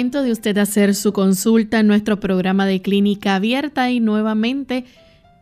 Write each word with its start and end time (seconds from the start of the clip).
De 0.00 0.32
usted 0.32 0.56
hacer 0.56 0.94
su 0.94 1.12
consulta 1.12 1.78
en 1.78 1.86
nuestro 1.86 2.20
programa 2.20 2.64
de 2.64 2.80
clínica 2.80 3.34
abierta 3.34 3.90
y 3.90 4.00
nuevamente 4.00 4.86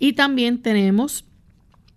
Y 0.00 0.14
también 0.14 0.62
tenemos 0.62 1.26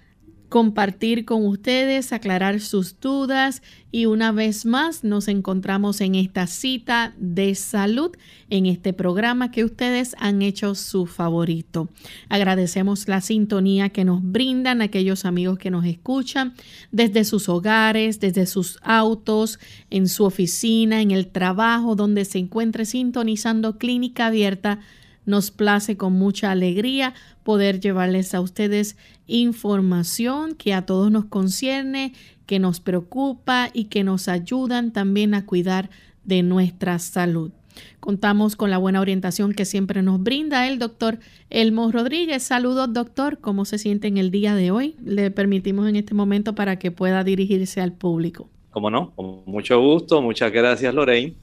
compartir 0.50 1.26
con 1.26 1.46
ustedes, 1.46 2.14
aclarar 2.14 2.60
sus 2.60 3.00
dudas 3.00 3.62
y 3.92 4.06
una 4.06 4.32
vez 4.32 4.66
más 4.66 5.04
nos 5.04 5.28
encontramos 5.28 6.02
en 6.02 6.16
esta 6.16 6.48
cita 6.48 7.14
de 7.18 7.56
salud 7.56 8.12
en 8.50 8.66
este 8.66 8.94
programa 8.94 9.52
que 9.52 9.64
ustedes 9.64 10.16
han 10.20 10.42
hecho 10.42 10.76
su 10.76 11.06
favorito. 11.06 11.90
Agradecemos 12.30 13.08
la 13.08 13.22
sintonía 13.22 13.90
que 13.90 14.06
nos 14.06 14.22
brindan 14.24 14.82
aquellos 14.82 15.26
amigos 15.26 15.58
que 15.58 15.72
nos 15.72 15.86
escuchan 15.86 16.54
desde 16.92 17.24
sus 17.24 17.50
hogares, 17.50 18.20
desde 18.20 18.46
sus 18.46 18.80
autos, 18.84 19.60
en 19.90 20.08
su 20.08 20.24
oficina, 20.26 21.02
en 21.02 21.12
el 21.12 21.28
trabajo, 21.28 21.96
donde 21.96 22.26
se 22.26 22.40
encuentre 22.40 22.86
sintonizando 22.86 23.78
Clínica 23.78 24.28
Abierta 24.28 24.80
nos 25.28 25.52
place 25.52 25.98
con 25.98 26.14
mucha 26.14 26.50
alegría 26.50 27.14
poder 27.44 27.80
llevarles 27.80 28.34
a 28.34 28.42
ustedes 28.42 28.98
información 29.28 30.56
que 30.56 30.74
a 30.74 30.88
todos 30.88 31.12
nos 31.12 31.26
concierne, 31.26 32.14
que 32.48 32.58
nos 32.58 32.80
preocupa 32.80 33.70
y 33.74 33.86
que 33.86 34.04
nos 34.04 34.28
ayudan 34.28 34.92
también 34.92 35.36
a 35.36 35.46
cuidar 35.46 35.92
de 36.24 36.42
nuestra 36.42 36.98
salud. 36.98 37.52
Contamos 38.00 38.56
con 38.56 38.72
la 38.72 38.78
buena 38.78 39.02
orientación 39.02 39.54
que 39.54 39.66
siempre 39.66 40.02
nos 40.02 40.24
brinda 40.24 40.68
el 40.68 40.80
doctor 40.80 41.20
Elmo 41.50 41.92
Rodríguez. 41.92 42.42
Saludos, 42.42 42.92
doctor. 42.92 43.40
¿Cómo 43.40 43.66
se 43.66 43.78
siente 43.78 44.08
en 44.08 44.18
el 44.18 44.32
día 44.32 44.56
de 44.56 44.72
hoy? 44.72 44.96
Le 45.04 45.30
permitimos 45.30 45.88
en 45.88 45.98
este 45.98 46.14
momento 46.14 46.56
para 46.56 46.80
que 46.80 46.90
pueda 46.90 47.24
dirigirse 47.24 47.82
al 47.82 47.94
público. 47.94 48.50
Como 48.72 48.90
no, 48.90 49.12
con 49.16 49.44
mucho 49.46 49.80
gusto. 49.80 50.22
Muchas 50.22 50.52
gracias, 50.52 50.94
Lorraine. 50.94 51.36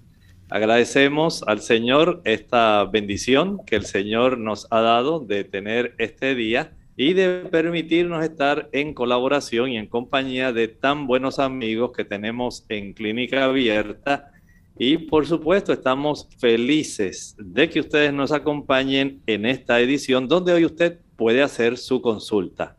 Agradecemos 0.51 1.43
al 1.47 1.61
Señor 1.61 2.21
esta 2.25 2.85
bendición 2.85 3.59
que 3.67 3.77
el 3.77 3.87
Señor 3.87 4.39
nos 4.39 4.67
ha 4.71 4.81
dado 4.81 5.21
de 5.21 5.45
tener 5.45 5.95
este 5.99 6.35
día 6.35 6.73
y 6.97 7.15
de 7.15 7.47
permitirnos 7.51 8.23
estar 8.23 8.69
en 8.73 8.95
colaboración 8.95 9.71
y 9.71 9.79
en 9.79 9.87
compañía 9.87 10.53
de 10.53 10.69
tan 10.69 11.07
buenos 11.07 11.39
amigos 11.39 11.93
que 11.97 12.05
tenemos 12.05 12.65
en 12.69 12.93
Clínica 12.93 13.45
Abierta. 13.45 14.31
Y 14.79 14.99
por 14.99 15.27
supuesto 15.27 15.73
estamos 15.73 16.29
felices 16.39 17.37
de 17.39 17.71
que 17.71 17.81
ustedes 17.81 18.13
nos 18.13 18.31
acompañen 18.31 19.23
en 19.27 19.47
esta 19.47 19.81
edición 19.81 20.29
donde 20.29 20.53
hoy 20.53 20.65
usted 20.65 20.99
puede 21.17 21.43
hacer 21.43 21.79
su 21.79 22.03
consulta. 22.03 22.77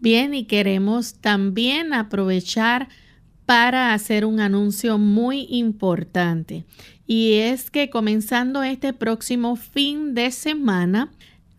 Bien, 0.00 0.32
y 0.34 0.44
queremos 0.44 1.20
también 1.20 1.92
aprovechar 1.92 2.88
para 3.50 3.94
hacer 3.94 4.26
un 4.26 4.38
anuncio 4.38 4.96
muy 4.96 5.48
importante. 5.50 6.66
Y 7.08 7.32
es 7.32 7.68
que 7.68 7.90
comenzando 7.90 8.62
este 8.62 8.92
próximo 8.92 9.56
fin 9.56 10.14
de 10.14 10.30
semana, 10.30 11.10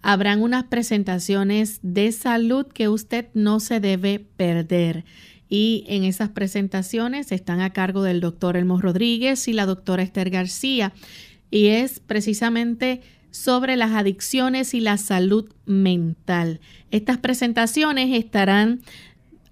habrán 0.01 0.41
unas 0.41 0.63
presentaciones 0.63 1.81
de 1.83 2.13
salud 2.13 2.65
que 2.65 2.87
usted 2.87 3.27
no 3.33 3.59
se 3.59 3.81
debe 3.81 4.19
perder. 4.19 5.03
Y 5.49 5.83
en 5.89 6.05
esas 6.05 6.29
presentaciones 6.29 7.33
están 7.33 7.59
a 7.59 7.73
cargo 7.73 8.03
del 8.03 8.21
doctor 8.21 8.55
Elmo 8.55 8.79
Rodríguez 8.79 9.49
y 9.49 9.51
la 9.51 9.65
doctora 9.65 10.01
Esther 10.01 10.29
García. 10.29 10.93
Y 11.49 11.65
es 11.65 11.99
precisamente 11.99 13.01
sobre 13.31 13.75
las 13.75 13.91
adicciones 13.91 14.73
y 14.73 14.79
la 14.79 14.95
salud 14.95 15.51
mental. 15.65 16.61
Estas 16.89 17.17
presentaciones 17.17 18.17
estarán 18.17 18.79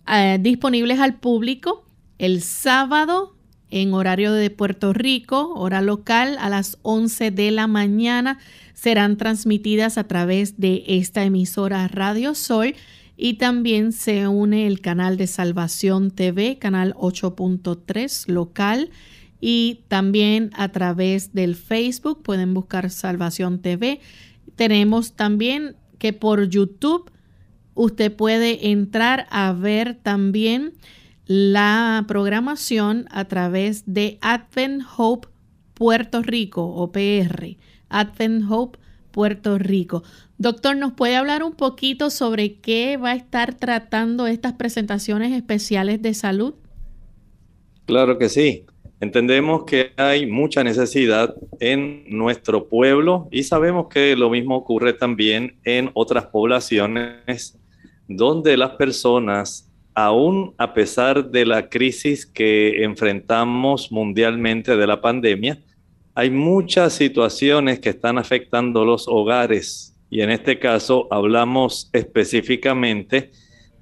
eh, 0.07 0.37
disponibles 0.39 0.99
al 0.99 1.15
público 1.15 1.83
el 2.19 2.43
sábado 2.43 3.35
en 3.71 3.93
horario 3.93 4.33
de 4.33 4.49
Puerto 4.49 4.93
Rico, 4.93 5.53
hora 5.55 5.81
local, 5.81 6.37
a 6.39 6.49
las 6.49 6.77
11 6.81 7.31
de 7.31 7.51
la 7.51 7.67
mañana. 7.67 8.39
Serán 8.73 9.17
transmitidas 9.17 9.97
a 9.97 10.05
través 10.05 10.59
de 10.59 10.83
esta 10.87 11.23
emisora 11.23 11.87
Radio 11.87 12.35
Sol 12.35 12.75
y 13.17 13.35
también 13.35 13.91
se 13.91 14.27
une 14.27 14.67
el 14.67 14.81
canal 14.81 15.17
de 15.17 15.27
Salvación 15.27 16.11
TV, 16.11 16.57
canal 16.57 16.93
8.3 16.95 18.27
local 18.27 18.89
y 19.41 19.81
también 19.87 20.51
a 20.53 20.69
través 20.69 21.33
del 21.33 21.55
Facebook 21.55 22.23
pueden 22.23 22.53
buscar 22.53 22.89
Salvación 22.89 23.61
TV. 23.61 23.99
Tenemos 24.55 25.13
también 25.13 25.75
que 25.97 26.13
por 26.13 26.49
YouTube 26.49 27.11
usted 27.75 28.13
puede 28.13 28.71
entrar 28.71 29.27
a 29.29 29.53
ver 29.53 29.95
también 29.95 30.73
la 31.29 32.05
programación 32.07 33.05
a 33.11 33.25
través 33.25 33.83
de 33.85 34.17
Advent 34.19 34.81
Hope 34.97 35.27
Puerto 35.75 36.23
Rico 36.23 36.65
o 36.65 36.91
PR. 36.91 37.55
Advent 37.87 38.45
Hope 38.49 38.79
Puerto 39.11 39.59
Rico. 39.59 40.01
Doctor, 40.39 40.75
¿nos 40.75 40.93
puede 40.93 41.15
hablar 41.15 41.43
un 41.43 41.51
poquito 41.53 42.09
sobre 42.09 42.55
qué 42.55 42.97
va 42.97 43.11
a 43.11 43.15
estar 43.15 43.53
tratando 43.53 44.25
estas 44.25 44.53
presentaciones 44.53 45.31
especiales 45.31 46.01
de 46.01 46.15
salud? 46.15 46.55
Claro 47.85 48.17
que 48.17 48.27
sí. 48.27 48.65
Entendemos 48.99 49.65
que 49.65 49.91
hay 49.97 50.25
mucha 50.25 50.63
necesidad 50.63 51.35
en 51.59 52.05
nuestro 52.07 52.67
pueblo 52.67 53.27
y 53.29 53.43
sabemos 53.43 53.87
que 53.87 54.15
lo 54.15 54.31
mismo 54.31 54.57
ocurre 54.57 54.93
también 54.93 55.59
en 55.63 55.91
otras 55.93 56.25
poblaciones 56.25 57.59
donde 58.07 58.57
las 58.57 58.71
personas, 58.71 59.68
aún 60.05 60.53
a 60.57 60.73
pesar 60.73 61.29
de 61.29 61.45
la 61.45 61.67
crisis 61.67 62.25
que 62.25 62.83
enfrentamos 62.83 63.91
mundialmente 63.91 64.77
de 64.77 64.87
la 64.87 65.01
pandemia, 65.01 65.59
hay 66.15 66.29
muchas 66.29 66.93
situaciones 66.93 67.79
que 67.79 67.89
están 67.89 68.17
afectando 68.17 68.85
los 68.85 69.09
hogares 69.09 69.97
y 70.09 70.21
en 70.21 70.29
este 70.29 70.57
caso 70.57 71.07
hablamos 71.11 71.89
específicamente 71.91 73.31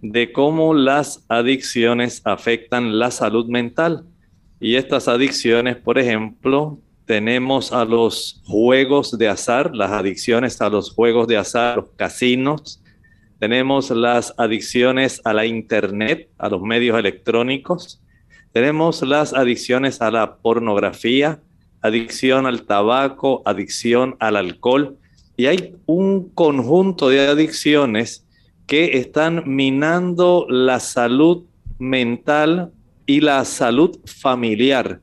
de 0.01 0.31
cómo 0.31 0.73
las 0.73 1.23
adicciones 1.29 2.21
afectan 2.25 2.97
la 2.97 3.11
salud 3.11 3.47
mental. 3.47 4.05
Y 4.59 4.75
estas 4.75 5.07
adicciones, 5.07 5.75
por 5.75 5.99
ejemplo, 5.99 6.79
tenemos 7.05 7.71
a 7.71 7.85
los 7.85 8.41
juegos 8.45 9.17
de 9.17 9.27
azar, 9.27 9.75
las 9.75 9.91
adicciones 9.91 10.61
a 10.61 10.69
los 10.69 10.91
juegos 10.91 11.27
de 11.27 11.37
azar, 11.37 11.77
los 11.77 11.89
casinos, 11.95 12.81
tenemos 13.39 13.91
las 13.91 14.33
adicciones 14.37 15.21
a 15.23 15.33
la 15.33 15.45
internet, 15.45 16.29
a 16.37 16.49
los 16.49 16.61
medios 16.61 16.97
electrónicos, 16.97 18.01
tenemos 18.51 19.01
las 19.03 19.33
adicciones 19.33 20.01
a 20.01 20.09
la 20.09 20.37
pornografía, 20.37 21.41
adicción 21.81 22.47
al 22.47 22.63
tabaco, 22.63 23.43
adicción 23.45 24.15
al 24.19 24.35
alcohol, 24.35 24.97
y 25.35 25.45
hay 25.45 25.75
un 25.85 26.29
conjunto 26.29 27.09
de 27.09 27.27
adicciones 27.27 28.25
que 28.65 28.97
están 28.97 29.43
minando 29.45 30.47
la 30.49 30.79
salud 30.79 31.45
mental 31.77 32.71
y 33.05 33.21
la 33.21 33.45
salud 33.45 33.99
familiar. 34.05 34.99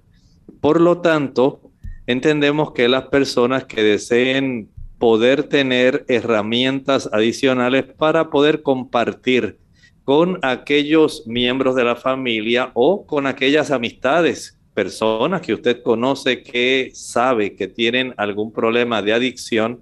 Por 0.60 0.80
lo 0.80 1.00
tanto, 1.00 1.60
entendemos 2.06 2.72
que 2.72 2.88
las 2.88 3.04
personas 3.04 3.64
que 3.64 3.82
deseen 3.82 4.68
poder 4.98 5.44
tener 5.44 6.04
herramientas 6.08 7.08
adicionales 7.12 7.84
para 7.84 8.30
poder 8.30 8.62
compartir 8.62 9.58
con 10.04 10.38
aquellos 10.42 11.26
miembros 11.26 11.74
de 11.74 11.84
la 11.84 11.96
familia 11.96 12.70
o 12.74 13.06
con 13.06 13.26
aquellas 13.26 13.70
amistades, 13.70 14.58
personas 14.74 15.40
que 15.40 15.54
usted 15.54 15.82
conoce 15.82 16.42
que 16.42 16.90
sabe 16.92 17.54
que 17.54 17.68
tienen 17.68 18.12
algún 18.16 18.52
problema 18.52 19.00
de 19.00 19.12
adicción 19.12 19.80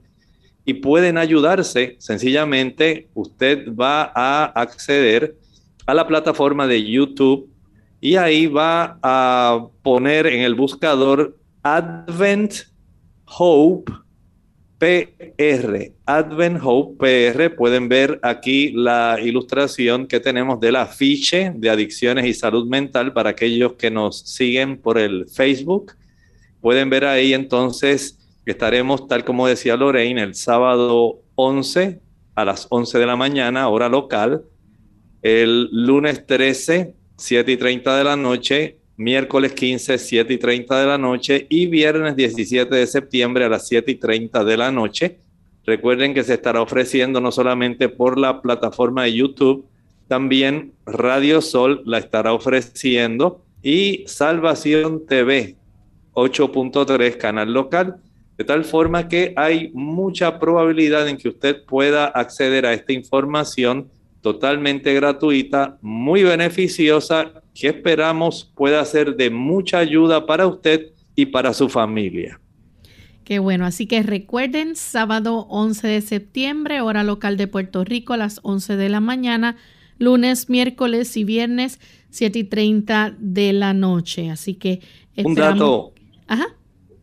y 0.65 0.75
pueden 0.75 1.19
ayudarse. 1.19 1.97
Sencillamente, 1.99 3.09
usted 3.15 3.75
va 3.75 4.13
a 4.15 4.45
acceder 4.45 5.37
a 5.87 5.95
la 5.95 6.07
plataforma 6.07 6.67
de 6.67 6.85
YouTube 6.85 7.49
y 8.01 8.17
ahí 8.17 8.47
va 8.47 8.99
a 9.03 9.67
poner 9.83 10.27
en 10.27 10.41
el 10.43 10.55
buscador 10.55 11.37
Advent 11.63 12.55
Hope 13.27 13.93
PR. 14.83 15.93
Advent 16.07 16.59
Hope 16.61 16.97
PR. 16.99 17.55
Pueden 17.55 17.89
ver 17.89 18.19
aquí 18.21 18.73
la 18.73 19.17
ilustración 19.23 20.09
que 20.09 20.19
tenemos 20.19 20.59
del 20.59 20.75
afiche 20.75 21.53
de 21.55 21.71
adicciones 21.71 22.27
y 22.27 22.35
salud 22.35 22.67
mental 22.67 23.13
para 23.13 23.31
aquellos 23.31 23.75
que 23.75 23.93
nos 23.93 24.19
siguen 24.23 24.77
por 24.79 24.99
el 24.99 25.29
Facebook. 25.29 25.93
Pueden 26.61 26.91
ver 26.91 27.05
ahí 27.05 27.33
entonces 27.33 28.19
que 28.45 28.51
estaremos, 28.51 29.07
tal 29.07 29.25
como 29.25 29.47
decía 29.47 29.77
Lorraine, 29.77 30.21
el 30.21 30.35
sábado 30.35 31.21
11 31.37 32.01
a 32.35 32.45
las 32.45 32.67
11 32.69 32.99
de 32.99 33.07
la 33.07 33.15
mañana, 33.15 33.69
hora 33.69 33.89
local. 33.89 34.43
El 35.23 35.69
lunes 35.71 36.27
13 36.27 36.97
7 37.23 37.53
y 37.53 37.57
30 37.57 37.99
de 37.99 38.03
la 38.03 38.17
noche, 38.17 38.79
miércoles 38.97 39.53
15, 39.53 39.99
7 39.99 40.33
y 40.33 40.39
30 40.39 40.81
de 40.81 40.87
la 40.87 40.99
noche 40.99 41.47
y 41.49 41.67
viernes 41.67 42.17
17 42.17 42.75
de 42.75 42.87
septiembre 42.87 43.45
a 43.45 43.49
las 43.49 43.67
7 43.69 43.91
y 43.91 43.95
30 43.97 44.45
de 44.45 44.57
la 44.57 44.71
noche. 44.71 45.19
Recuerden 45.65 46.15
que 46.15 46.25
se 46.25 46.35
estará 46.35 46.61
ofreciendo 46.61 47.21
no 47.21 47.31
solamente 47.31 47.89
por 47.89 48.19
la 48.19 48.43
plataforma 48.43 49.05
de 49.05 49.15
YouTube, 49.15 49.67
también 50.09 50.73
Radio 50.85 51.41
Sol 51.41 51.83
la 51.87 51.99
estará 51.99 52.33
ofreciendo 52.33 53.43
y 53.63 54.05
Salvación 54.07 55.07
TV 55.07 55.57
8.3 56.15 57.17
canal 57.17 57.53
local, 57.53 57.97
de 58.37 58.45
tal 58.45 58.65
forma 58.65 59.09
que 59.09 59.33
hay 59.37 59.71
mucha 59.73 60.39
probabilidad 60.39 61.09
en 61.09 61.17
que 61.17 61.29
usted 61.29 61.65
pueda 61.65 62.07
acceder 62.07 62.67
a 62.67 62.73
esta 62.73 62.93
información 62.93 63.89
totalmente 64.23 64.95
gratuita, 64.95 65.79
muy 65.83 66.23
beneficiosa, 66.23 67.43
que 67.55 67.69
esperamos 67.69 68.51
pueda 68.55 68.83
ser 68.85 69.17
de 69.17 69.29
mucha 69.29 69.79
ayuda 69.79 70.25
para 70.25 70.47
usted 70.47 70.93
y 71.15 71.27
para 71.27 71.53
su 71.53 71.69
familia. 71.69 72.41
Qué 73.25 73.39
bueno, 73.39 73.67
así 73.67 73.87
que 73.87 74.03
recuerden, 74.03 74.75
sábado 74.75 75.47
11 75.51 75.87
de 75.87 76.01
septiembre, 76.01 76.81
hora 76.81 77.05
local 77.05 77.37
de 77.37 77.47
Puerto 77.47 77.85
Rico 77.85 78.15
a 78.15 78.17
las 78.17 78.41
11 78.43 78.77
de 78.77 78.89
la 78.89 79.01
mañana, 79.01 79.57
lunes, 79.99 80.49
miércoles 80.49 81.17
y 81.17 81.25
viernes 81.25 81.79
7 82.11 82.39
y 82.39 82.45
30 82.45 83.15
de 83.19 83.53
la 83.53 83.75
noche. 83.75 84.31
Así 84.31 84.55
que... 84.55 84.81
Un 85.17 85.35
dato. 85.35 85.93
Ajá. 86.27 86.47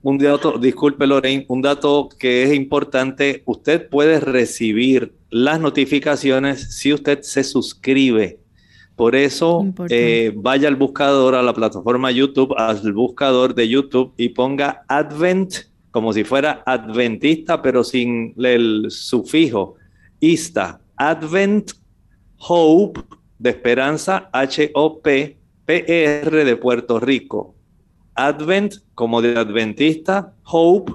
Un 0.01 0.17
dato, 0.17 0.57
disculpe 0.57 1.05
Lorraine, 1.05 1.45
un 1.49 1.61
dato 1.61 2.09
que 2.17 2.43
es 2.43 2.53
importante, 2.53 3.43
usted 3.45 3.89
puede 3.89 4.19
recibir 4.19 5.13
las 5.29 5.59
notificaciones 5.59 6.75
si 6.75 6.93
usted 6.93 7.21
se 7.21 7.43
suscribe. 7.43 8.39
Por 8.95 9.15
eso 9.15 9.65
eh, 9.89 10.33
vaya 10.35 10.67
al 10.67 10.75
buscador, 10.75 11.35
a 11.35 11.41
la 11.41 11.53
plataforma 11.53 12.11
YouTube, 12.11 12.53
al 12.57 12.93
buscador 12.93 13.55
de 13.55 13.67
YouTube 13.67 14.13
y 14.17 14.29
ponga 14.29 14.83
Advent 14.87 15.69
como 15.91 16.13
si 16.13 16.23
fuera 16.23 16.63
adventista, 16.65 17.61
pero 17.61 17.83
sin 17.83 18.33
el 18.37 18.87
sufijo 18.89 19.75
ista. 20.19 20.81
Advent 20.95 21.71
Hope 22.37 23.01
de 23.37 23.49
Esperanza, 23.49 24.29
H-O-P, 24.31 25.37
P-R 25.65 26.45
de 26.45 26.55
Puerto 26.57 26.99
Rico. 26.99 27.55
Advent 28.27 28.75
como 28.95 29.21
de 29.21 29.38
adventista, 29.38 30.33
Hope 30.43 30.93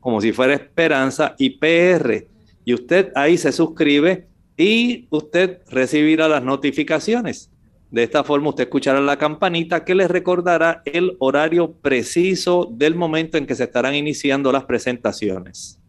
como 0.00 0.20
si 0.20 0.32
fuera 0.32 0.54
esperanza 0.54 1.34
y 1.38 1.50
PR 1.50 2.28
y 2.64 2.74
usted 2.74 3.10
ahí 3.14 3.36
se 3.36 3.52
suscribe 3.52 4.28
y 4.56 5.06
usted 5.10 5.60
recibirá 5.68 6.28
las 6.28 6.42
notificaciones. 6.42 7.50
De 7.90 8.02
esta 8.02 8.24
forma 8.24 8.50
usted 8.50 8.64
escuchará 8.64 9.00
la 9.00 9.16
campanita 9.16 9.84
que 9.84 9.94
le 9.94 10.08
recordará 10.08 10.82
el 10.84 11.16
horario 11.18 11.72
preciso 11.72 12.68
del 12.70 12.94
momento 12.94 13.38
en 13.38 13.46
que 13.46 13.54
se 13.54 13.64
estarán 13.64 13.94
iniciando 13.94 14.52
las 14.52 14.64
presentaciones. 14.64 15.80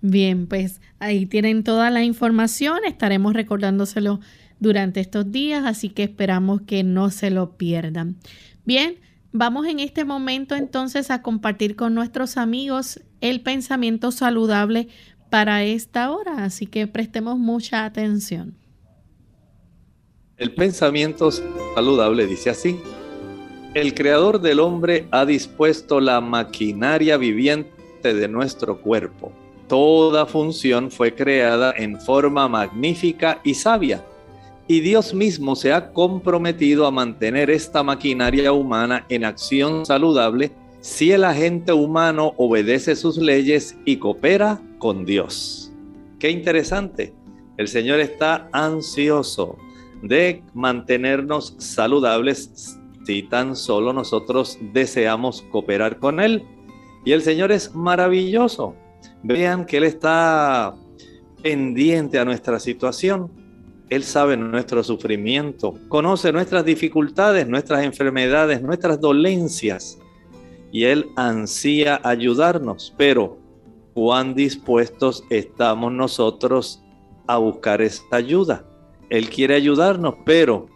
Bien, 0.00 0.46
pues 0.46 0.80
ahí 0.98 1.26
tienen 1.26 1.62
toda 1.62 1.90
la 1.90 2.02
información, 2.02 2.80
estaremos 2.86 3.34
recordándoselo 3.34 4.20
durante 4.58 5.00
estos 5.00 5.30
días, 5.30 5.64
así 5.64 5.90
que 5.90 6.04
esperamos 6.04 6.62
que 6.62 6.82
no 6.82 7.10
se 7.10 7.30
lo 7.30 7.56
pierdan. 7.56 8.16
Bien, 8.64 8.96
vamos 9.32 9.66
en 9.66 9.80
este 9.80 10.04
momento 10.04 10.54
entonces 10.54 11.10
a 11.10 11.22
compartir 11.22 11.76
con 11.76 11.94
nuestros 11.94 12.36
amigos 12.36 13.00
el 13.20 13.42
pensamiento 13.42 14.12
saludable 14.12 14.88
para 15.30 15.62
esta 15.62 16.10
hora, 16.10 16.44
así 16.44 16.66
que 16.66 16.86
prestemos 16.86 17.38
mucha 17.38 17.84
atención. 17.84 18.56
El 20.36 20.54
pensamiento 20.54 21.30
saludable 21.30 22.26
dice 22.26 22.50
así. 22.50 22.80
El 23.74 23.94
creador 23.94 24.40
del 24.40 24.58
hombre 24.58 25.06
ha 25.12 25.24
dispuesto 25.24 26.00
la 26.00 26.20
maquinaria 26.20 27.16
viviente 27.16 28.14
de 28.14 28.26
nuestro 28.26 28.80
cuerpo. 28.80 29.32
Toda 29.68 30.26
función 30.26 30.90
fue 30.90 31.14
creada 31.14 31.72
en 31.76 32.00
forma 32.00 32.48
magnífica 32.48 33.40
y 33.44 33.54
sabia. 33.54 34.04
Y 34.70 34.78
Dios 34.82 35.14
mismo 35.14 35.56
se 35.56 35.72
ha 35.72 35.92
comprometido 35.92 36.86
a 36.86 36.92
mantener 36.92 37.50
esta 37.50 37.82
maquinaria 37.82 38.52
humana 38.52 39.04
en 39.08 39.24
acción 39.24 39.84
saludable 39.84 40.52
si 40.80 41.10
el 41.10 41.24
agente 41.24 41.72
humano 41.72 42.34
obedece 42.36 42.94
sus 42.94 43.18
leyes 43.18 43.76
y 43.84 43.96
coopera 43.96 44.62
con 44.78 45.04
Dios. 45.04 45.72
Qué 46.20 46.30
interesante. 46.30 47.12
El 47.56 47.66
Señor 47.66 47.98
está 47.98 48.48
ansioso 48.52 49.58
de 50.02 50.44
mantenernos 50.54 51.56
saludables 51.58 52.78
si 53.04 53.24
tan 53.24 53.56
solo 53.56 53.92
nosotros 53.92 54.56
deseamos 54.72 55.42
cooperar 55.50 55.98
con 55.98 56.20
Él. 56.20 56.44
Y 57.04 57.10
el 57.10 57.22
Señor 57.22 57.50
es 57.50 57.74
maravilloso. 57.74 58.76
Vean 59.24 59.66
que 59.66 59.78
Él 59.78 59.82
está 59.82 60.76
pendiente 61.42 62.20
a 62.20 62.24
nuestra 62.24 62.60
situación. 62.60 63.39
Él 63.90 64.04
sabe 64.04 64.36
nuestro 64.36 64.84
sufrimiento, 64.84 65.74
conoce 65.88 66.32
nuestras 66.32 66.64
dificultades, 66.64 67.48
nuestras 67.48 67.84
enfermedades, 67.84 68.62
nuestras 68.62 69.00
dolencias. 69.00 69.98
Y 70.70 70.84
Él 70.84 71.08
ansía 71.16 72.00
ayudarnos, 72.04 72.94
pero 72.96 73.38
cuán 73.92 74.34
dispuestos 74.34 75.24
estamos 75.28 75.92
nosotros 75.92 76.80
a 77.26 77.38
buscar 77.38 77.82
esta 77.82 78.16
ayuda. 78.16 78.64
Él 79.08 79.28
quiere 79.28 79.56
ayudarnos, 79.56 80.14
pero 80.24 80.66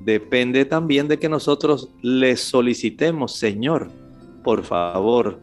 depende 0.00 0.64
también 0.64 1.08
de 1.08 1.18
que 1.18 1.28
nosotros 1.28 1.90
le 2.00 2.36
solicitemos, 2.36 3.36
Señor, 3.36 3.90
por 4.42 4.64
favor, 4.64 5.40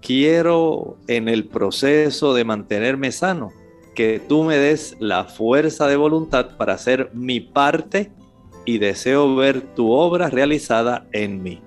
quiero 0.00 0.96
en 1.06 1.28
el 1.28 1.46
proceso 1.48 2.32
de 2.32 2.44
mantenerme 2.44 3.12
sano, 3.12 3.52
que 3.94 4.20
tú 4.26 4.44
me 4.44 4.56
des 4.56 4.96
la 5.00 5.24
fuerza 5.24 5.86
de 5.86 5.96
voluntad 5.96 6.56
para 6.56 6.74
hacer 6.74 7.10
mi 7.12 7.40
parte 7.40 8.12
y 8.64 8.78
deseo 8.78 9.34
ver 9.34 9.62
tu 9.74 9.90
obra 9.90 10.30
realizada 10.30 11.06
en 11.12 11.42
mí. 11.42 11.60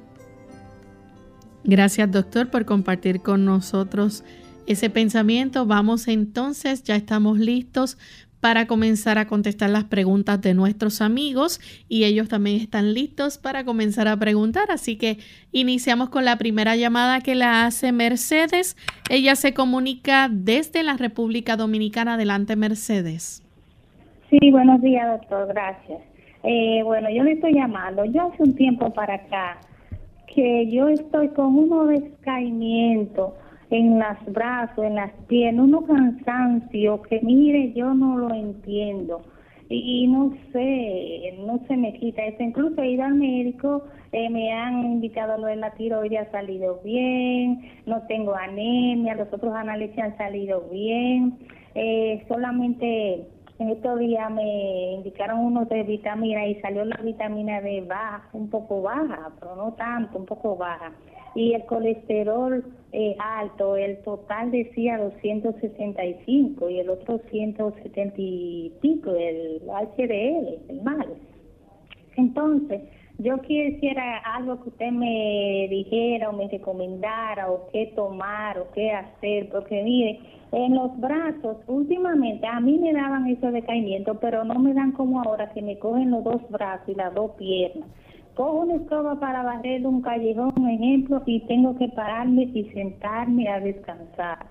Gracias 1.63 2.11
doctor 2.11 2.49
por 2.49 2.65
compartir 2.65 3.21
con 3.21 3.45
nosotros 3.45 4.23
ese 4.65 4.89
pensamiento. 4.89 5.65
Vamos 5.65 6.07
entonces, 6.07 6.83
ya 6.83 6.95
estamos 6.95 7.39
listos 7.39 7.97
para 8.43 8.67
comenzar 8.67 9.17
a 9.19 9.25
contestar 9.25 9.69
las 9.69 9.85
preguntas 9.85 10.41
de 10.41 10.53
nuestros 10.53 10.99
amigos 10.99 11.61
y 11.87 12.03
ellos 12.03 12.27
también 12.27 12.59
están 12.59 12.93
listos 12.93 13.37
para 13.37 13.63
comenzar 13.63 14.09
a 14.09 14.17
preguntar. 14.17 14.69
Así 14.69 14.97
que 14.97 15.19
iniciamos 15.53 16.09
con 16.09 16.25
la 16.25 16.35
primera 16.35 16.75
llamada 16.75 17.21
que 17.21 17.35
la 17.35 17.65
hace 17.65 17.93
Mercedes. 17.93 18.75
Ella 19.09 19.37
se 19.37 19.53
comunica 19.53 20.27
desde 20.29 20.83
la 20.83 20.97
República 20.97 21.55
Dominicana. 21.55 22.15
Adelante, 22.15 22.57
Mercedes. 22.57 23.41
Sí, 24.29 24.51
buenos 24.51 24.81
días, 24.81 25.07
doctor. 25.21 25.47
Gracias. 25.47 26.01
Eh, 26.43 26.81
bueno, 26.83 27.07
yo 27.15 27.23
le 27.23 27.31
estoy 27.31 27.53
llamando. 27.53 28.03
Yo 28.03 28.23
hace 28.23 28.43
un 28.43 28.55
tiempo 28.55 28.93
para 28.93 29.15
acá 29.15 29.61
que 30.35 30.69
yo 30.69 30.89
estoy 30.89 31.29
con 31.29 31.57
uno 31.57 31.85
descaimiento 31.85 33.37
en 33.73 33.97
los 33.97 34.33
brazos, 34.33 34.85
en 34.85 34.95
las 34.95 35.11
piernas, 35.27 35.65
uno 35.65 35.83
cansancio 35.83 37.01
que 37.01 37.19
mire, 37.23 37.73
yo 37.73 37.95
no 37.95 38.19
lo 38.19 38.31
entiendo. 38.31 39.23
Y, 39.67 40.05
no 40.07 40.31
sé, 40.51 41.33
no 41.39 41.59
se 41.67 41.75
me 41.75 41.93
quita 41.93 42.23
eso. 42.23 42.43
Incluso 42.43 42.79
he 42.83 42.91
ido 42.91 43.03
al 43.03 43.15
médico, 43.15 43.85
eh, 44.11 44.29
me 44.29 44.51
han 44.51 44.85
indicado 44.85 45.39
lo 45.39 45.47
de 45.47 45.55
la 45.55 45.71
tiroides 45.71 46.27
ha 46.27 46.31
salido 46.31 46.81
bien, 46.83 47.67
no 47.87 48.03
tengo 48.03 48.35
anemia, 48.35 49.15
los 49.15 49.33
otros 49.33 49.55
análisis 49.55 49.97
han 49.97 50.15
salido 50.17 50.61
bien. 50.71 51.39
Eh, 51.73 52.23
solamente 52.27 53.25
en 53.57 53.69
estos 53.69 53.97
días 53.97 54.29
me 54.29 54.93
indicaron 54.93 55.39
uno 55.39 55.65
de 55.65 55.81
vitamina 55.81 56.45
y 56.45 56.61
salió 56.61 56.85
la 56.85 56.97
vitamina 56.97 57.59
D 57.59 57.81
baja, 57.81 58.29
un 58.33 58.51
poco 58.51 58.83
baja, 58.83 59.31
pero 59.39 59.55
no 59.55 59.73
tanto, 59.73 60.19
un 60.19 60.25
poco 60.27 60.55
baja 60.55 60.91
y 61.35 61.53
el 61.53 61.65
colesterol 61.65 62.63
eh, 62.91 63.15
alto, 63.19 63.75
el 63.75 63.97
total 64.03 64.51
decía 64.51 64.97
265 64.97 66.69
y 66.69 66.79
el 66.79 66.89
otro 66.89 67.19
170 67.29 68.13
y 68.17 68.71
pico, 68.81 69.11
el 69.15 69.61
HDL, 69.65 70.69
el 70.69 70.81
mal. 70.83 71.07
Entonces, 72.17 72.81
yo 73.17 73.39
quisiera 73.41 74.19
algo 74.19 74.61
que 74.61 74.69
usted 74.69 74.91
me 74.91 75.67
dijera 75.69 76.29
o 76.29 76.33
me 76.33 76.47
recomendara 76.47 77.49
o 77.49 77.67
qué 77.71 77.93
tomar 77.95 78.59
o 78.59 78.71
qué 78.73 78.91
hacer, 78.91 79.49
porque 79.49 79.81
mire, 79.81 80.19
en 80.51 80.75
los 80.75 80.95
brazos, 80.99 81.57
últimamente 81.65 82.45
a 82.45 82.59
mí 82.59 82.77
me 82.77 82.93
daban 82.93 83.27
esos 83.27 83.51
decaimientos, 83.53 84.17
pero 84.21 84.43
no 84.43 84.59
me 84.59 84.73
dan 84.75 84.91
como 84.91 85.19
ahora 85.19 85.49
que 85.51 85.63
me 85.63 85.79
cogen 85.79 86.11
los 86.11 86.23
dos 86.23 86.41
brazos 86.51 86.89
y 86.89 86.93
las 86.95 87.13
dos 87.15 87.31
piernas 87.31 87.89
cojo 88.35 88.61
una 88.61 88.75
escoba 88.75 89.19
para 89.19 89.43
barrer 89.43 89.85
un 89.85 90.01
callejón, 90.01 90.53
un 90.57 90.69
ejemplo, 90.69 91.21
y 91.25 91.39
tengo 91.47 91.77
que 91.77 91.87
pararme 91.89 92.43
y 92.53 92.65
sentarme 92.73 93.47
a 93.47 93.59
descansar. 93.59 94.45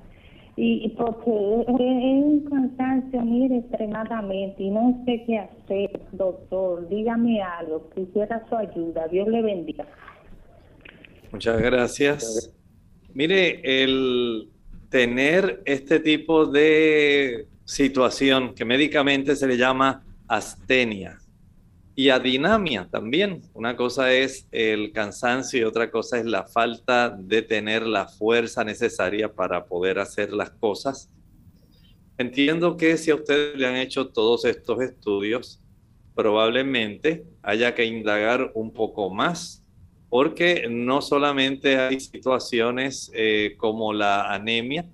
Y 0.55 0.89
porque 0.91 1.31
es 1.31 2.25
un 2.25 2.47
cansancio, 2.51 3.23
mire, 3.23 3.59
extremadamente, 3.59 4.63
y 4.63 4.71
no 4.71 5.03
sé 5.07 5.25
qué 5.27 5.39
hacer, 5.39 6.01
doctor. 6.13 6.89
Dígame 6.89 7.41
algo, 7.41 7.89
quisiera 7.95 8.45
su 8.49 8.57
ayuda. 8.57 9.09
Dios 9.09 9.29
le 9.29 9.41
bendiga. 9.41 9.87
Muchas 11.33 11.61
gracias. 11.61 12.55
Mire, 13.15 13.61
el 13.83 14.51
tener 14.91 15.63
este 15.65 16.01
tipo 16.01 16.45
de 16.45 17.47
situación 17.65 18.55
que 18.55 18.67
médicamente 18.67 19.35
se 19.37 19.47
le 19.47 19.57
llama 19.57 20.05
astenia, 20.29 21.19
y 21.95 22.09
a 22.09 22.19
dinamia 22.19 22.89
también. 22.91 23.43
Una 23.55 23.77
cosa 23.77 24.13
es 24.13 24.47
el 24.51 24.93
cansancio 24.93 25.61
y 25.61 25.65
otra 25.65 25.91
cosa 25.91 26.19
es 26.19 26.25
la 26.25 26.45
falta 26.45 27.11
de 27.11 27.43
tener 27.43 27.87
la 27.87 28.09
fuerza 28.09 28.65
necesaria 28.65 29.33
para 29.33 29.67
poder 29.67 29.99
hacer 29.99 30.33
las 30.33 30.51
cosas. 30.51 31.11
Entiendo 32.19 32.77
que 32.77 32.97
si 32.97 33.11
a 33.11 33.15
ustedes 33.15 33.57
le 33.57 33.67
han 33.67 33.77
hecho 33.77 34.09
todos 34.09 34.45
estos 34.45 34.81
estudios, 34.81 35.61
probablemente 36.15 37.25
haya 37.43 37.75
que 37.75 37.85
indagar 37.85 38.53
un 38.55 38.73
poco 38.73 39.11
más, 39.11 39.63
porque 40.09 40.67
no 40.69 41.01
solamente 41.01 41.79
hay 41.79 41.99
situaciones 42.01 43.11
eh, 43.15 43.55
como 43.57 43.93
la 43.93 44.33
anemia, 44.33 44.87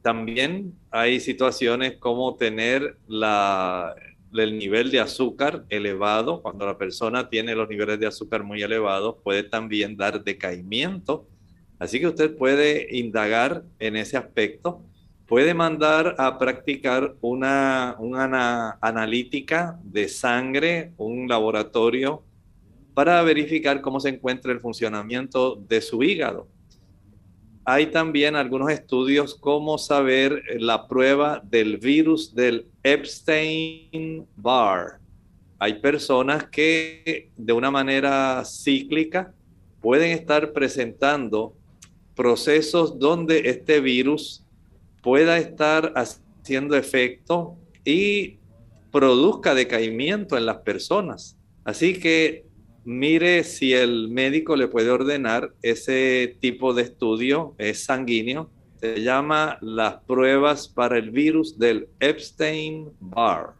también 0.00 0.74
hay 0.90 1.18
situaciones 1.18 1.96
como 1.96 2.36
tener 2.36 2.98
la 3.08 3.94
el 4.42 4.58
nivel 4.58 4.90
de 4.90 5.00
azúcar 5.00 5.64
elevado, 5.68 6.42
cuando 6.42 6.66
la 6.66 6.76
persona 6.76 7.28
tiene 7.28 7.54
los 7.54 7.68
niveles 7.68 8.00
de 8.00 8.06
azúcar 8.06 8.42
muy 8.42 8.62
elevados, 8.62 9.16
puede 9.22 9.42
también 9.44 9.96
dar 9.96 10.24
decaimiento. 10.24 11.26
Así 11.78 12.00
que 12.00 12.08
usted 12.08 12.36
puede 12.36 12.96
indagar 12.96 13.64
en 13.78 13.96
ese 13.96 14.16
aspecto. 14.16 14.82
Puede 15.26 15.54
mandar 15.54 16.16
a 16.18 16.38
practicar 16.38 17.14
una, 17.20 17.96
una 17.98 18.78
analítica 18.80 19.78
de 19.82 20.08
sangre, 20.08 20.92
un 20.96 21.28
laboratorio, 21.28 22.22
para 22.92 23.22
verificar 23.22 23.80
cómo 23.80 24.00
se 24.00 24.10
encuentra 24.10 24.52
el 24.52 24.60
funcionamiento 24.60 25.56
de 25.56 25.80
su 25.80 26.02
hígado 26.02 26.48
hay 27.64 27.86
también 27.86 28.36
algunos 28.36 28.70
estudios 28.70 29.34
cómo 29.34 29.78
saber 29.78 30.42
la 30.58 30.86
prueba 30.86 31.40
del 31.42 31.78
virus 31.78 32.34
del 32.34 32.66
Epstein-Barr. 32.82 34.24
Hay 35.58 35.80
personas 35.80 36.44
que 36.48 37.30
de 37.36 37.52
una 37.54 37.70
manera 37.70 38.44
cíclica 38.44 39.32
pueden 39.80 40.10
estar 40.10 40.52
presentando 40.52 41.54
procesos 42.14 42.98
donde 42.98 43.48
este 43.48 43.80
virus 43.80 44.44
pueda 45.02 45.38
estar 45.38 45.94
haciendo 45.96 46.76
efecto 46.76 47.56
y 47.84 48.36
produzca 48.90 49.54
decaimiento 49.54 50.36
en 50.36 50.44
las 50.46 50.58
personas. 50.58 51.36
Así 51.64 51.98
que 51.98 52.44
mire 52.84 53.44
si 53.44 53.72
el 53.72 54.08
médico 54.08 54.56
le 54.56 54.68
puede 54.68 54.90
ordenar 54.90 55.54
ese 55.62 56.36
tipo 56.40 56.74
de 56.74 56.82
estudio, 56.82 57.54
es 57.58 57.84
sanguíneo, 57.84 58.50
se 58.76 59.02
llama 59.02 59.58
las 59.60 59.96
pruebas 60.04 60.68
para 60.68 60.98
el 60.98 61.10
virus 61.10 61.58
del 61.58 61.88
Epstein-Barr. 62.00 63.54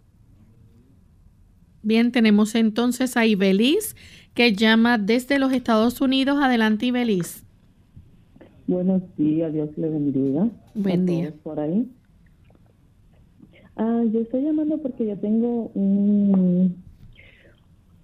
Bien, 1.83 2.13
tenemos 2.13 2.55
entonces 2.55 3.17
a 3.17 3.27
Ibeliz 3.27 3.97
que 4.35 4.53
llama 4.53 4.99
desde 4.99 5.39
los 5.39 5.53
Estados 5.53 6.01
Unidos. 6.01 6.39
Adelante, 6.43 6.87
Ibeliz. 6.87 7.45
Buenos 8.67 9.03
días, 9.17 9.53
Dios 9.53 9.69
le 9.77 9.91
bendiga. 9.91 10.49
Buen 10.75 11.07
día. 11.07 11.33
Por 11.43 11.61
ahí. 11.61 11.87
Ah, 13.77 14.03
yo 14.13 14.21
estoy 14.21 14.43
llamando 14.43 14.79
porque 14.79 15.07
yo 15.07 15.19
tengo 15.19 15.71
un 15.75 16.31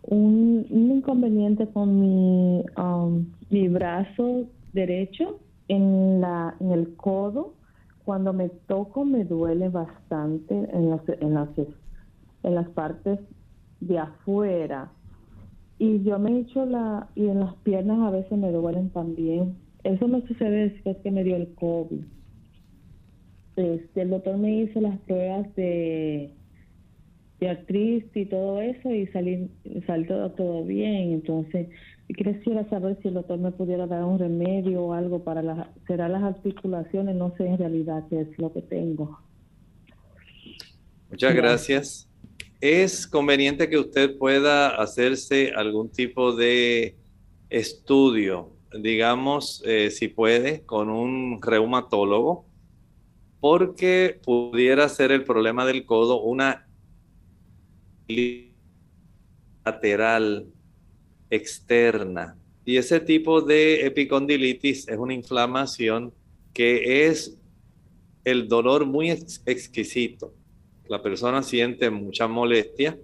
un, 0.03 0.67
inconveniente 0.71 1.67
con 1.69 2.01
mi, 2.01 2.65
um, 2.77 3.27
mi 3.51 3.69
brazo 3.69 4.47
derecho 4.73 5.41
en, 5.69 6.21
la, 6.21 6.57
en 6.61 6.73
el 6.73 6.95
codo. 6.97 7.55
Cuando 8.05 8.33
me 8.33 8.49
toco 8.49 9.05
me 9.05 9.25
duele 9.25 9.69
bastante 9.69 10.55
en 10.73 10.91
las, 10.91 11.01
en 11.09 11.35
las, 11.35 11.49
en 12.43 12.55
las 12.55 12.69
partes 12.71 13.21
de 13.81 13.99
afuera. 13.99 14.91
Y 15.79 16.03
yo 16.03 16.19
me 16.19 16.33
he 16.33 16.41
hecho 16.41 16.67
la, 16.67 17.09
y 17.15 17.27
en 17.27 17.41
las 17.41 17.55
piernas 17.57 18.01
a 18.01 18.11
veces 18.11 18.37
me 18.37 18.53
duelen 18.53 18.91
también. 18.91 19.57
Eso 19.85 20.09
me 20.09 20.21
sucede 20.27 20.71
después 20.71 20.97
que 20.99 21.11
me 21.11 21.25
dio 21.25 21.37
el 21.37 21.55
COVID. 21.55 22.03
Este, 23.57 24.03
el 24.03 24.11
doctor 24.11 24.37
me 24.37 24.63
hizo 24.63 24.81
las 24.81 24.99
pruebas 25.01 25.55
de, 25.57 26.35
artritis 27.47 28.11
y 28.15 28.27
todo 28.27 28.61
eso 28.61 28.91
y 28.91 29.07
salí, 29.09 29.51
salió 29.87 30.31
todo 30.33 30.65
bien. 30.65 31.13
Entonces, 31.13 31.69
quisiera 32.15 32.69
saber 32.69 32.99
si 33.03 33.09
el 33.09 33.15
doctor 33.15 33.39
me 33.39 33.53
pudiera 33.53 33.87
dar 33.87 34.05
un 34.05 34.19
remedio 34.19 34.83
o 34.83 34.93
algo 34.93 35.23
para 35.25 35.43
las, 35.43 35.69
será 35.87 36.09
las 36.09 36.23
articulaciones, 36.23 37.17
no 37.17 37.35
sé 37.37 37.47
en 37.47 37.59
realidad 37.59 38.05
qué 38.09 38.23
es 38.23 38.39
lo 38.39 38.53
que 38.53 38.63
tengo. 38.63 39.19
Muchas 41.11 41.35
gracias. 41.35 42.09
Es 42.61 43.07
conveniente 43.07 43.69
que 43.69 43.79
usted 43.79 44.19
pueda 44.19 44.69
hacerse 44.81 45.53
algún 45.57 45.91
tipo 45.91 46.33
de 46.33 46.97
estudio, 47.49 48.51
digamos, 48.81 49.63
eh, 49.67 49.91
si 49.91 50.09
puede, 50.09 50.63
con 50.63 50.91
un 50.91 51.41
reumatólogo, 51.43 52.45
porque 53.41 54.21
pudiera 54.23 54.89
ser 54.89 55.11
el 55.11 55.25
problema 55.25 55.65
del 55.65 55.87
codo 55.87 56.21
una 56.21 56.67
lateral 59.65 60.47
externa. 61.31 62.37
Y 62.65 62.77
ese 62.77 63.01
tipo 63.01 63.41
de 63.41 63.87
epicondilitis 63.87 64.89
es 64.89 64.97
una 64.97 65.15
inflamación 65.15 66.13
que 66.53 67.07
es 67.07 67.39
el 68.25 68.49
dolor 68.49 68.87
muy 68.87 69.11
exquisito. 69.11 70.35
La 70.89 71.03
persona 71.03 71.43
siente 71.43 71.91
mucha 71.91 72.27
molestia, 72.27 72.99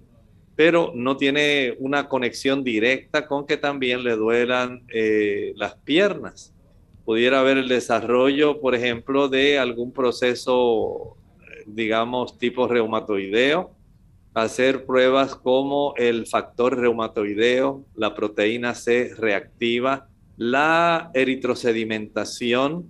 pero 0.57 0.93
no 0.95 1.17
tiene 1.17 1.77
una 1.79 2.09
conexión 2.09 2.65
directa 2.65 3.27
con 3.27 3.47
que 3.47 3.57
también 3.57 4.03
le 4.03 4.17
duelan 4.17 4.85
eh, 4.93 5.53
las 5.57 5.77
piernas. 5.77 6.53
Pudiera 7.05 7.41
haber 7.41 7.59
el 7.59 7.69
desarrollo, 7.69 8.61
por 8.61 8.75
ejemplo, 8.75 9.29
de 9.29 9.59
algún 9.59 9.93
proceso, 9.93 11.17
digamos, 11.67 12.39
tipo 12.39 12.67
reumatoideo, 12.67 13.76
hacer 14.37 14.85
pruebas 14.85 15.35
como 15.35 15.95
el 15.97 16.27
factor 16.27 16.79
reumatoideo, 16.79 17.87
la 17.95 18.15
proteína 18.15 18.75
C 18.75 19.15
reactiva, 19.17 20.09
la 20.37 21.11
eritrosedimentación, 21.15 22.87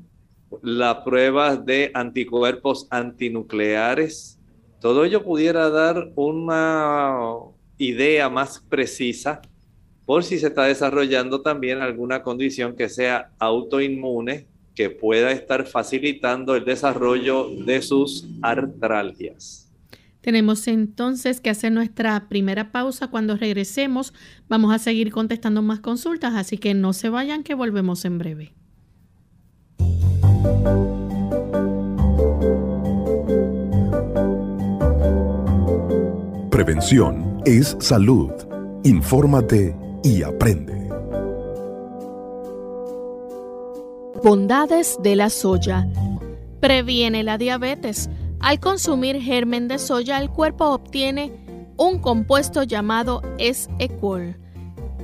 las 0.62 0.96
pruebas 1.04 1.64
de 1.64 1.92
anticuerpos 1.94 2.88
antinucleares. 2.90 4.40
Todo 4.80 5.04
ello 5.04 5.22
pudiera 5.22 5.70
dar 5.70 6.10
una 6.16 7.30
idea 7.78 8.28
más 8.28 8.64
precisa 8.68 9.40
por 10.04 10.24
si 10.24 10.40
se 10.40 10.48
está 10.48 10.64
desarrollando 10.64 11.42
también 11.42 11.80
alguna 11.80 12.24
condición 12.24 12.74
que 12.74 12.88
sea 12.88 13.30
autoinmune 13.38 14.48
que 14.74 14.90
pueda 14.90 15.30
estar 15.30 15.64
facilitando 15.64 16.56
el 16.56 16.64
desarrollo 16.64 17.48
de 17.64 17.82
sus 17.82 18.26
artralgias. 18.42 19.65
Tenemos 20.26 20.66
entonces 20.66 21.40
que 21.40 21.50
hacer 21.50 21.70
nuestra 21.70 22.28
primera 22.28 22.72
pausa. 22.72 23.06
Cuando 23.06 23.36
regresemos 23.36 24.12
vamos 24.48 24.74
a 24.74 24.80
seguir 24.80 25.12
contestando 25.12 25.62
más 25.62 25.78
consultas, 25.78 26.34
así 26.34 26.58
que 26.58 26.74
no 26.74 26.94
se 26.94 27.10
vayan 27.10 27.44
que 27.44 27.54
volvemos 27.54 28.04
en 28.04 28.18
breve. 28.18 28.52
Prevención 36.50 37.40
es 37.44 37.76
salud. 37.78 38.32
Infórmate 38.82 39.76
y 40.02 40.24
aprende. 40.24 40.90
Bondades 44.24 44.98
de 45.04 45.14
la 45.14 45.30
soya. 45.30 45.86
Previene 46.58 47.22
la 47.22 47.38
diabetes 47.38 48.10
al 48.46 48.60
consumir 48.60 49.20
germen 49.20 49.66
de 49.66 49.76
soya, 49.76 50.20
el 50.20 50.30
cuerpo 50.30 50.66
obtiene 50.66 51.32
un 51.76 51.98
compuesto 51.98 52.62
llamado 52.62 53.20
S-Equol, 53.38 54.38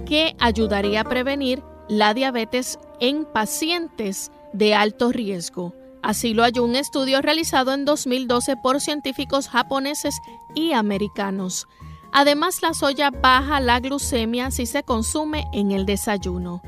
que 0.06 0.36
ayudaría 0.38 1.00
a 1.00 1.04
prevenir 1.04 1.60
la 1.88 2.14
diabetes 2.14 2.78
en 3.00 3.24
pacientes 3.24 4.30
de 4.52 4.76
alto 4.76 5.10
riesgo. 5.10 5.74
Así 6.04 6.34
lo 6.34 6.44
halló 6.44 6.62
un 6.62 6.76
estudio 6.76 7.20
realizado 7.20 7.74
en 7.74 7.84
2012 7.84 8.58
por 8.62 8.80
científicos 8.80 9.48
japoneses 9.48 10.14
y 10.54 10.72
americanos. 10.74 11.66
Además, 12.12 12.62
la 12.62 12.74
soya 12.74 13.10
baja 13.10 13.58
la 13.58 13.80
glucemia 13.80 14.52
si 14.52 14.66
se 14.66 14.84
consume 14.84 15.46
en 15.52 15.72
el 15.72 15.84
desayuno. 15.84 16.62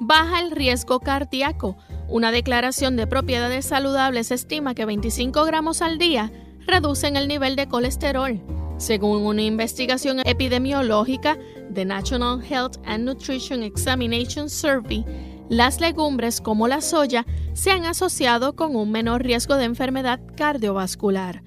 Baja 0.00 0.40
el 0.40 0.50
riesgo 0.50 1.00
cardíaco 1.00 1.78
una 2.08 2.30
declaración 2.30 2.96
de 2.96 3.06
propiedades 3.06 3.66
saludables 3.66 4.30
estima 4.30 4.74
que 4.74 4.84
25 4.84 5.44
gramos 5.44 5.82
al 5.82 5.98
día 5.98 6.32
reducen 6.66 7.16
el 7.16 7.28
nivel 7.28 7.56
de 7.56 7.68
colesterol. 7.68 8.40
Según 8.76 9.24
una 9.24 9.42
investigación 9.42 10.20
epidemiológica 10.24 11.38
de 11.70 11.84
National 11.84 12.42
Health 12.42 12.76
and 12.84 13.04
Nutrition 13.04 13.62
Examination 13.62 14.50
Survey, 14.50 15.04
las 15.48 15.80
legumbres 15.80 16.40
como 16.40 16.68
la 16.68 16.80
soya 16.80 17.26
se 17.52 17.70
han 17.70 17.84
asociado 17.84 18.56
con 18.56 18.74
un 18.76 18.90
menor 18.90 19.22
riesgo 19.22 19.56
de 19.56 19.64
enfermedad 19.64 20.20
cardiovascular. 20.36 21.42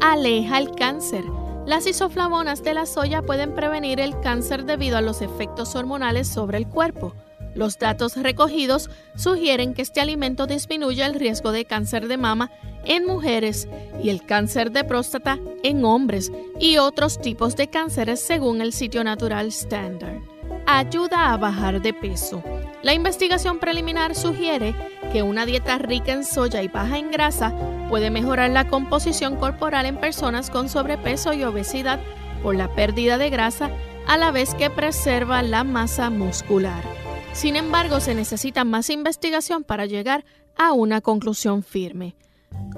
Aleja 0.00 0.58
el 0.58 0.70
cáncer. 0.72 1.24
Las 1.66 1.86
isoflavonas 1.86 2.62
de 2.62 2.74
la 2.74 2.86
soya 2.86 3.22
pueden 3.22 3.54
prevenir 3.54 4.00
el 4.00 4.18
cáncer 4.20 4.64
debido 4.64 4.96
a 4.96 5.00
los 5.00 5.20
efectos 5.20 5.74
hormonales 5.74 6.28
sobre 6.28 6.58
el 6.58 6.68
cuerpo. 6.68 7.14
Los 7.56 7.78
datos 7.78 8.16
recogidos 8.16 8.90
sugieren 9.16 9.72
que 9.72 9.80
este 9.80 10.02
alimento 10.02 10.46
disminuye 10.46 11.02
el 11.02 11.14
riesgo 11.14 11.52
de 11.52 11.64
cáncer 11.64 12.06
de 12.06 12.18
mama 12.18 12.50
en 12.84 13.06
mujeres 13.06 13.66
y 14.02 14.10
el 14.10 14.24
cáncer 14.26 14.70
de 14.72 14.84
próstata 14.84 15.38
en 15.62 15.84
hombres 15.84 16.30
y 16.60 16.76
otros 16.76 17.18
tipos 17.18 17.56
de 17.56 17.68
cánceres 17.68 18.20
según 18.20 18.60
el 18.60 18.74
sitio 18.74 19.02
natural 19.02 19.46
Standard. 19.46 20.20
Ayuda 20.66 21.32
a 21.32 21.36
bajar 21.38 21.80
de 21.80 21.94
peso. 21.94 22.42
La 22.82 22.92
investigación 22.92 23.58
preliminar 23.58 24.14
sugiere 24.14 24.74
que 25.10 25.22
una 25.22 25.46
dieta 25.46 25.78
rica 25.78 26.12
en 26.12 26.24
soya 26.24 26.62
y 26.62 26.68
baja 26.68 26.98
en 26.98 27.10
grasa 27.10 27.54
puede 27.88 28.10
mejorar 28.10 28.50
la 28.50 28.68
composición 28.68 29.36
corporal 29.36 29.86
en 29.86 29.96
personas 29.96 30.50
con 30.50 30.68
sobrepeso 30.68 31.32
y 31.32 31.42
obesidad 31.42 32.00
por 32.42 32.54
la 32.54 32.68
pérdida 32.74 33.16
de 33.16 33.30
grasa 33.30 33.70
a 34.06 34.18
la 34.18 34.30
vez 34.30 34.54
que 34.54 34.68
preserva 34.68 35.42
la 35.42 35.64
masa 35.64 36.10
muscular. 36.10 36.95
Sin 37.36 37.54
embargo, 37.54 38.00
se 38.00 38.14
necesita 38.14 38.64
más 38.64 38.88
investigación 38.88 39.62
para 39.62 39.84
llegar 39.84 40.24
a 40.56 40.72
una 40.72 41.02
conclusión 41.02 41.62
firme. 41.62 42.16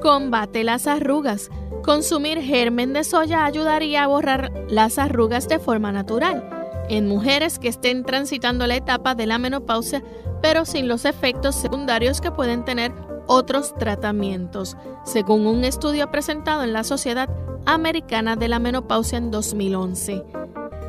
Combate 0.03 0.64
las 0.64 0.88
arrugas. 0.88 1.49
Consumir 1.85 2.42
germen 2.42 2.92
de 2.92 3.05
soya 3.05 3.44
ayudaría 3.44 4.03
a 4.03 4.09
borrar 4.09 4.51
las 4.68 4.99
arrugas 4.99 5.47
de 5.47 5.61
forma 5.61 5.92
natural. 5.92 6.42
En 6.88 7.07
mujeres 7.07 7.61
que 7.61 7.68
estén 7.68 8.03
transitando 8.03 8.66
la 8.66 8.75
etapa 8.75 9.14
de 9.14 9.27
la 9.27 9.38
menopausia, 9.38 10.03
pero 10.42 10.64
sin 10.64 10.88
los 10.88 11.05
efectos 11.05 11.55
secundarios 11.55 12.21
que 12.21 12.33
pueden 12.33 12.64
tener 12.64 12.92
otros 13.29 13.77
tratamientos, 13.77 14.77
según 15.05 15.47
un 15.47 15.62
estudio 15.62 16.11
presentado 16.11 16.64
en 16.64 16.73
la 16.73 16.83
Sociedad 16.83 17.31
Americana 17.64 18.35
de 18.35 18.49
la 18.49 18.59
Menopausia 18.59 19.18
en 19.18 19.31
2011. 19.31 20.25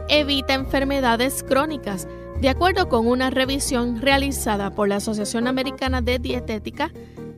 Evita 0.10 0.56
enfermedades 0.56 1.44
crónicas. 1.44 2.08
De 2.42 2.48
acuerdo 2.48 2.88
con 2.88 3.06
una 3.06 3.30
revisión 3.30 4.02
realizada 4.02 4.72
por 4.72 4.88
la 4.88 4.96
Asociación 4.96 5.46
Americana 5.46 6.02
de 6.02 6.20
Dietética, 6.20 6.90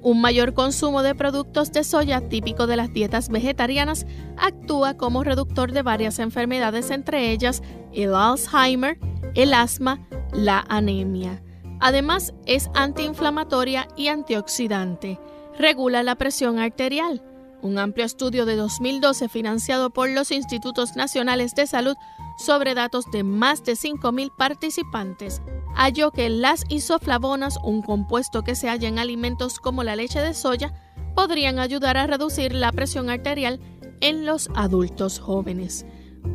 un 0.03 0.21
mayor 0.21 0.53
consumo 0.53 1.01
de 1.01 1.15
productos 1.15 1.71
de 1.71 1.83
soya 1.83 2.29
típico 2.29 2.67
de 2.67 2.75
las 2.75 2.93
dietas 2.93 3.29
vegetarianas 3.29 4.05
actúa 4.37 4.97
como 4.97 5.23
reductor 5.23 5.71
de 5.71 5.81
varias 5.81 6.19
enfermedades, 6.19 6.91
entre 6.91 7.31
ellas 7.31 7.63
el 7.91 8.13
Alzheimer, 8.13 8.99
el 9.33 9.55
asma, 9.55 10.07
la 10.33 10.65
anemia. 10.69 11.41
Además, 11.79 12.35
es 12.45 12.69
antiinflamatoria 12.75 13.87
y 13.97 14.09
antioxidante. 14.09 15.19
Regula 15.57 16.03
la 16.03 16.13
presión 16.13 16.59
arterial. 16.59 17.23
Un 17.63 17.79
amplio 17.79 18.05
estudio 18.05 18.45
de 18.45 18.55
2012 18.55 19.29
financiado 19.29 19.89
por 19.89 20.09
los 20.09 20.31
Institutos 20.31 20.95
Nacionales 20.95 21.55
de 21.55 21.65
Salud 21.65 21.95
sobre 22.41 22.73
datos 22.73 23.05
de 23.11 23.23
más 23.23 23.63
de 23.63 23.73
5.000 23.73 24.35
participantes, 24.35 25.41
halló 25.75 26.11
que 26.11 26.29
las 26.29 26.63
isoflavonas, 26.69 27.57
un 27.63 27.81
compuesto 27.81 28.43
que 28.43 28.55
se 28.55 28.67
halla 28.67 28.87
en 28.87 28.99
alimentos 28.99 29.59
como 29.59 29.83
la 29.83 29.95
leche 29.95 30.19
de 30.19 30.33
soya, 30.33 30.73
podrían 31.15 31.59
ayudar 31.59 31.97
a 31.97 32.07
reducir 32.07 32.53
la 32.53 32.71
presión 32.71 33.09
arterial 33.09 33.59
en 34.01 34.25
los 34.25 34.49
adultos 34.55 35.19
jóvenes. 35.19 35.85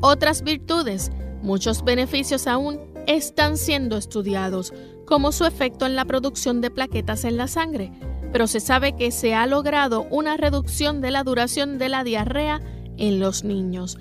Otras 0.01 0.43
virtudes, 0.43 1.11
muchos 1.43 1.85
beneficios 1.85 2.47
aún 2.47 2.81
están 3.07 3.57
siendo 3.57 3.97
estudiados, 3.97 4.73
como 5.07 5.33
su 5.33 5.45
efecto 5.45 5.87
en 5.87 5.97
la 5.97 6.05
producción 6.05 6.61
de 6.61 6.71
plaquetas 6.71 7.25
en 7.25 7.37
la 7.37 7.47
sangre, 7.47 7.93
pero 8.33 8.47
se 8.47 8.61
sabe 8.61 8.97
que 8.97 9.11
se 9.11 9.35
ha 9.35 9.47
logrado 9.47 10.07
una 10.11 10.37
reducción 10.37 11.01
de 11.01 11.11
la 11.11 11.23
duración 11.23 11.79
de 11.79 11.89
la 11.89 12.05
diarrea 12.05 12.61
en 12.97 13.21
los 13.21 13.45
niños 13.45 13.99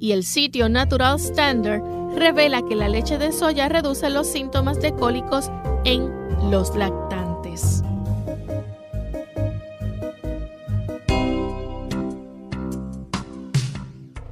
y 0.00 0.12
el 0.12 0.24
sitio 0.24 0.68
Natural 0.68 1.16
Standard 1.16 1.82
revela 2.16 2.62
que 2.62 2.74
la 2.74 2.88
leche 2.88 3.18
de 3.18 3.32
soya 3.32 3.68
reduce 3.68 4.08
los 4.10 4.26
síntomas 4.26 4.80
de 4.80 4.94
cólicos 4.94 5.50
en 5.84 6.10
los 6.50 6.74
lactantes. 6.74 7.82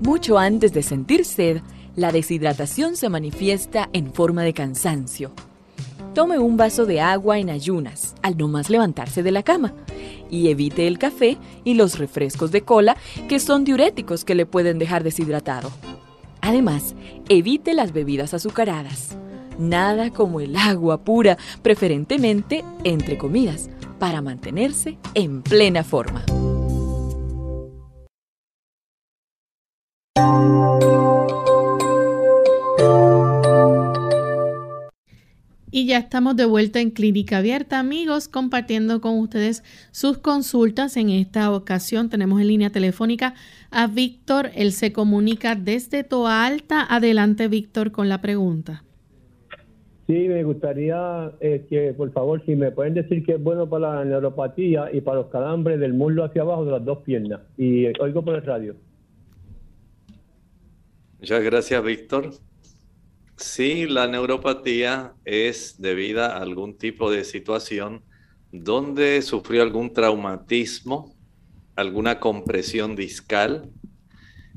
Mucho 0.01 0.39
antes 0.39 0.73
de 0.73 0.83
sentir 0.83 1.25
sed, 1.27 1.61
la 1.95 2.13
deshidratación 2.13 2.97
se 2.97 3.11
manifiesta 3.11 3.91
en 3.93 4.13
forma 4.13 4.43
de 4.43 4.55
cansancio. 4.55 5.33
Tome 6.15 6.39
un 6.39 6.57
vaso 6.57 6.87
de 6.87 7.01
agua 7.01 7.39
en 7.39 7.51
ayunas 7.51 8.15
al 8.23 8.39
no 8.39 8.49
más 8.49 8.71
levantarse 8.71 9.23
de 9.23 9.33
la 9.33 9.43
cama 9.43 9.75
y 10.31 10.49
evite 10.49 10.87
el 10.87 10.99
café 10.99 11.37
y 11.65 11.75
los 11.75 11.99
refrescos 11.99 12.51
de 12.51 12.63
cola 12.63 12.97
que 13.29 13.41
son 13.41 13.65
diuréticos 13.65 14.25
que 14.25 14.35
le 14.35 14.47
pueden 14.47 14.79
dejar 14.79 15.05
deshidratado. 15.05 15.71
Además, 16.41 16.95
evite 17.29 17.75
las 17.75 17.93
bebidas 17.93 18.35
azucaradas. 18.35 19.17
Nada 19.59 20.11
como 20.11 20.41
el 20.41 20.57
agua 20.57 20.99
pura, 20.99 21.37
preferentemente 21.63 22.65
entre 22.85 23.19
comidas, 23.19 23.71
para 23.99 24.23
mantenerse 24.23 24.99
en 25.15 25.43
plena 25.43 25.83
forma. 25.83 26.25
Ya 35.89 35.97
estamos 35.97 36.37
de 36.37 36.45
vuelta 36.45 36.81
en 36.81 36.91
Clínica 36.91 37.39
Abierta, 37.39 37.79
amigos, 37.79 38.29
compartiendo 38.29 39.01
con 39.01 39.19
ustedes 39.19 39.65
sus 39.91 40.19
consultas. 40.19 40.99
En 40.99 41.09
esta 41.09 41.51
ocasión 41.51 42.11
tenemos 42.11 42.43
en 42.43 42.49
línea 42.49 42.69
telefónica 42.69 43.33
a 43.71 43.87
Víctor. 43.87 44.51
Él 44.55 44.73
se 44.73 44.93
comunica 44.93 45.55
desde 45.55 46.05
Toa 46.05 46.45
Alta. 46.45 46.87
Adelante, 46.95 47.49
Víctor, 47.49 47.91
con 47.91 48.11
la 48.11 48.21
pregunta. 48.21 48.85
Sí, 50.07 50.29
me 50.29 50.45
gustaría 50.45 51.33
eh, 51.41 51.65
que, 51.71 51.95
por 51.95 52.13
favor, 52.13 52.45
si 52.45 52.55
me 52.55 52.71
pueden 52.71 52.93
decir 52.93 53.25
que 53.25 53.33
es 53.33 53.43
bueno 53.43 53.67
para 53.67 53.97
la 53.97 54.05
neuropatía 54.05 54.91
y 54.93 55.01
para 55.01 55.21
los 55.21 55.27
calambres 55.29 55.81
del 55.81 55.95
muslo 55.95 56.23
hacia 56.23 56.43
abajo 56.43 56.67
de 56.67 56.73
las 56.73 56.85
dos 56.85 56.99
piernas. 56.99 57.41
Y 57.57 57.87
oigo 57.99 58.23
por 58.23 58.35
el 58.35 58.43
radio. 58.43 58.77
Muchas 61.19 61.43
gracias, 61.43 61.83
Víctor. 61.83 62.31
Sí, 63.39 63.87
la 63.87 64.09
neuropatía 64.09 65.15
es 65.25 65.81
debida 65.81 66.37
a 66.37 66.43
algún 66.43 66.77
tipo 66.77 67.09
de 67.09 67.23
situación 67.23 68.03
donde 68.51 69.23
sufrió 69.23 69.63
algún 69.63 69.93
traumatismo, 69.93 71.15
alguna 71.77 72.19
compresión 72.19 72.97
discal. 72.97 73.71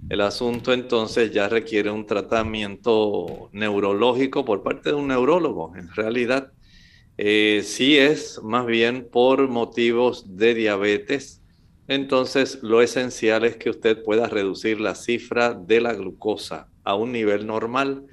El 0.10 0.22
asunto 0.22 0.74
entonces 0.74 1.32
ya 1.32 1.48
requiere 1.48 1.91
un 1.91 2.08
tratamiento 2.08 3.50
neurológico 3.52 4.46
por 4.46 4.63
parte 4.63 4.89
de 4.89 4.96
un 4.96 5.10
neurólogo. 5.10 5.76
En 5.76 5.94
realidad, 5.94 6.52
eh, 7.20 7.62
sí 7.63 8.00
es 8.00 8.41
más 8.41 8.65
bien 8.65 9.08
por 9.12 9.48
motivos 9.48 10.38
de 10.38 10.56
diabetes. 10.56 11.44
Entonces, 11.88 12.58
lo 12.63 12.82
esencial 12.82 13.46
es 13.46 13.58
que 13.58 13.70
usted 13.70 14.02
pueda 14.04 14.28
reducir 14.28 14.82
la 14.82 14.96
cifra 14.96 15.54
de 15.54 15.82
la 15.82 15.94
glucosa 15.94 16.67
a 16.84 16.96
un 16.96 17.12
nivel 17.12 17.46
normal 17.46 18.08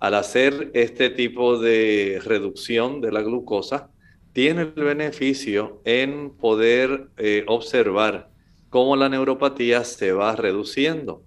al 0.00 0.14
hacer 0.14 0.70
este 0.74 1.10
tipo 1.10 1.58
de 1.58 2.20
reducción 2.24 3.00
de 3.00 3.12
la 3.12 3.22
glucosa, 3.22 3.90
tiene 4.32 4.62
el 4.62 4.72
beneficio 4.72 5.80
en 5.84 6.30
poder 6.30 7.08
eh, 7.16 7.44
observar 7.48 8.28
cómo 8.68 8.96
la 8.96 9.08
neuropatía 9.08 9.84
se 9.84 10.12
va 10.12 10.36
reduciendo. 10.36 11.22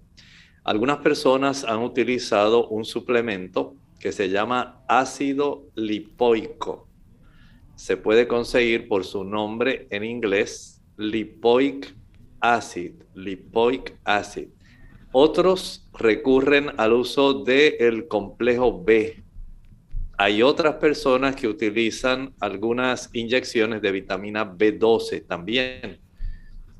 Algunas 0.62 0.98
personas 0.98 1.64
han 1.64 1.82
utilizado 1.82 2.68
un 2.68 2.84
suplemento 2.84 3.74
que 3.98 4.12
se 4.12 4.28
llama 4.28 4.84
ácido 4.88 5.66
lipoico. 5.74 6.86
Se 7.74 7.96
puede 7.96 8.28
conseguir 8.28 8.86
por 8.86 9.04
su 9.04 9.24
nombre 9.24 9.88
en 9.90 10.04
inglés, 10.04 10.80
lipoic 10.96 11.94
acid, 12.40 12.92
lipoic 13.14 13.98
acid. 14.04 14.48
Otros 15.12 15.88
recurren 15.98 16.70
al 16.76 16.92
uso 16.92 17.42
del 17.42 18.06
complejo 18.06 18.82
B. 18.84 19.24
Hay 20.16 20.42
otras 20.42 20.76
personas 20.76 21.34
que 21.34 21.48
utilizan 21.48 22.34
algunas 22.38 23.10
inyecciones 23.12 23.82
de 23.82 23.90
vitamina 23.90 24.44
B12 24.44 25.26
también. 25.26 25.98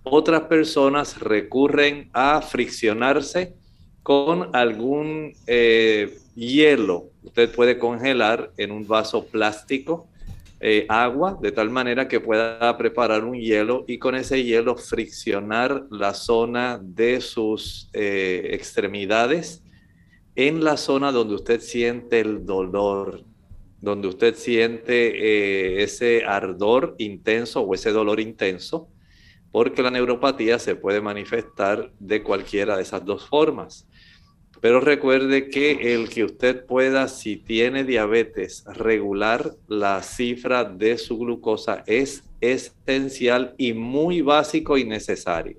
Otras 0.04 0.42
personas 0.42 1.18
recurren 1.18 2.08
a 2.12 2.40
friccionarse 2.40 3.54
con 4.02 4.54
algún 4.54 5.32
eh, 5.46 6.18
hielo. 6.34 7.10
Usted 7.24 7.52
puede 7.52 7.78
congelar 7.78 8.52
en 8.56 8.70
un 8.70 8.86
vaso 8.86 9.26
plástico 9.26 10.09
eh, 10.62 10.84
agua 10.90 11.38
de 11.40 11.52
tal 11.52 11.70
manera 11.70 12.06
que 12.06 12.20
pueda 12.20 12.76
preparar 12.76 13.24
un 13.24 13.34
hielo 13.34 13.84
y 13.88 13.98
con 13.98 14.14
ese 14.14 14.44
hielo 14.44 14.76
friccionar 14.76 15.86
la 15.90 16.12
zona 16.12 16.78
de 16.82 17.22
sus 17.22 17.88
eh, 17.94 18.50
extremidades 18.52 19.62
en 20.36 20.62
la 20.62 20.76
zona 20.76 21.12
donde 21.12 21.34
usted 21.34 21.60
siente 21.60 22.20
el 22.20 22.44
dolor, 22.44 23.24
donde 23.80 24.08
usted 24.08 24.34
siente 24.34 25.78
eh, 25.78 25.82
ese 25.82 26.24
ardor 26.26 26.94
intenso 26.98 27.62
o 27.62 27.74
ese 27.74 27.90
dolor 27.90 28.20
intenso, 28.20 28.88
porque 29.50 29.82
la 29.82 29.90
neuropatía 29.90 30.58
se 30.58 30.76
puede 30.76 31.00
manifestar 31.00 31.90
de 31.98 32.22
cualquiera 32.22 32.76
de 32.76 32.82
esas 32.82 33.04
dos 33.04 33.26
formas. 33.26 33.88
Pero 34.60 34.80
recuerde 34.80 35.48
que 35.48 35.94
el 35.94 36.10
que 36.10 36.24
usted 36.24 36.64
pueda, 36.66 37.08
si 37.08 37.36
tiene 37.36 37.84
diabetes, 37.84 38.64
regular 38.66 39.52
la 39.68 40.02
cifra 40.02 40.64
de 40.64 40.98
su 40.98 41.18
glucosa 41.18 41.82
es 41.86 42.24
esencial 42.42 43.54
y 43.56 43.72
muy 43.72 44.20
básico 44.20 44.76
y 44.76 44.84
necesario. 44.84 45.56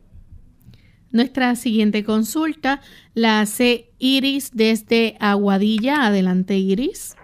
Nuestra 1.12 1.56
siguiente 1.56 2.04
consulta 2.04 2.82
la 3.14 3.42
hace 3.42 3.90
Iris 3.98 4.52
desde 4.54 5.18
Aguadilla. 5.20 6.06
Adelante, 6.06 6.58
Iris. 6.58 7.16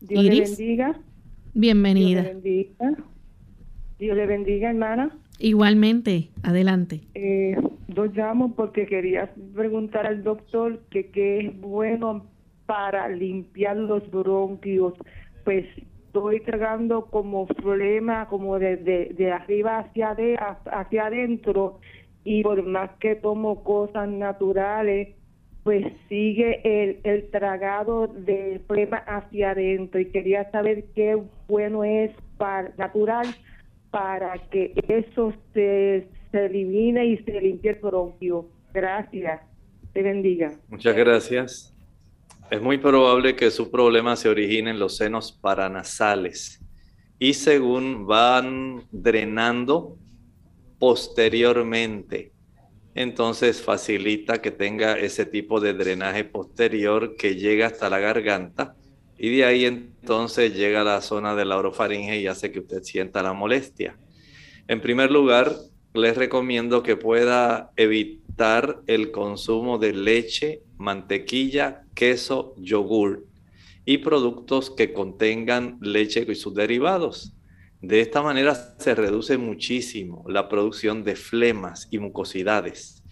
Dios 0.00 0.24
le 0.24 0.40
bendiga. 0.40 1.00
Bienvenida. 1.54 2.22
Dios 2.22 2.24
le 2.24 2.32
bendiga. 2.32 3.04
Dios 3.98 4.16
le 4.16 4.26
bendiga, 4.26 4.70
hermana. 4.70 5.18
Igualmente, 5.38 6.30
adelante. 6.42 7.00
Eh, 7.14 7.56
yo 7.88 8.06
llamo 8.06 8.54
porque 8.54 8.86
quería 8.86 9.32
preguntar 9.54 10.06
al 10.06 10.24
doctor 10.24 10.80
que 10.90 11.10
qué 11.10 11.38
es 11.40 11.60
bueno 11.60 12.26
para 12.66 13.08
limpiar 13.08 13.76
los 13.76 14.10
bronquios. 14.10 14.94
Pues 15.44 15.64
estoy 16.06 16.40
tragando 16.40 17.06
como 17.06 17.46
problema 17.46 18.26
como 18.28 18.58
de, 18.58 18.76
de, 18.76 19.30
arriba 19.32 19.78
hacia, 19.78 20.14
de, 20.14 20.36
hacia 20.36 21.06
adentro 21.06 21.78
y 22.24 22.42
por 22.42 22.64
más 22.66 22.90
que 22.98 23.14
tomo 23.14 23.62
cosas 23.62 24.08
naturales, 24.08 25.16
pues 25.62 25.86
sigue 26.08 26.60
el, 26.64 26.98
el 27.04 27.30
tragado 27.30 28.08
de 28.08 28.60
problema 28.66 28.96
hacia 28.98 29.52
adentro 29.52 30.00
y 30.00 30.06
quería 30.06 30.50
saber 30.50 30.84
qué 30.94 31.16
bueno 31.46 31.84
es 31.84 32.10
para 32.36 32.72
natural 32.76 33.26
para 33.90 34.38
que 34.50 34.72
eso 34.88 35.32
se, 35.54 36.08
elimine 36.32 37.06
y 37.06 37.16
se 37.18 37.40
limpie 37.40 37.70
el 37.70 37.76
bronquio. 37.76 38.48
Gracias. 38.72 39.40
Te 39.92 40.02
bendiga. 40.02 40.52
Muchas 40.68 40.96
gracias. 40.96 41.74
Es 42.50 42.60
muy 42.62 42.78
probable 42.78 43.36
que 43.36 43.50
su 43.50 43.70
problema 43.70 44.16
se 44.16 44.28
origine 44.28 44.70
en 44.70 44.78
los 44.78 44.96
senos 44.96 45.32
paranasales 45.32 46.64
y 47.18 47.34
según 47.34 48.06
van 48.06 48.84
drenando 48.90 49.96
posteriormente, 50.78 52.32
entonces 52.94 53.60
facilita 53.60 54.40
que 54.40 54.50
tenga 54.50 54.98
ese 54.98 55.26
tipo 55.26 55.60
de 55.60 55.74
drenaje 55.74 56.24
posterior 56.24 57.16
que 57.16 57.34
llega 57.34 57.66
hasta 57.66 57.90
la 57.90 57.98
garganta 57.98 58.76
y 59.18 59.36
de 59.36 59.44
ahí 59.44 59.64
entonces 59.64 60.54
llega 60.54 60.82
a 60.82 60.84
la 60.84 61.00
zona 61.00 61.34
de 61.34 61.44
la 61.44 61.58
orofaringe 61.58 62.20
y 62.20 62.26
hace 62.28 62.52
que 62.52 62.60
usted 62.60 62.82
sienta 62.82 63.22
la 63.22 63.32
molestia. 63.32 63.98
En 64.68 64.80
primer 64.80 65.10
lugar, 65.10 65.56
les 65.94 66.16
recomiendo 66.16 66.82
que 66.82 66.96
pueda 66.96 67.72
evitar 67.76 68.80
el 68.86 69.10
consumo 69.10 69.78
de 69.78 69.92
leche, 69.92 70.62
mantequilla, 70.76 71.82
queso, 71.94 72.54
yogur 72.56 73.26
y 73.84 73.98
productos 73.98 74.70
que 74.70 74.92
contengan 74.92 75.78
leche 75.80 76.24
y 76.28 76.34
sus 76.36 76.54
derivados. 76.54 77.34
De 77.80 78.00
esta 78.00 78.22
manera 78.22 78.54
se 78.54 78.94
reduce 78.94 79.38
muchísimo 79.38 80.24
la 80.28 80.48
producción 80.48 81.02
de 81.02 81.16
flemas 81.16 81.88
y 81.90 81.98
mucosidades. 81.98 83.02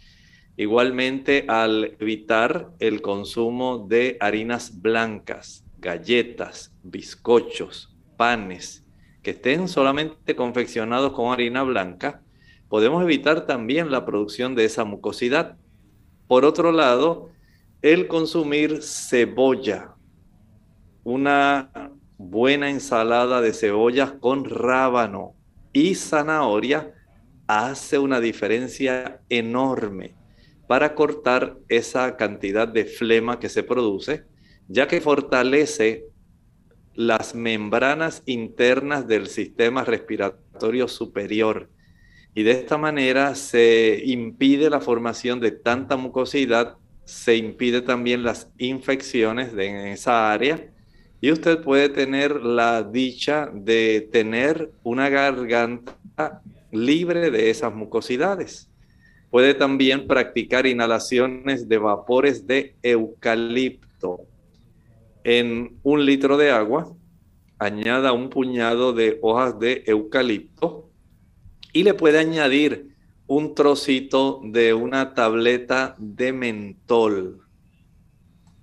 Igualmente, 0.57 1.45
al 1.49 1.97
evitar 1.99 2.71
el 2.79 3.03
consumo 3.03 3.87
de 3.88 4.16
harinas 4.21 4.81
blancas, 4.81 5.66
galletas, 5.79 6.75
bizcochos, 6.83 7.97
panes 8.17 8.85
que 9.23 9.31
estén 9.33 9.69
solamente 9.69 10.37
confeccionados 10.37 11.12
con 11.12 11.33
harina 11.33 11.62
blanca, 11.62 12.23
podemos 12.69 13.03
evitar 13.03 13.47
también 13.47 13.91
la 13.91 14.05
producción 14.05 14.55
de 14.55 14.65
esa 14.65 14.85
mucosidad. 14.85 15.57
Por 16.29 16.45
otro 16.45 16.73
lado, 16.73 17.31
el 17.83 18.09
consumir 18.09 18.83
cebolla, 18.83 19.95
una 21.05 21.93
buena 22.19 22.71
ensalada 22.71 23.41
de 23.41 23.53
cebollas 23.53 24.12
con 24.12 24.45
rábano 24.45 25.35
y 25.73 25.95
zanahoria 25.95 26.95
hace 27.47 27.99
una 27.99 28.21
diferencia 28.21 29.21
enorme 29.29 30.15
para 30.67 30.95
cortar 30.95 31.59
esa 31.69 32.17
cantidad 32.17 32.67
de 32.67 32.85
flema 32.87 33.39
que 33.39 33.49
se 33.49 33.62
produce, 33.62 34.25
ya 34.69 34.89
que 34.89 35.01
fortalece 35.01 36.07
las 36.95 37.35
membranas 37.35 38.23
internas 38.27 39.07
del 39.07 39.27
sistema 39.27 39.85
respiratorio 39.85 40.89
superior. 40.89 41.69
Y 42.35 42.43
de 42.43 42.53
esta 42.53 42.79
manera 42.79 43.35
se 43.35 44.03
impide 44.05 44.71
la 44.71 44.81
formación 44.81 45.41
de 45.41 45.53
tanta 45.53 45.97
mucosidad, 45.97 46.77
se 47.05 47.37
impide 47.37 47.83
también 47.83 48.23
las 48.23 48.51
infecciones 48.59 49.53
en 49.53 49.87
esa 49.89 50.33
área 50.33 50.71
y 51.21 51.33
usted 51.33 51.63
puede 51.63 51.89
tener 51.89 52.43
la 52.43 52.83
dicha 52.83 53.51
de 53.53 54.09
tener 54.13 54.71
una 54.83 55.09
garganta 55.09 56.43
libre 56.71 57.31
de 57.31 57.51
esas 57.51 57.75
mucosidades. 57.75 58.69
Puede 59.31 59.55
también 59.55 60.07
practicar 60.07 60.67
inhalaciones 60.67 61.69
de 61.69 61.79
vapores 61.79 62.47
de 62.47 62.77
eucalipto. 62.83 64.21
En 65.29 65.81
un 65.83 66.07
litro 66.07 66.37
de 66.37 66.53
agua, 66.53 66.95
añada 67.59 68.12
un 68.12 68.31
puñado 68.31 68.93
de 68.93 69.19
hojas 69.23 69.59
de 69.59 69.83
eucalipto 69.85 70.89
y 71.73 71.83
le 71.83 71.95
puede 71.95 72.21
añadir 72.21 72.95
un 73.27 73.53
trocito 73.53 74.41
de 74.45 74.73
una 74.73 75.15
tableta 75.15 75.97
de 75.99 76.33
mentol. 76.33 77.41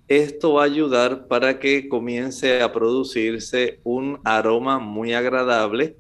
Esto 0.07 0.53
va 0.53 0.61
a 0.61 0.65
ayudar 0.67 1.27
para 1.27 1.59
que 1.59 1.89
comience 1.89 2.61
a 2.61 2.71
producirse 2.71 3.81
un 3.83 4.21
aroma 4.23 4.79
muy 4.79 5.11
agradable, 5.11 5.97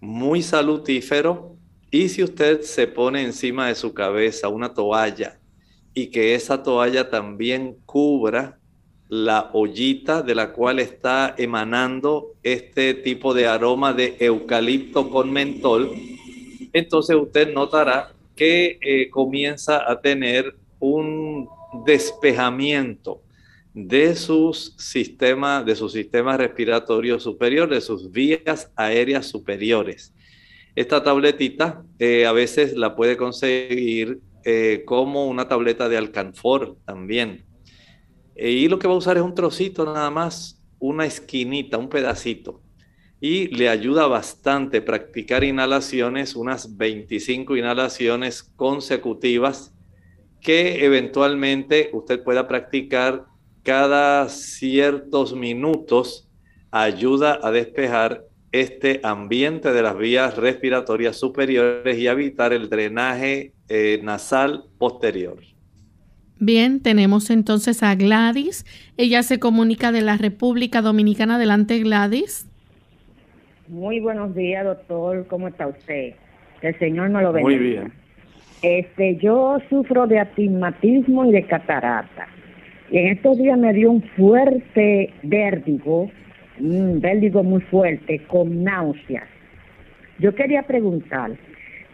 muy 0.00 0.40
salutífero. 0.40 1.58
Y 1.90 2.08
si 2.08 2.22
usted 2.22 2.62
se 2.62 2.86
pone 2.86 3.20
encima 3.20 3.68
de 3.68 3.74
su 3.74 3.92
cabeza 3.92 4.48
una 4.48 4.72
toalla 4.72 5.38
y 5.92 6.06
que 6.06 6.34
esa 6.34 6.62
toalla 6.62 7.10
también 7.10 7.76
cubra 7.84 8.58
la 9.08 9.50
ollita 9.52 10.22
de 10.22 10.34
la 10.34 10.52
cual 10.52 10.80
está 10.80 11.34
emanando 11.38 12.34
este 12.42 12.94
tipo 12.94 13.34
de 13.34 13.46
aroma 13.46 13.92
de 13.92 14.16
eucalipto 14.18 15.10
con 15.10 15.32
mentol, 15.32 15.92
entonces 16.72 17.16
usted 17.16 17.52
notará 17.52 18.12
que 18.34 18.78
eh, 18.80 19.08
comienza 19.10 19.90
a 19.90 20.00
tener 20.00 20.54
un 20.78 21.48
despejamiento 21.86 23.22
de 23.72 24.14
sus 24.16 24.74
sistemas, 24.76 25.64
de 25.64 25.76
su 25.76 25.88
sistema 25.88 26.36
respiratorio 26.36 27.20
superior, 27.20 27.68
de 27.68 27.80
sus 27.80 28.10
vías 28.10 28.70
aéreas 28.74 29.26
superiores. 29.26 30.12
Esta 30.74 31.02
tabletita 31.02 31.82
eh, 31.98 32.26
a 32.26 32.32
veces 32.32 32.76
la 32.76 32.96
puede 32.96 33.16
conseguir 33.16 34.20
eh, 34.44 34.82
como 34.84 35.26
una 35.26 35.48
tableta 35.48 35.88
de 35.88 35.96
alcanfor 35.96 36.76
también. 36.84 37.45
Y 38.38 38.68
lo 38.68 38.78
que 38.78 38.88
va 38.88 38.94
a 38.94 38.98
usar 38.98 39.16
es 39.16 39.22
un 39.22 39.34
trocito 39.34 39.84
nada 39.84 40.10
más, 40.10 40.62
una 40.78 41.06
esquinita, 41.06 41.78
un 41.78 41.88
pedacito 41.88 42.60
y 43.20 43.48
le 43.48 43.68
ayuda 43.68 44.06
bastante 44.06 44.82
practicar 44.82 45.42
inhalaciones, 45.42 46.36
unas 46.36 46.76
25 46.76 47.56
inhalaciones 47.56 48.42
consecutivas 48.42 49.74
que 50.40 50.84
eventualmente 50.84 51.90
usted 51.92 52.22
pueda 52.22 52.46
practicar 52.46 53.24
cada 53.62 54.28
ciertos 54.28 55.34
minutos, 55.34 56.28
ayuda 56.70 57.40
a 57.42 57.50
despejar 57.50 58.24
este 58.52 59.00
ambiente 59.02 59.72
de 59.72 59.82
las 59.82 59.98
vías 59.98 60.36
respiratorias 60.36 61.16
superiores 61.16 61.98
y 61.98 62.06
evitar 62.06 62.52
el 62.52 62.68
drenaje 62.68 63.54
eh, 63.68 63.98
nasal 64.02 64.66
posterior. 64.78 65.55
Bien, 66.38 66.80
tenemos 66.82 67.30
entonces 67.30 67.82
a 67.82 67.94
Gladys. 67.94 68.66
Ella 68.98 69.22
se 69.22 69.38
comunica 69.38 69.90
de 69.90 70.02
la 70.02 70.16
República 70.16 70.82
Dominicana. 70.82 71.36
Adelante, 71.36 71.78
Gladys. 71.78 72.46
Muy 73.68 74.00
buenos 74.00 74.34
días, 74.34 74.64
doctor. 74.64 75.26
¿Cómo 75.28 75.48
está 75.48 75.66
usted? 75.66 76.14
Que 76.60 76.68
el 76.68 76.78
Señor 76.78 77.08
me 77.08 77.22
lo 77.22 77.32
bendiga. 77.32 77.58
Muy 77.58 77.68
bien. 77.70 77.92
Este, 78.62 79.16
yo 79.16 79.58
sufro 79.70 80.06
de 80.06 80.18
astigmatismo 80.18 81.24
y 81.24 81.32
de 81.32 81.42
catarata. 81.44 82.28
Y 82.90 82.98
en 82.98 83.08
estos 83.08 83.38
días 83.38 83.58
me 83.58 83.72
dio 83.72 83.90
un 83.90 84.02
fuerte 84.02 85.12
vértigo, 85.22 86.10
un 86.60 87.00
vértigo 87.00 87.42
muy 87.42 87.60
fuerte, 87.62 88.22
con 88.26 88.62
náuseas. 88.62 89.28
Yo 90.18 90.34
quería 90.34 90.62
preguntar 90.62 91.32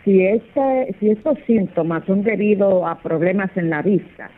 si, 0.05 0.27
este, 0.27 0.95
si 0.99 1.11
estos 1.11 1.39
síntomas 1.47 2.05
son 2.07 2.23
debido 2.23 2.87
a 2.87 3.01
problemas 3.01 3.51
en 3.57 3.71
la 3.71 3.83
vista. 3.83 4.31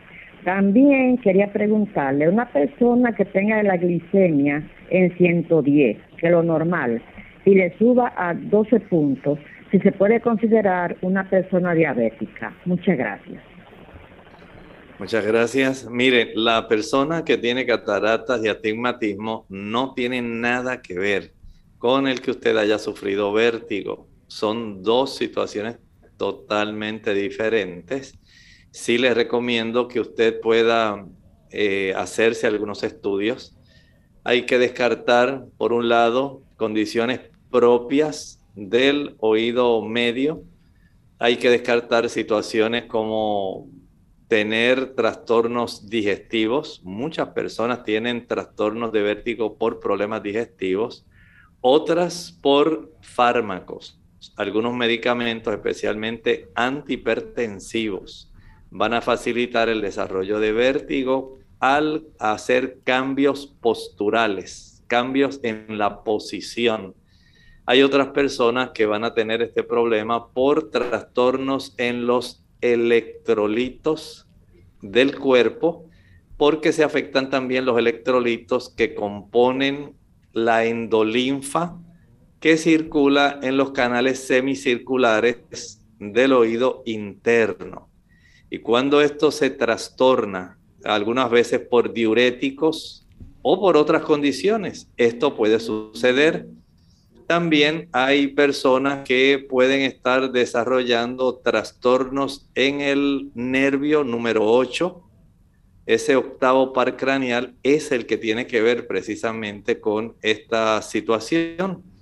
También 0.43 1.17
quería 1.17 1.51
preguntarle, 1.51 2.29
una 2.29 2.49
persona 2.49 3.15
que 3.15 3.25
tenga 3.25 3.63
la 3.63 3.77
glicemia 3.77 4.63
en 4.89 5.17
110, 5.17 5.97
que 6.17 6.25
es 6.27 6.31
lo 6.31 6.43
normal, 6.43 7.01
y 7.45 7.55
le 7.55 7.75
suba 7.77 8.13
a 8.15 8.33
12 8.35 8.79
puntos, 8.81 9.39
si 9.71 9.79
se 9.79 9.91
puede 9.91 10.21
considerar 10.21 10.97
una 11.01 11.27
persona 11.29 11.73
diabética. 11.73 12.53
Muchas 12.65 12.97
gracias. 12.97 13.41
Muchas 14.99 15.25
gracias. 15.25 15.89
Mire, 15.89 16.31
la 16.35 16.67
persona 16.67 17.25
que 17.25 17.37
tiene 17.37 17.65
cataratas 17.65 18.43
y 18.43 18.47
astigmatismo 18.47 19.45
no 19.49 19.93
tiene 19.93 20.21
nada 20.21 20.81
que 20.81 20.97
ver 20.97 21.31
con 21.79 22.07
el 22.07 22.21
que 22.21 22.31
usted 22.31 22.55
haya 22.55 22.77
sufrido 22.77 23.33
vértigo. 23.33 24.07
Son 24.35 24.83
dos 24.83 25.15
situaciones 25.15 25.77
totalmente 26.17 27.13
diferentes. 27.13 28.19
Sí 28.69 28.97
les 28.97 29.15
recomiendo 29.15 29.87
que 29.87 30.01
usted 30.01 30.41
pueda 30.41 31.07
eh, 31.51 31.93
hacerse 31.95 32.45
algunos 32.45 32.83
estudios. 32.83 33.57
Hay 34.25 34.45
que 34.45 34.57
descartar, 34.57 35.45
por 35.57 35.71
un 35.71 35.87
lado, 35.87 36.41
condiciones 36.57 37.21
propias 37.49 38.41
del 38.55 39.15
oído 39.19 39.81
medio. 39.81 40.43
Hay 41.17 41.37
que 41.37 41.49
descartar 41.49 42.09
situaciones 42.09 42.87
como 42.87 43.69
tener 44.27 44.95
trastornos 44.95 45.89
digestivos. 45.89 46.81
Muchas 46.83 47.29
personas 47.29 47.85
tienen 47.85 48.27
trastornos 48.27 48.91
de 48.91 49.01
vértigo 49.01 49.57
por 49.57 49.79
problemas 49.79 50.21
digestivos, 50.21 51.05
otras 51.61 52.37
por 52.41 52.91
fármacos. 52.99 53.97
Algunos 54.35 54.73
medicamentos, 54.73 55.53
especialmente 55.53 56.49
antihipertensivos, 56.55 58.31
van 58.69 58.93
a 58.93 59.01
facilitar 59.01 59.69
el 59.69 59.81
desarrollo 59.81 60.39
de 60.39 60.51
vértigo 60.51 61.37
al 61.59 62.05
hacer 62.19 62.79
cambios 62.83 63.47
posturales, 63.47 64.83
cambios 64.87 65.39
en 65.43 65.77
la 65.77 66.03
posición. 66.03 66.93
Hay 67.65 67.81
otras 67.81 68.09
personas 68.09 68.71
que 68.71 68.85
van 68.85 69.03
a 69.03 69.13
tener 69.13 69.41
este 69.41 69.63
problema 69.63 70.29
por 70.29 70.69
trastornos 70.69 71.73
en 71.77 72.05
los 72.05 72.43
electrolitos 72.61 74.27
del 74.81 75.17
cuerpo, 75.17 75.89
porque 76.37 76.73
se 76.73 76.83
afectan 76.83 77.29
también 77.29 77.65
los 77.65 77.77
electrolitos 77.77 78.69
que 78.69 78.93
componen 78.93 79.95
la 80.33 80.65
endolinfa 80.65 81.77
que 82.45 82.57
circula 82.57 83.39
en 83.41 83.57
los 83.57 83.71
canales 83.71 84.19
semicirculares 84.19 85.81
del 85.97 86.31
oído 86.31 86.83
interno. 86.85 87.89
Y 88.51 88.59
cuando 88.59 89.01
esto 89.01 89.31
se 89.31 89.49
trastorna, 89.49 90.59
algunas 90.83 91.31
veces 91.31 91.61
por 91.61 91.91
diuréticos 91.91 93.07
o 93.41 93.59
por 93.59 93.77
otras 93.77 94.03
condiciones, 94.03 94.87
esto 94.95 95.35
puede 95.35 95.59
suceder 95.59 96.45
también 97.25 97.89
hay 97.91 98.27
personas 98.27 99.03
que 99.07 99.43
pueden 99.49 99.81
estar 99.81 100.31
desarrollando 100.31 101.37
trastornos 101.37 102.47
en 102.53 102.81
el 102.81 103.31
nervio 103.33 104.03
número 104.03 104.45
8. 104.45 105.01
Ese 105.87 106.15
octavo 106.15 106.73
par 106.73 106.95
craneal 106.95 107.55
es 107.63 107.91
el 107.91 108.05
que 108.05 108.17
tiene 108.17 108.45
que 108.45 108.61
ver 108.61 108.85
precisamente 108.85 109.79
con 109.79 110.13
esta 110.21 110.83
situación. 110.83 111.94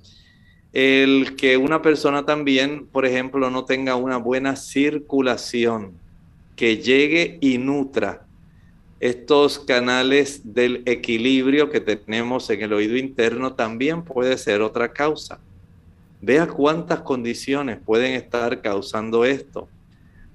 El 0.74 1.36
que 1.36 1.56
una 1.56 1.82
persona 1.82 2.26
también, 2.26 2.88
por 2.88 3.06
ejemplo, 3.06 3.50
no 3.50 3.64
tenga 3.64 3.96
una 3.96 4.18
buena 4.18 4.56
circulación, 4.56 5.94
que 6.56 6.78
llegue 6.78 7.38
y 7.42 7.58
nutra 7.58 8.26
estos 9.04 9.60
canales 9.60 10.54
del 10.54 10.82
equilibrio 10.86 11.70
que 11.70 11.82
tenemos 11.82 12.50
en 12.50 12.62
el 12.62 12.72
oído 12.72 12.96
interno 12.96 13.54
también 13.54 14.02
puede 14.02 14.38
ser 14.38 14.62
otra 14.62 14.94
causa. 14.94 15.42
Vea 16.22 16.48
cuántas 16.48 17.02
condiciones 17.02 17.80
pueden 17.84 18.14
estar 18.14 18.62
causando 18.62 19.26
esto. 19.26 19.68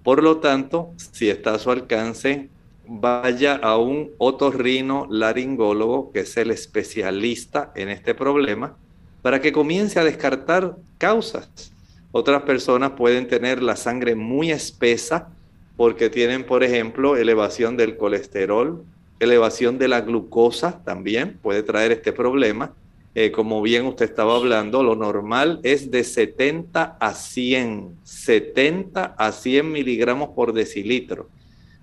Por 0.02 0.22
lo 0.22 0.36
tanto, 0.36 0.90
si 0.98 1.30
está 1.30 1.54
a 1.54 1.58
su 1.58 1.70
alcance, 1.70 2.50
vaya 2.86 3.54
a 3.56 3.78
un 3.78 4.10
otorrino 4.18 5.06
laringólogo, 5.08 6.12
que 6.12 6.20
es 6.20 6.36
el 6.36 6.50
especialista 6.50 7.72
en 7.74 7.88
este 7.88 8.14
problema, 8.14 8.76
para 9.22 9.40
que 9.40 9.52
comience 9.52 9.98
a 9.98 10.04
descartar 10.04 10.76
causas. 10.98 11.72
Otras 12.12 12.42
personas 12.42 12.92
pueden 12.92 13.28
tener 13.28 13.62
la 13.62 13.76
sangre 13.76 14.14
muy 14.14 14.50
espesa 14.50 15.28
porque 15.76 16.10
tienen, 16.10 16.44
por 16.44 16.64
ejemplo, 16.64 17.16
elevación 17.16 17.76
del 17.76 17.96
colesterol, 17.96 18.84
elevación 19.20 19.78
de 19.78 19.88
la 19.88 20.00
glucosa 20.00 20.82
también 20.84 21.38
puede 21.42 21.62
traer 21.62 21.92
este 21.92 22.12
problema. 22.12 22.72
Eh, 23.14 23.32
como 23.32 23.62
bien 23.62 23.86
usted 23.86 24.04
estaba 24.04 24.36
hablando, 24.36 24.82
lo 24.82 24.94
normal 24.94 25.60
es 25.62 25.90
de 25.90 26.04
70 26.04 26.96
a 27.00 27.14
100, 27.14 27.96
70 28.04 29.14
a 29.16 29.32
100 29.32 29.70
miligramos 29.70 30.30
por 30.30 30.52
decilitro. 30.52 31.28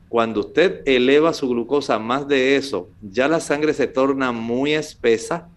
Cuando 0.08 0.41
usted 0.41 0.82
eleva 0.86 1.34
su 1.34 1.50
glucosa 1.50 2.00
más 2.00 2.28
de 2.28 2.56
eso, 2.56 2.89
ya 3.02 3.28
la 3.28 3.39
sangre 3.39 3.74
se 3.74 3.88
torna 3.88 4.32
muy 4.32 4.74
espesa 4.74 5.50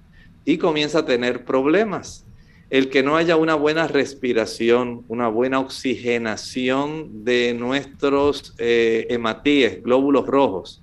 y 0.48 0.56
comienza 0.56 1.00
a 1.00 1.04
tener 1.04 1.44
problemas. 1.44 2.24
El 2.70 2.88
que 2.88 3.02
no 3.02 3.18
haya 3.18 3.36
una 3.36 3.54
buena 3.54 3.86
respiración, 3.86 5.04
una 5.06 5.28
buena 5.28 5.60
oxigenación 5.60 7.22
de 7.22 7.52
nuestros 7.52 8.54
eh, 8.56 9.06
hematíes, 9.10 9.82
glóbulos 9.82 10.26
rojos, 10.26 10.80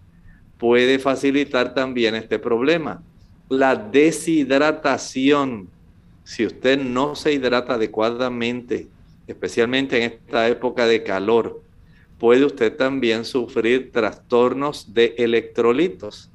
puede 0.60 1.00
facilitar 1.00 1.74
también 1.74 2.14
este 2.14 2.38
problema. 2.38 3.02
La 3.50 3.76
deshidratación. 3.76 5.68
Si 6.24 6.46
usted 6.46 6.80
no 6.80 7.16
se 7.16 7.34
hidrata 7.34 7.74
adecuadamente, 7.74 8.88
especialmente 9.26 9.98
en 9.98 10.12
esta 10.12 10.48
época 10.48 10.86
de 10.86 11.02
calor, 11.02 11.60
puede 12.20 12.46
usted 12.46 12.76
también 12.76 13.26
sufrir 13.26 13.92
trastornos 13.92 14.94
de 14.94 15.16
electrolitos. 15.18 16.30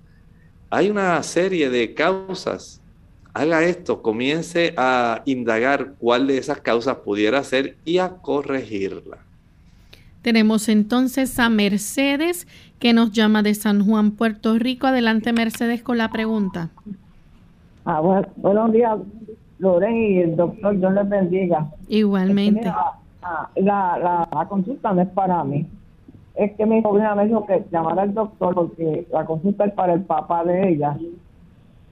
Hay 0.68 0.90
una 0.90 1.22
serie 1.22 1.70
de 1.70 1.94
causas. 1.94 2.79
Haga 3.40 3.62
esto, 3.62 4.02
comience 4.02 4.74
a 4.76 5.22
indagar 5.24 5.94
cuál 5.98 6.26
de 6.26 6.36
esas 6.36 6.60
causas 6.60 6.96
pudiera 6.96 7.42
ser 7.42 7.78
y 7.86 7.96
a 7.96 8.16
corregirla. 8.16 9.16
Tenemos 10.20 10.68
entonces 10.68 11.38
a 11.38 11.48
Mercedes 11.48 12.46
que 12.78 12.92
nos 12.92 13.12
llama 13.12 13.42
de 13.42 13.54
San 13.54 13.82
Juan, 13.82 14.10
Puerto 14.10 14.58
Rico. 14.58 14.88
Adelante, 14.88 15.32
Mercedes, 15.32 15.82
con 15.82 15.96
la 15.96 16.10
pregunta. 16.10 16.68
Ah, 17.86 18.00
bueno, 18.00 18.28
buenos 18.36 18.72
días, 18.72 18.98
Loren 19.58 19.96
y 19.96 20.18
el 20.18 20.36
doctor, 20.36 20.78
Dios 20.78 20.92
les 20.92 21.08
bendiga. 21.08 21.66
Igualmente. 21.88 22.68
Ah, 23.22 23.48
la, 23.56 24.28
la, 24.30 24.48
consulta 24.50 24.92
no 24.92 25.00
es 25.00 25.08
para 25.08 25.42
mí. 25.44 25.66
Es 26.34 26.52
que 26.58 26.66
mi 26.66 26.82
sobrina 26.82 27.14
me 27.14 27.24
dijo 27.24 27.46
que 27.46 27.64
llamara 27.72 28.02
al 28.02 28.12
doctor 28.12 28.54
porque 28.54 29.06
la 29.10 29.24
consulta 29.24 29.64
es 29.64 29.72
para 29.72 29.94
el 29.94 30.02
papá 30.02 30.44
de 30.44 30.72
ella. 30.72 30.98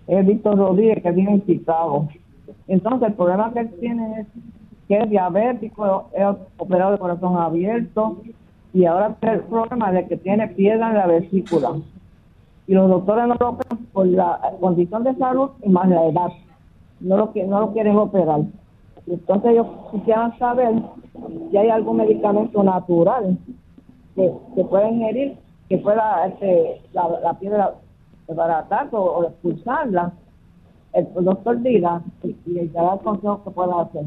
Es 0.09 0.27
Víctor 0.27 0.57
Rodríguez, 0.57 1.03
que 1.03 1.13
viene 1.13 1.35
en 1.35 1.47
Chicago. 1.47 2.09
Entonces, 2.67 3.09
el 3.09 3.15
problema 3.15 3.53
que 3.53 3.61
él 3.61 3.71
tiene 3.79 4.21
es 4.21 4.27
que 4.89 4.99
es 4.99 5.11
diabético, 5.11 6.09
es 6.15 6.25
operado 6.57 6.93
de 6.93 6.99
corazón 6.99 7.37
abierto, 7.37 8.17
y 8.73 8.87
ahora 8.87 9.17
el 9.21 9.41
problema 9.41 9.93
de 9.93 10.07
que 10.07 10.17
tiene 10.17 10.49
piedra 10.49 10.89
en 10.89 10.97
la 10.97 11.07
vesícula. 11.07 11.77
Y 12.67 12.75
los 12.75 12.89
doctores 12.89 13.27
no 13.27 13.35
lo 13.39 13.51
operan 13.51 13.79
por 13.93 14.07
la 14.07 14.41
condición 14.61 15.05
de 15.05 15.15
salud 15.17 15.51
y 15.63 15.69
más 15.69 15.89
la 15.89 16.07
edad. 16.07 16.29
No 17.01 17.17
lo, 17.17 17.33
no 17.47 17.61
lo 17.61 17.73
quieren 17.73 17.97
operar. 17.97 18.41
Entonces 19.07 19.51
ellos 19.53 19.67
quisieran 19.91 20.39
saber 20.39 20.75
si 21.51 21.57
hay 21.57 21.69
algún 21.71 21.99
medicamento 21.99 22.63
natural 22.63 23.39
que, 24.15 24.33
que 24.55 24.65
pueda 24.65 24.91
ingerir, 24.91 25.39
que 25.69 25.79
pueda 25.79 26.27
este, 26.27 26.83
la 26.93 27.35
piedra 27.39 27.75
desbaratar 28.29 28.89
o, 28.93 29.01
o, 29.01 29.29
expulsarla. 29.29 30.13
El, 30.93 31.07
doctor 31.25 31.61
diga 31.63 32.03
y, 32.23 32.37
y 32.47 32.69
dará 32.69 32.95
el 32.95 33.01
consejo 33.01 33.43
que 33.45 33.51
pueda 33.51 33.83
hacer. 33.83 34.05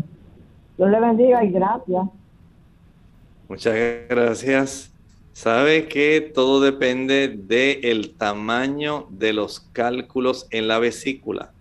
Dios 0.77 0.89
le 0.89 0.99
bendiga 0.99 1.43
y 1.43 1.51
gracias. 1.51 2.07
Muchas 3.49 3.75
gracias. 4.10 4.91
Sabe 5.34 5.88
que 5.88 6.31
todo 6.34 6.62
depende 6.62 7.29
del 7.29 8.13
tamaño 8.15 9.07
de 9.10 9.34
los 9.34 9.60
cálculos 9.60 10.47
en 10.51 10.67
la 10.67 10.79
vesícula. 10.79 11.51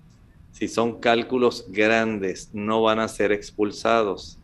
Si 0.52 0.68
son 0.68 1.00
cálculos 1.00 1.66
grandes, 1.68 2.50
no 2.52 2.82
van 2.82 2.98
a 2.98 3.08
ser 3.08 3.32
expulsados. 3.32 4.38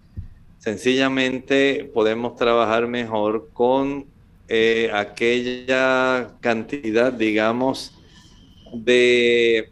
Sencillamente 0.59 1.91
podemos 1.93 2.37
trabajar 2.37 2.87
mejor 2.87 3.51
con 3.53 4.07
eh, 4.49 4.91
aquella 4.95 6.31
cantidad, 6.41 7.13
digamos, 7.13 7.96
de 8.73 9.71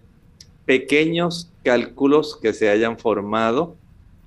pequeños 0.64 1.50
cálculos 1.62 2.38
que 2.40 2.52
se 2.52 2.68
hayan 2.68 2.98
formado 2.98 3.76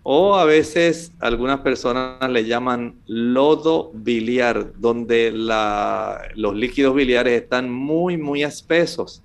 o 0.10 0.36
a 0.36 0.45
veces 0.45 1.12
algunas 1.19 1.60
personas 1.60 2.32
le 2.32 2.45
llaman 2.45 2.95
lodo 3.08 3.91
biliar, 3.93 4.71
donde 4.77 5.34
los 5.34 6.56
líquidos 6.56 6.95
biliares 6.95 7.41
están 7.41 7.69
muy, 7.69 8.15
muy 8.15 8.41
espesos. 8.41 9.21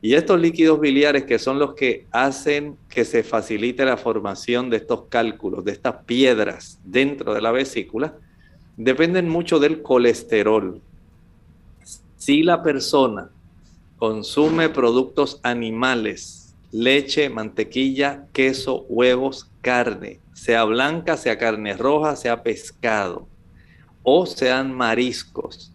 Y 0.00 0.14
estos 0.14 0.40
líquidos 0.40 0.78
biliares, 0.78 1.24
que 1.24 1.40
son 1.40 1.58
los 1.58 1.74
que 1.74 2.06
hacen 2.12 2.76
que 2.88 3.04
se 3.04 3.24
facilite 3.24 3.84
la 3.84 3.96
formación 3.96 4.70
de 4.70 4.76
estos 4.76 5.06
cálculos, 5.08 5.64
de 5.64 5.72
estas 5.72 6.04
piedras 6.04 6.78
dentro 6.84 7.34
de 7.34 7.40
la 7.40 7.50
vesícula, 7.50 8.14
dependen 8.76 9.28
mucho 9.28 9.58
del 9.58 9.82
colesterol. 9.82 10.80
Si 12.16 12.44
la 12.44 12.62
persona 12.62 13.31
consume 14.02 14.68
productos 14.68 15.38
animales, 15.44 16.56
leche, 16.72 17.30
mantequilla, 17.30 18.26
queso, 18.32 18.84
huevos, 18.88 19.48
carne, 19.60 20.18
sea 20.32 20.64
blanca, 20.64 21.16
sea 21.16 21.38
carne 21.38 21.76
roja, 21.76 22.16
sea 22.16 22.42
pescado. 22.42 23.28
O 24.02 24.26
sean 24.26 24.74
mariscos, 24.74 25.72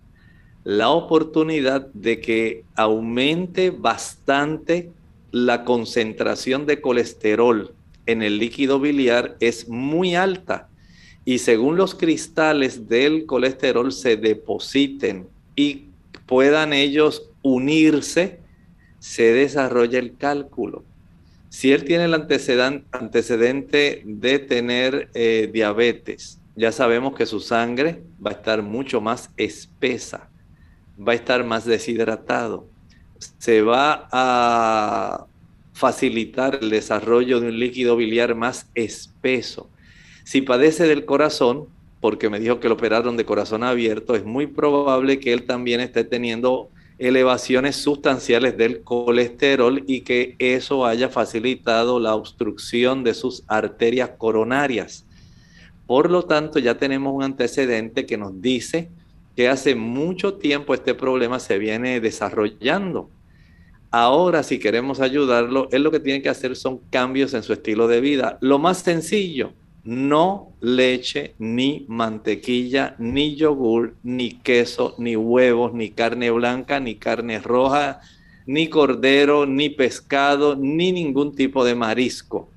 la 0.65 0.89
oportunidad 0.89 1.87
de 1.93 2.19
que 2.19 2.65
aumente 2.75 3.69
bastante 3.69 4.91
la 5.31 5.63
concentración 5.63 6.65
de 6.65 6.81
colesterol 6.81 7.73
en 8.07 8.23
el 8.23 8.39
líquido 8.39 8.81
biliar 8.81 9.37
es 9.39 9.69
muy 9.69 10.15
alta. 10.15 10.67
Y 11.23 11.37
según 11.37 11.77
los 11.77 11.95
cristales 11.95 12.89
del 12.89 13.25
colesterol 13.25 13.93
se 13.93 14.17
depositen 14.17 15.29
y 15.55 15.85
puedan 16.25 16.73
ellos 16.73 17.26
unirse, 17.41 18.39
se 18.99 19.33
desarrolla 19.33 19.99
el 19.99 20.17
cálculo. 20.17 20.83
Si 21.49 21.71
él 21.71 21.85
tiene 21.85 22.05
el 22.05 22.13
antecedente 22.13 24.03
de 24.05 24.39
tener 24.39 25.09
eh, 25.13 25.49
diabetes, 25.51 26.39
ya 26.55 26.71
sabemos 26.71 27.15
que 27.15 27.25
su 27.25 27.39
sangre 27.39 28.03
va 28.23 28.31
a 28.31 28.33
estar 28.33 28.61
mucho 28.63 28.99
más 28.99 29.29
espesa, 29.37 30.29
va 30.99 31.13
a 31.13 31.15
estar 31.15 31.43
más 31.45 31.65
deshidratado, 31.65 32.67
se 33.37 33.61
va 33.61 34.09
a 34.11 35.25
facilitar 35.73 36.57
el 36.61 36.71
desarrollo 36.71 37.39
de 37.39 37.49
un 37.49 37.59
líquido 37.59 37.95
biliar 37.95 38.35
más 38.35 38.69
espeso. 38.73 39.69
Si 40.23 40.41
padece 40.41 40.87
del 40.87 41.05
corazón, 41.05 41.67
porque 42.01 42.29
me 42.29 42.39
dijo 42.39 42.59
que 42.59 42.67
lo 42.67 42.73
operaron 42.75 43.15
de 43.15 43.25
corazón 43.25 43.63
abierto, 43.63 44.15
es 44.15 44.25
muy 44.25 44.47
probable 44.47 45.19
que 45.19 45.33
él 45.33 45.45
también 45.45 45.79
esté 45.79 46.03
teniendo 46.03 46.69
elevaciones 46.99 47.75
sustanciales 47.75 48.57
del 48.57 48.81
colesterol 48.81 49.83
y 49.85 50.01
que 50.01 50.35
eso 50.39 50.85
haya 50.85 51.09
facilitado 51.09 51.99
la 51.99 52.15
obstrucción 52.15 53.03
de 53.03 53.13
sus 53.13 53.43
arterias 53.47 54.11
coronarias. 54.17 55.05
Por 55.85 56.09
lo 56.09 56.23
tanto, 56.23 56.59
ya 56.59 56.77
tenemos 56.77 57.13
un 57.13 57.23
antecedente 57.23 58.05
que 58.05 58.17
nos 58.17 58.41
dice 58.41 58.89
que 59.35 59.47
hace 59.47 59.75
mucho 59.75 60.33
tiempo 60.33 60.73
este 60.73 60.95
problema 60.95 61.39
se 61.39 61.59
viene 61.59 61.99
desarrollando. 61.99 63.09
Ahora, 63.91 64.43
si 64.43 64.59
queremos 64.59 64.99
ayudarlo, 64.99 65.69
él 65.71 65.83
lo 65.83 65.91
que 65.91 65.99
tiene 65.99 66.21
que 66.21 66.29
hacer 66.29 66.55
son 66.55 66.79
cambios 66.89 67.33
en 67.33 67.43
su 67.43 67.53
estilo 67.53 67.87
de 67.87 68.01
vida. 68.01 68.37
Lo 68.41 68.59
más 68.59 68.79
sencillo, 68.79 69.53
no 69.87 70.51
leche, 70.59 71.33
ni 71.39 71.85
mantequilla, 71.87 72.95
ni 72.99 73.35
yogur, 73.35 73.95
ni 74.03 74.31
queso, 74.31 74.95
ni 74.97 75.15
huevos, 75.15 75.73
ni 75.73 75.91
carne 75.91 76.29
blanca, 76.29 76.81
ni 76.81 76.95
carne 76.95 77.39
roja, 77.39 78.01
ni 78.45 78.67
cordero, 78.67 79.45
ni 79.45 79.69
pescado, 79.69 80.57
ni 80.57 80.91
ningún 80.91 81.33
tipo 81.33 81.63
de 81.63 81.73
marisco. 81.73 82.49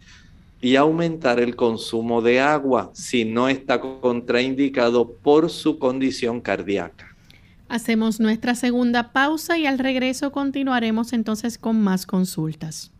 Y 0.60 0.74
aumentar 0.74 1.38
el 1.38 1.54
consumo 1.54 2.20
de 2.20 2.40
agua 2.40 2.90
si 2.94 3.24
no 3.24 3.48
está 3.48 3.80
contraindicado 3.80 5.08
por 5.08 5.50
su 5.50 5.78
condición 5.78 6.40
cardíaca. 6.40 7.14
Hacemos 7.68 8.18
nuestra 8.18 8.56
segunda 8.56 9.12
pausa 9.12 9.56
y 9.56 9.66
al 9.66 9.78
regreso 9.78 10.32
continuaremos 10.32 11.12
entonces 11.12 11.58
con 11.58 11.80
más 11.80 12.06
consultas. 12.06 12.90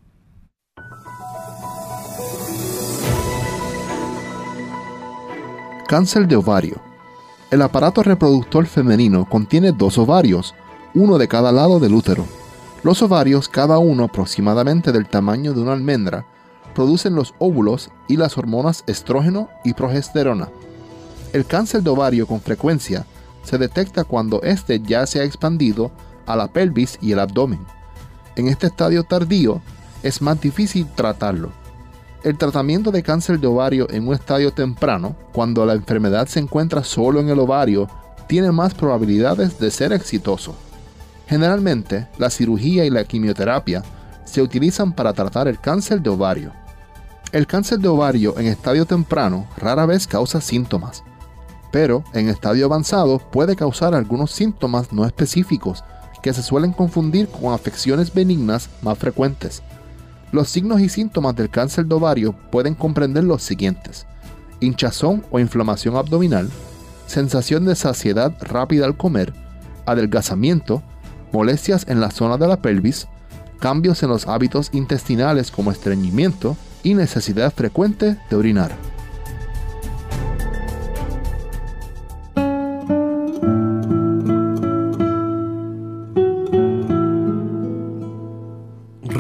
Cáncer 5.91 6.29
de 6.29 6.37
ovario. 6.37 6.77
El 7.51 7.63
aparato 7.63 8.05
reproductor 8.05 8.65
femenino 8.67 9.29
contiene 9.29 9.73
dos 9.73 9.99
ovarios, 9.99 10.55
uno 10.95 11.19
de 11.19 11.27
cada 11.27 11.51
lado 11.51 11.81
del 11.81 11.95
útero. 11.95 12.27
Los 12.85 13.03
ovarios, 13.03 13.49
cada 13.49 13.79
uno 13.79 14.05
aproximadamente 14.05 14.93
del 14.93 15.09
tamaño 15.09 15.53
de 15.53 15.63
una 15.63 15.73
almendra, 15.73 16.25
producen 16.77 17.17
los 17.17 17.35
óvulos 17.41 17.91
y 18.07 18.17
las 18.17 18.39
hormonas 18.39 18.85
estrógeno 18.87 19.49
y 19.65 19.75
progesterona. 19.75 20.49
El 21.33 21.45
cáncer 21.45 21.83
de 21.83 21.91
ovario 21.91 22.25
con 22.29 22.41
frecuencia 22.41 23.05
se 23.43 23.59
detecta 23.59 24.05
cuando 24.05 24.41
éste 24.43 24.79
ya 24.79 25.05
se 25.09 25.19
ha 25.19 25.25
expandido 25.25 25.91
a 26.25 26.37
la 26.37 26.47
pelvis 26.47 26.99
y 27.01 27.11
el 27.11 27.19
abdomen. 27.19 27.67
En 28.37 28.47
este 28.47 28.69
estadio 28.69 29.03
tardío 29.03 29.61
es 30.05 30.23
más 30.23 30.41
difícil 30.41 30.87
tratarlo. 30.95 31.51
El 32.23 32.37
tratamiento 32.37 32.91
de 32.91 33.03
cáncer 33.03 33.41
de 33.41 33.47
ovario 33.47 33.89
en 33.91 34.07
un 34.07 34.15
estadio 34.15 34.53
temprano, 34.53 35.17
cuando 35.33 35.65
la 35.65 35.73
enfermedad 35.73 36.27
se 36.27 36.39
encuentra 36.39 36.85
solo 36.85 37.19
en 37.19 37.31
el 37.31 37.39
ovario, 37.39 37.89
tiene 38.27 38.53
más 38.53 38.75
probabilidades 38.75 39.59
de 39.59 39.71
ser 39.71 39.95
exitoso. 39.95 40.55
Generalmente, 41.27 42.09
la 42.19 42.29
cirugía 42.29 42.85
y 42.85 42.91
la 42.91 43.05
quimioterapia 43.05 43.83
se 44.25 44.43
utilizan 44.43 44.93
para 44.93 45.15
tratar 45.15 45.49
el 45.49 45.59
cáncer 45.59 46.03
de 46.03 46.11
ovario. 46.11 46.53
El 47.33 47.47
cáncer 47.47 47.79
de 47.79 47.89
ovario 47.89 48.39
en 48.39 48.47
estadio 48.49 48.85
temprano 48.85 49.47
rara 49.57 49.87
vez 49.87 50.07
causa 50.07 50.43
síntomas, 50.43 51.03
pero 51.73 52.05
en 52.13 52.29
estadio 52.29 52.67
avanzado 52.67 53.19
puede 53.19 53.57
causar 53.57 53.95
algunos 53.95 54.31
síntomas 54.31 54.93
no 54.93 55.07
específicos 55.07 55.85
que 56.23 56.35
se 56.35 56.43
suelen 56.43 56.73
confundir 56.73 57.29
con 57.29 57.55
afecciones 57.55 58.13
benignas 58.13 58.69
más 58.83 58.99
frecuentes. 58.99 59.63
Los 60.33 60.49
signos 60.49 60.81
y 60.81 60.89
síntomas 60.89 61.35
del 61.35 61.51
cáncer 61.51 61.87
de 61.87 61.95
ovario 61.95 62.35
pueden 62.51 62.75
comprender 62.75 63.25
los 63.25 63.43
siguientes. 63.43 64.07
Hinchazón 64.61 65.25
o 65.31 65.41
inflamación 65.41 65.97
abdominal, 65.97 66.49
sensación 67.07 67.65
de 67.65 67.75
saciedad 67.75 68.33
rápida 68.41 68.85
al 68.85 68.97
comer, 68.97 69.33
adelgazamiento, 69.87 70.83
molestias 71.33 71.87
en 71.89 72.01
la 72.01 72.11
zona 72.11 72.37
de 72.37 72.47
la 72.47 72.63
pelvis, 72.63 73.09
cambios 73.59 74.03
en 74.03 74.11
los 74.11 74.29
hábitos 74.29 74.71
intestinales 74.73 75.51
como 75.51 75.73
estreñimiento 75.73 76.57
y 76.83 76.95
necesidad 76.95 77.53
frecuente 77.53 78.17
de 78.31 78.37
orinar. 78.37 78.71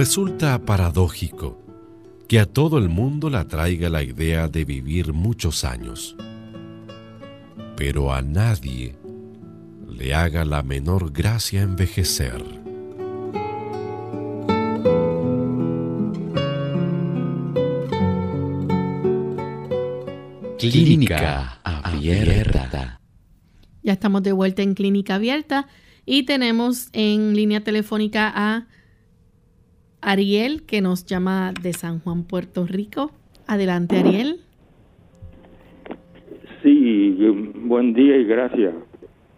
Resulta 0.00 0.64
paradójico 0.64 1.62
que 2.26 2.40
a 2.40 2.46
todo 2.46 2.78
el 2.78 2.88
mundo 2.88 3.28
le 3.28 3.36
atraiga 3.36 3.90
la 3.90 4.02
idea 4.02 4.48
de 4.48 4.64
vivir 4.64 5.12
muchos 5.12 5.62
años, 5.62 6.16
pero 7.76 8.10
a 8.10 8.22
nadie 8.22 8.96
le 9.86 10.14
haga 10.14 10.46
la 10.46 10.62
menor 10.62 11.12
gracia 11.12 11.60
envejecer. 11.60 12.42
Clínica 20.58 21.60
Abierta. 21.62 23.02
Ya 23.82 23.92
estamos 23.92 24.22
de 24.22 24.32
vuelta 24.32 24.62
en 24.62 24.72
Clínica 24.72 25.16
Abierta 25.16 25.68
y 26.06 26.22
tenemos 26.22 26.88
en 26.94 27.36
línea 27.36 27.62
telefónica 27.62 28.32
a 28.34 28.66
Ariel 30.00 30.62
que 30.66 30.80
nos 30.80 31.06
llama 31.06 31.52
de 31.62 31.72
San 31.72 32.00
Juan, 32.00 32.24
Puerto 32.24 32.66
Rico. 32.66 33.10
Adelante, 33.46 33.98
Ariel. 33.98 34.40
Sí, 36.62 37.16
buen 37.54 37.94
día 37.94 38.16
y 38.16 38.24
gracias. 38.24 38.74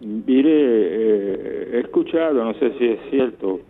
Mire, 0.01 0.51
eh, 0.51 1.71
he 1.75 1.81
escuchado, 1.81 2.45
no 2.45 2.55
sé 2.55 2.73
si 2.79 2.87
es 2.87 3.01
cierto, 3.11 3.61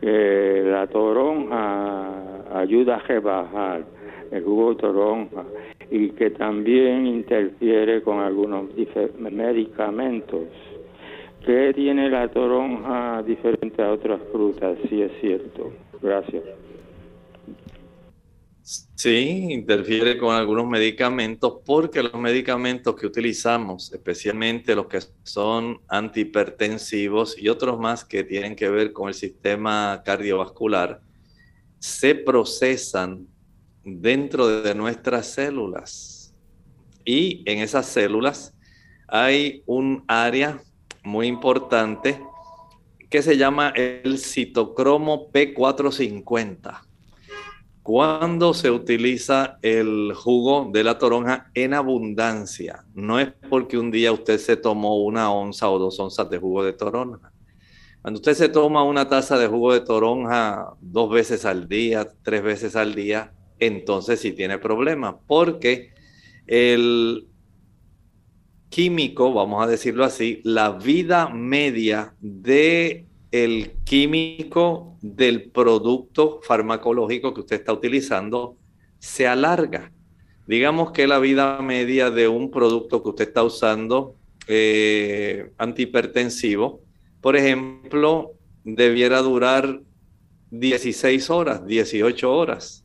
que 0.00 0.62
la 0.66 0.86
toronja 0.86 2.58
ayuda 2.60 2.96
a 2.96 2.98
rebajar 3.00 3.84
el 4.30 4.44
jugo 4.44 4.74
de 4.74 4.80
toronja 4.80 5.44
y 5.90 6.10
que 6.10 6.30
también 6.30 7.06
interfiere 7.06 8.02
con 8.02 8.20
algunos 8.20 8.66
medicamentos. 9.18 10.44
¿Qué 11.44 11.72
tiene 11.74 12.08
la 12.08 12.28
toronja 12.28 13.22
diferente 13.22 13.82
a 13.82 13.92
otras 13.92 14.20
frutas? 14.30 14.78
Si 14.88 15.02
es 15.02 15.10
cierto. 15.20 15.72
Gracias. 16.02 16.44
Sí, 18.94 19.48
interfiere 19.50 20.16
con 20.18 20.34
algunos 20.34 20.66
medicamentos 20.66 21.54
porque 21.64 22.02
los 22.02 22.14
medicamentos 22.14 22.94
que 22.94 23.06
utilizamos, 23.06 23.92
especialmente 23.92 24.76
los 24.76 24.86
que 24.86 25.00
son 25.24 25.80
antihipertensivos 25.88 27.36
y 27.36 27.48
otros 27.48 27.80
más 27.80 28.04
que 28.04 28.22
tienen 28.22 28.54
que 28.54 28.68
ver 28.68 28.92
con 28.92 29.08
el 29.08 29.14
sistema 29.14 30.02
cardiovascular, 30.04 31.00
se 31.78 32.14
procesan 32.14 33.26
dentro 33.82 34.46
de 34.46 34.74
nuestras 34.74 35.26
células. 35.26 36.34
Y 37.04 37.42
en 37.46 37.58
esas 37.60 37.86
células 37.86 38.54
hay 39.08 39.62
un 39.66 40.04
área 40.06 40.62
muy 41.02 41.26
importante 41.26 42.20
que 43.10 43.22
se 43.22 43.36
llama 43.36 43.70
el 43.76 44.18
citocromo 44.18 45.30
P450 45.30 46.90
cuando 47.82 48.52
se 48.54 48.70
utiliza 48.70 49.58
el 49.62 50.12
jugo 50.14 50.70
de 50.72 50.84
la 50.84 50.98
toronja 50.98 51.50
en 51.54 51.74
abundancia, 51.74 52.84
no 52.94 53.18
es 53.18 53.32
porque 53.48 53.78
un 53.78 53.90
día 53.90 54.12
usted 54.12 54.38
se 54.38 54.56
tomó 54.56 55.02
una 55.02 55.32
onza 55.32 55.68
o 55.70 55.78
dos 55.78 55.98
onzas 55.98 56.28
de 56.30 56.38
jugo 56.38 56.62
de 56.62 56.74
toronja. 56.74 57.32
Cuando 58.02 58.18
usted 58.18 58.34
se 58.34 58.48
toma 58.48 58.84
una 58.84 59.08
taza 59.08 59.38
de 59.38 59.46
jugo 59.46 59.72
de 59.72 59.80
toronja 59.80 60.74
dos 60.80 61.10
veces 61.10 61.44
al 61.44 61.68
día, 61.68 62.06
tres 62.22 62.42
veces 62.42 62.76
al 62.76 62.94
día, 62.94 63.32
entonces 63.58 64.20
sí 64.20 64.32
tiene 64.32 64.58
problemas, 64.58 65.16
porque 65.26 65.92
el 66.46 67.29
químico, 68.70 69.34
vamos 69.34 69.62
a 69.62 69.66
decirlo 69.66 70.04
así, 70.04 70.40
la 70.44 70.70
vida 70.70 71.28
media 71.28 72.14
de 72.20 73.06
el 73.30 73.72
químico 73.84 74.96
del 75.02 75.50
producto 75.50 76.40
farmacológico 76.42 77.34
que 77.34 77.40
usted 77.40 77.56
está 77.56 77.72
utilizando 77.72 78.56
se 78.98 79.26
alarga. 79.26 79.92
Digamos 80.46 80.92
que 80.92 81.06
la 81.06 81.18
vida 81.18 81.60
media 81.60 82.10
de 82.10 82.28
un 82.28 82.50
producto 82.50 83.02
que 83.02 83.08
usted 83.10 83.28
está 83.28 83.42
usando 83.42 84.16
eh, 84.46 85.50
antihipertensivo, 85.58 86.80
por 87.20 87.36
ejemplo, 87.36 88.32
debiera 88.64 89.20
durar 89.20 89.80
16 90.50 91.30
horas, 91.30 91.66
18 91.66 92.32
horas. 92.32 92.84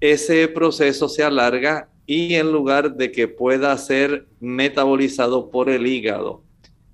Ese 0.00 0.48
proceso 0.48 1.08
se 1.08 1.22
alarga 1.22 1.88
y 2.06 2.34
en 2.34 2.52
lugar 2.52 2.96
de 2.96 3.12
que 3.12 3.28
pueda 3.28 3.76
ser 3.78 4.26
metabolizado 4.40 5.50
por 5.50 5.68
el 5.68 5.86
hígado 5.86 6.42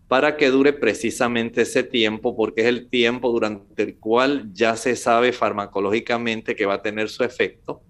para 0.08 0.38
que 0.38 0.48
dure 0.48 0.72
precisamente 0.72 1.62
ese 1.62 1.82
tiempo, 1.82 2.34
porque 2.34 2.62
es 2.62 2.66
el 2.66 2.88
tiempo 2.88 3.30
durante 3.30 3.82
el 3.82 3.96
cual 3.98 4.50
ya 4.54 4.74
se 4.74 4.96
sabe 4.96 5.32
farmacológicamente 5.32 6.56
que 6.56 6.64
va 6.64 6.74
a 6.74 6.82
tener 6.82 7.10
su 7.10 7.24
efecto. 7.24 7.82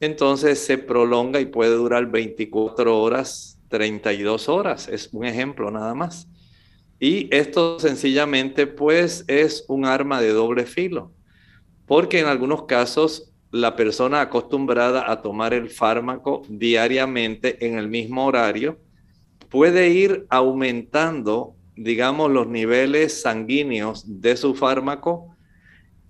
Entonces 0.00 0.58
se 0.58 0.76
prolonga 0.76 1.40
y 1.40 1.46
puede 1.46 1.76
durar 1.76 2.10
24 2.10 3.00
horas, 3.00 3.60
32 3.68 4.48
horas. 4.48 4.88
Es 4.88 5.08
un 5.12 5.24
ejemplo 5.24 5.70
nada 5.70 5.94
más. 5.94 6.28
Y 6.98 7.32
esto 7.34 7.78
sencillamente 7.78 8.66
pues 8.66 9.24
es 9.28 9.64
un 9.68 9.84
arma 9.84 10.20
de 10.20 10.30
doble 10.30 10.66
filo, 10.66 11.12
porque 11.86 12.18
en 12.18 12.26
algunos 12.26 12.64
casos 12.64 13.31
la 13.52 13.76
persona 13.76 14.22
acostumbrada 14.22 15.12
a 15.12 15.20
tomar 15.20 15.52
el 15.52 15.68
fármaco 15.68 16.42
diariamente 16.48 17.64
en 17.66 17.78
el 17.78 17.88
mismo 17.88 18.24
horario, 18.24 18.78
puede 19.50 19.90
ir 19.90 20.26
aumentando, 20.30 21.54
digamos, 21.76 22.30
los 22.30 22.48
niveles 22.48 23.20
sanguíneos 23.20 24.22
de 24.22 24.36
su 24.38 24.54
fármaco 24.54 25.36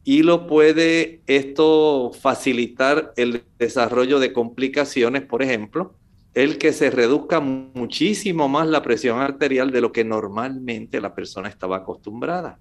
y 0.04 0.22
lo 0.22 0.46
puede 0.46 1.20
esto 1.26 2.12
facilitar 2.12 3.12
el 3.16 3.42
desarrollo 3.58 4.20
de 4.20 4.32
complicaciones, 4.32 5.22
por 5.22 5.42
ejemplo, 5.42 5.96
el 6.34 6.58
que 6.58 6.72
se 6.72 6.90
reduzca 6.90 7.40
muchísimo 7.40 8.48
más 8.48 8.68
la 8.68 8.82
presión 8.82 9.20
arterial 9.20 9.72
de 9.72 9.80
lo 9.80 9.90
que 9.90 10.04
normalmente 10.04 11.00
la 11.00 11.14
persona 11.14 11.48
estaba 11.48 11.78
acostumbrada. 11.78 12.60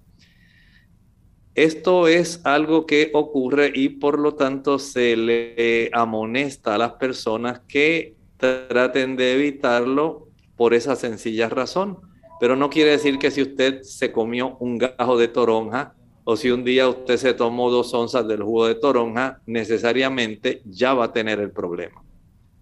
Esto 1.54 2.08
es 2.08 2.40
algo 2.44 2.86
que 2.86 3.10
ocurre 3.12 3.72
y 3.74 3.90
por 3.90 4.18
lo 4.18 4.34
tanto 4.34 4.78
se 4.78 5.16
le 5.16 5.90
amonesta 5.92 6.74
a 6.74 6.78
las 6.78 6.92
personas 6.92 7.60
que 7.68 8.14
traten 8.38 9.16
de 9.16 9.34
evitarlo 9.34 10.28
por 10.56 10.72
esa 10.72 10.96
sencilla 10.96 11.50
razón. 11.50 11.98
Pero 12.40 12.56
no 12.56 12.70
quiere 12.70 12.92
decir 12.92 13.18
que 13.18 13.30
si 13.30 13.42
usted 13.42 13.82
se 13.82 14.12
comió 14.12 14.56
un 14.60 14.78
gajo 14.78 15.18
de 15.18 15.28
toronja 15.28 15.94
o 16.24 16.36
si 16.36 16.50
un 16.50 16.64
día 16.64 16.88
usted 16.88 17.16
se 17.18 17.34
tomó 17.34 17.70
dos 17.70 17.92
onzas 17.92 18.26
del 18.26 18.42
jugo 18.42 18.66
de 18.66 18.74
toronja, 18.74 19.40
necesariamente 19.46 20.62
ya 20.64 20.94
va 20.94 21.06
a 21.06 21.12
tener 21.12 21.38
el 21.38 21.50
problema. 21.50 22.02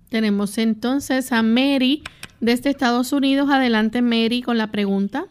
Tenemos 0.09 0.59
entonces 0.59 1.31
a 1.31 1.43
Mary 1.43 2.03
Desde 2.41 2.71
Estados 2.71 3.13
Unidos, 3.13 3.49
adelante 3.51 4.03
Mary 4.03 4.43
con 4.43 4.59
la 4.59 4.73
pregunta. 4.73 5.27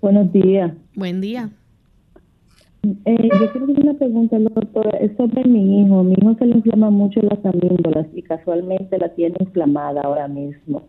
Buenos 0.00 0.32
días. 0.32 0.72
Buen 0.94 1.20
día. 1.20 1.50
Eh, 2.82 3.16
yo 3.22 3.50
quiero 3.52 3.66
hacer 3.66 3.80
una 3.80 3.94
pregunta, 3.94 4.38
doctora. 4.38 4.98
Es 4.98 5.16
sobre 5.16 5.44
mi 5.44 5.82
hijo. 5.82 6.02
Mi 6.02 6.14
hijo 6.14 6.34
se 6.38 6.46
le 6.46 6.56
inflama 6.56 6.90
mucho 6.90 7.20
las 7.22 7.44
amígdalas 7.44 8.06
y 8.14 8.22
casualmente 8.22 8.98
la 8.98 9.14
tiene 9.14 9.36
inflamada 9.40 10.00
ahora 10.02 10.28
mismo. 10.28 10.88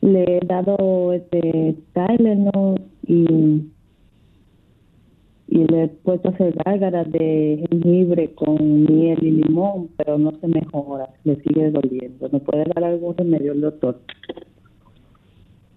Le 0.00 0.38
he 0.38 0.40
dado 0.46 1.12
este 1.12 1.76
Tylenol 1.92 2.80
y 3.06 3.70
y 5.48 5.64
le 5.64 5.84
he 5.84 5.88
puesto 5.88 6.28
a 6.28 6.32
hacer 6.32 6.54
gárgaras 6.64 7.10
de 7.10 7.66
jengibre 7.70 8.34
con 8.34 8.82
miel 8.82 9.18
y 9.22 9.30
limón, 9.30 9.88
pero 9.96 10.18
no 10.18 10.32
se 10.40 10.48
mejora, 10.48 11.08
le 11.24 11.36
sigue 11.36 11.70
doliendo. 11.70 12.28
¿Me 12.30 12.40
puede 12.40 12.64
dar 12.64 12.84
algún 12.84 13.16
remedio 13.16 13.52
el 13.52 13.60
doctor? 13.60 14.00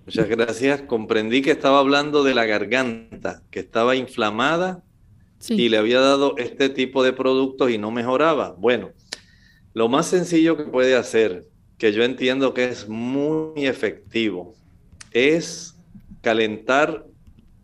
Muchas 0.05 0.27
gracias. 0.27 0.81
Comprendí 0.81 1.41
que 1.41 1.51
estaba 1.51 1.79
hablando 1.79 2.23
de 2.23 2.33
la 2.33 2.45
garganta, 2.45 3.43
que 3.51 3.59
estaba 3.59 3.95
inflamada 3.95 4.83
y 5.47 5.69
le 5.69 5.77
había 5.77 5.99
dado 5.99 6.35
este 6.37 6.69
tipo 6.69 7.03
de 7.03 7.13
productos 7.13 7.71
y 7.71 7.77
no 7.77 7.91
mejoraba. 7.91 8.55
Bueno, 8.57 8.91
lo 9.73 9.87
más 9.87 10.07
sencillo 10.07 10.57
que 10.57 10.63
puede 10.63 10.95
hacer, 10.95 11.47
que 11.77 11.93
yo 11.93 12.03
entiendo 12.03 12.53
que 12.53 12.65
es 12.65 12.87
muy 12.89 13.65
efectivo, 13.65 14.55
es 15.11 15.75
calentar 16.21 17.05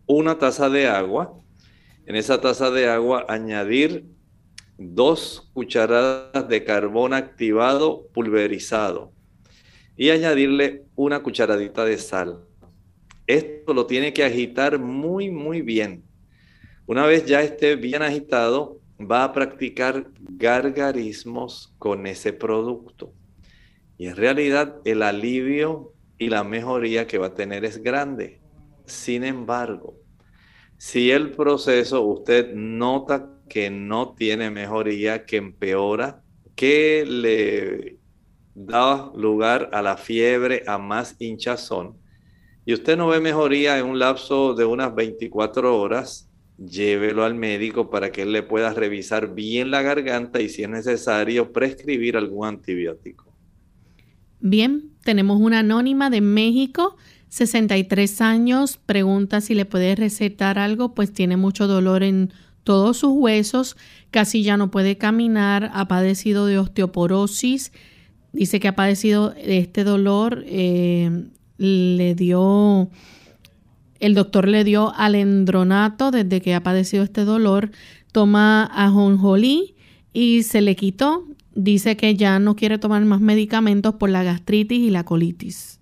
una 0.06 0.38
taza 0.38 0.70
de 0.70 0.86
agua 0.86 1.34
en 2.06 2.14
esa 2.14 2.40
taza 2.40 2.70
de 2.70 2.88
agua 2.88 3.26
añadir 3.28 4.06
dos 4.78 5.50
cucharadas 5.52 6.48
de 6.48 6.62
carbón 6.64 7.12
activado 7.12 8.06
pulverizado 8.14 9.12
y 9.96 10.10
añadirle 10.10 10.84
una 10.94 11.22
cucharadita 11.22 11.84
de 11.84 11.98
sal. 11.98 12.44
Esto 13.26 13.74
lo 13.74 13.86
tiene 13.86 14.12
que 14.12 14.22
agitar 14.22 14.78
muy, 14.78 15.30
muy 15.30 15.62
bien. 15.62 16.04
Una 16.86 17.04
vez 17.04 17.26
ya 17.26 17.42
esté 17.42 17.74
bien 17.74 18.02
agitado, 18.02 18.80
va 19.00 19.24
a 19.24 19.32
practicar 19.32 20.06
gargarismos 20.20 21.74
con 21.78 22.06
ese 22.06 22.32
producto. 22.32 23.12
Y 23.98 24.06
en 24.06 24.14
realidad 24.14 24.76
el 24.84 25.02
alivio 25.02 25.92
y 26.16 26.28
la 26.28 26.44
mejoría 26.44 27.08
que 27.08 27.18
va 27.18 27.28
a 27.28 27.34
tener 27.34 27.64
es 27.64 27.82
grande. 27.82 28.40
Sin 28.84 29.24
embargo, 29.24 29.96
si 30.78 31.10
el 31.10 31.32
proceso 31.32 32.02
usted 32.02 32.54
nota 32.54 33.30
que 33.48 33.68
no 33.68 34.14
tiene 34.14 34.50
mejoría, 34.50 35.24
que 35.24 35.38
empeora, 35.38 36.22
que 36.54 37.04
le 37.04 37.98
da 38.54 39.10
lugar 39.14 39.70
a 39.72 39.82
la 39.82 39.96
fiebre, 39.96 40.62
a 40.68 40.78
más 40.78 41.16
hinchazón, 41.18 41.98
y 42.64 42.74
usted 42.74 42.96
no 42.96 43.08
ve 43.08 43.20
mejoría 43.20 43.78
en 43.78 43.86
un 43.86 43.98
lapso 43.98 44.54
de 44.54 44.64
unas 44.64 44.94
24 44.94 45.78
horas, 45.78 46.25
llévelo 46.58 47.24
al 47.24 47.34
médico 47.34 47.90
para 47.90 48.10
que 48.10 48.22
él 48.22 48.32
le 48.32 48.42
pueda 48.42 48.72
revisar 48.72 49.34
bien 49.34 49.70
la 49.70 49.82
garganta 49.82 50.40
y 50.40 50.48
si 50.48 50.62
es 50.62 50.68
necesario 50.68 51.52
prescribir 51.52 52.16
algún 52.16 52.46
antibiótico. 52.46 53.32
Bien, 54.40 54.90
tenemos 55.02 55.40
una 55.40 55.60
anónima 55.60 56.10
de 56.10 56.20
México 56.20 56.96
63 57.28 58.20
años, 58.20 58.78
pregunta 58.78 59.40
si 59.40 59.54
le 59.54 59.64
puede 59.64 59.94
recetar 59.94 60.58
algo, 60.58 60.94
pues 60.94 61.12
tiene 61.12 61.36
mucho 61.36 61.66
dolor 61.66 62.02
en 62.02 62.32
todos 62.64 62.98
sus 62.98 63.12
huesos, 63.12 63.76
casi 64.10 64.42
ya 64.42 64.56
no 64.56 64.70
puede 64.70 64.96
caminar, 64.96 65.70
ha 65.74 65.86
padecido 65.86 66.46
de 66.46 66.58
osteoporosis, 66.58 67.72
dice 68.32 68.60
que 68.60 68.68
ha 68.68 68.74
padecido 68.74 69.30
de 69.30 69.58
este 69.58 69.84
dolor, 69.84 70.44
eh, 70.46 71.28
le 71.58 72.14
dio, 72.14 72.90
el 74.00 74.14
doctor 74.14 74.48
le 74.48 74.64
dio 74.64 74.92
alendronato 74.94 76.10
desde 76.10 76.40
que 76.40 76.54
ha 76.54 76.62
padecido 76.62 77.04
este 77.04 77.24
dolor, 77.24 77.70
toma 78.12 78.64
ajonjolí 78.64 79.76
y 80.12 80.42
se 80.42 80.60
le 80.60 80.76
quitó, 80.76 81.26
dice 81.54 81.96
que 81.96 82.14
ya 82.14 82.38
no 82.38 82.56
quiere 82.56 82.78
tomar 82.78 83.04
más 83.04 83.20
medicamentos 83.20 83.94
por 83.94 84.10
la 84.10 84.22
gastritis 84.22 84.78
y 84.78 84.90
la 84.90 85.04
colitis. 85.04 85.80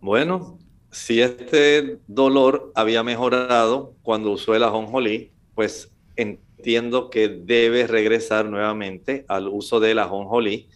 Bueno, 0.00 0.58
si 0.90 1.20
este 1.20 1.98
dolor 2.06 2.72
había 2.74 3.02
mejorado 3.02 3.94
cuando 4.02 4.30
usó 4.30 4.54
el 4.54 4.62
ajonjolí, 4.62 5.32
pues 5.54 5.90
entiendo 6.16 7.10
que 7.10 7.28
debe 7.28 7.86
regresar 7.86 8.48
nuevamente 8.48 9.24
al 9.28 9.48
uso 9.48 9.80
del 9.80 9.98
ajonjolí. 9.98 10.68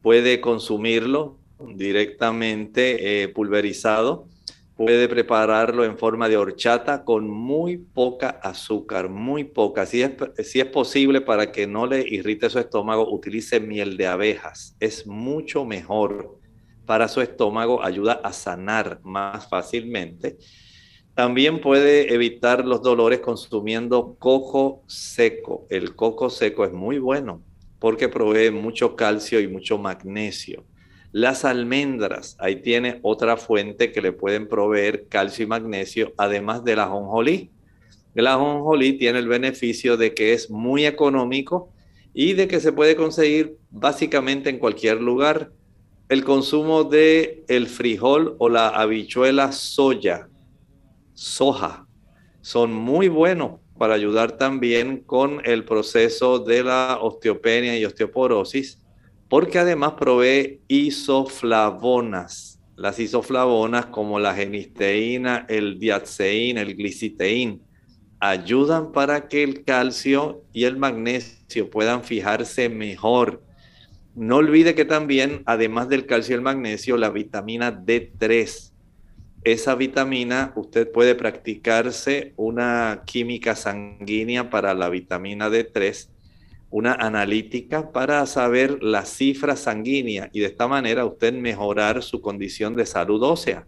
Puede 0.00 0.40
consumirlo 0.40 1.38
directamente 1.74 3.22
eh, 3.22 3.28
pulverizado, 3.28 4.26
puede 4.84 5.08
prepararlo 5.08 5.84
en 5.84 5.96
forma 5.96 6.28
de 6.28 6.36
horchata 6.36 7.04
con 7.04 7.30
muy 7.30 7.76
poca 7.76 8.40
azúcar, 8.42 9.08
muy 9.08 9.44
poca. 9.44 9.86
Si 9.86 10.02
es, 10.02 10.10
si 10.42 10.58
es 10.58 10.66
posible 10.66 11.20
para 11.20 11.52
que 11.52 11.68
no 11.68 11.86
le 11.86 12.00
irrite 12.00 12.50
su 12.50 12.58
estómago, 12.58 13.08
utilice 13.14 13.60
miel 13.60 13.96
de 13.96 14.08
abejas. 14.08 14.76
Es 14.80 15.06
mucho 15.06 15.64
mejor 15.64 16.40
para 16.84 17.06
su 17.06 17.20
estómago, 17.20 17.84
ayuda 17.84 18.14
a 18.24 18.32
sanar 18.32 18.98
más 19.04 19.48
fácilmente. 19.48 20.36
También 21.14 21.60
puede 21.60 22.12
evitar 22.12 22.64
los 22.64 22.82
dolores 22.82 23.20
consumiendo 23.20 24.16
coco 24.18 24.82
seco. 24.88 25.64
El 25.70 25.94
coco 25.94 26.28
seco 26.28 26.64
es 26.64 26.72
muy 26.72 26.98
bueno 26.98 27.40
porque 27.78 28.08
provee 28.08 28.50
mucho 28.50 28.96
calcio 28.96 29.38
y 29.38 29.46
mucho 29.46 29.78
magnesio. 29.78 30.64
Las 31.12 31.44
almendras, 31.44 32.36
ahí 32.40 32.56
tiene 32.62 32.98
otra 33.02 33.36
fuente 33.36 33.92
que 33.92 34.00
le 34.00 34.12
pueden 34.12 34.48
proveer 34.48 35.08
calcio 35.08 35.44
y 35.44 35.46
magnesio, 35.46 36.14
además 36.16 36.64
de 36.64 36.74
la 36.74 36.84
ajonjolí. 36.84 37.50
La 38.14 38.34
ajonjolí 38.34 38.94
tiene 38.94 39.18
el 39.18 39.28
beneficio 39.28 39.98
de 39.98 40.14
que 40.14 40.32
es 40.32 40.50
muy 40.50 40.86
económico 40.86 41.70
y 42.14 42.32
de 42.32 42.48
que 42.48 42.60
se 42.60 42.72
puede 42.72 42.96
conseguir 42.96 43.58
básicamente 43.70 44.50
en 44.50 44.58
cualquier 44.58 45.00
lugar 45.00 45.52
el 46.08 46.24
consumo 46.24 46.84
de 46.84 47.44
el 47.48 47.66
frijol 47.68 48.36
o 48.38 48.48
la 48.48 48.68
habichuela 48.68 49.52
soya, 49.52 50.28
soja, 51.14 51.86
son 52.42 52.72
muy 52.72 53.08
buenos 53.08 53.60
para 53.78 53.94
ayudar 53.94 54.32
también 54.32 55.02
con 55.04 55.40
el 55.44 55.64
proceso 55.64 56.38
de 56.38 56.64
la 56.64 56.98
osteopenia 57.00 57.78
y 57.78 57.84
osteoporosis, 57.84 58.78
porque 59.32 59.58
además 59.58 59.94
provee 59.94 60.60
isoflavonas. 60.68 62.60
Las 62.76 62.98
isoflavonas 62.98 63.86
como 63.86 64.20
la 64.20 64.34
genisteína, 64.34 65.46
el 65.48 65.78
diaceín, 65.78 66.58
el 66.58 66.76
gliciteín, 66.76 67.62
ayudan 68.20 68.92
para 68.92 69.28
que 69.28 69.42
el 69.42 69.64
calcio 69.64 70.44
y 70.52 70.64
el 70.64 70.76
magnesio 70.76 71.70
puedan 71.70 72.04
fijarse 72.04 72.68
mejor 72.68 73.42
no 74.14 74.36
olvide 74.36 74.74
que 74.74 74.84
también, 74.84 75.42
además 75.46 75.88
del 75.88 76.04
calcio 76.04 76.34
y 76.34 76.36
el 76.36 76.42
magnesio, 76.42 76.98
la 76.98 77.08
vitamina 77.08 77.72
D3. 77.72 78.72
Esa 79.44 79.74
vitamina, 79.74 80.52
usted 80.54 80.92
puede 80.92 81.14
practicarse 81.14 82.34
una 82.36 83.04
química 83.06 83.56
sanguínea 83.56 84.50
para 84.50 84.74
la 84.74 84.90
vitamina 84.90 85.48
D3, 85.48 86.08
una 86.72 86.94
analítica 86.94 87.92
para 87.92 88.24
saber 88.26 88.82
la 88.82 89.04
cifra 89.04 89.56
sanguínea 89.56 90.30
y 90.32 90.40
de 90.40 90.46
esta 90.46 90.66
manera 90.66 91.04
usted 91.04 91.34
mejorar 91.34 92.02
su 92.02 92.22
condición 92.22 92.74
de 92.74 92.86
salud 92.86 93.22
ósea. 93.22 93.66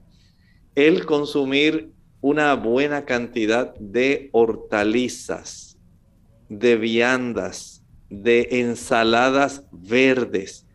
El 0.75 1.05
consumir 1.05 1.93
una 2.23 2.55
buena 2.55 3.05
cantidad 3.05 3.75
de 3.75 4.31
hortalizas, 4.33 5.79
de 6.49 6.77
viandas, 6.77 7.85
de 8.09 8.49
ensaladas 8.51 9.65
verdes, 9.71 10.67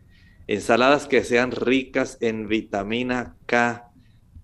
ensaladas 0.46 1.08
que 1.08 1.24
sean 1.24 1.50
ricas 1.50 2.16
en 2.20 2.46
vitamina 2.46 3.36
K. 3.46 3.90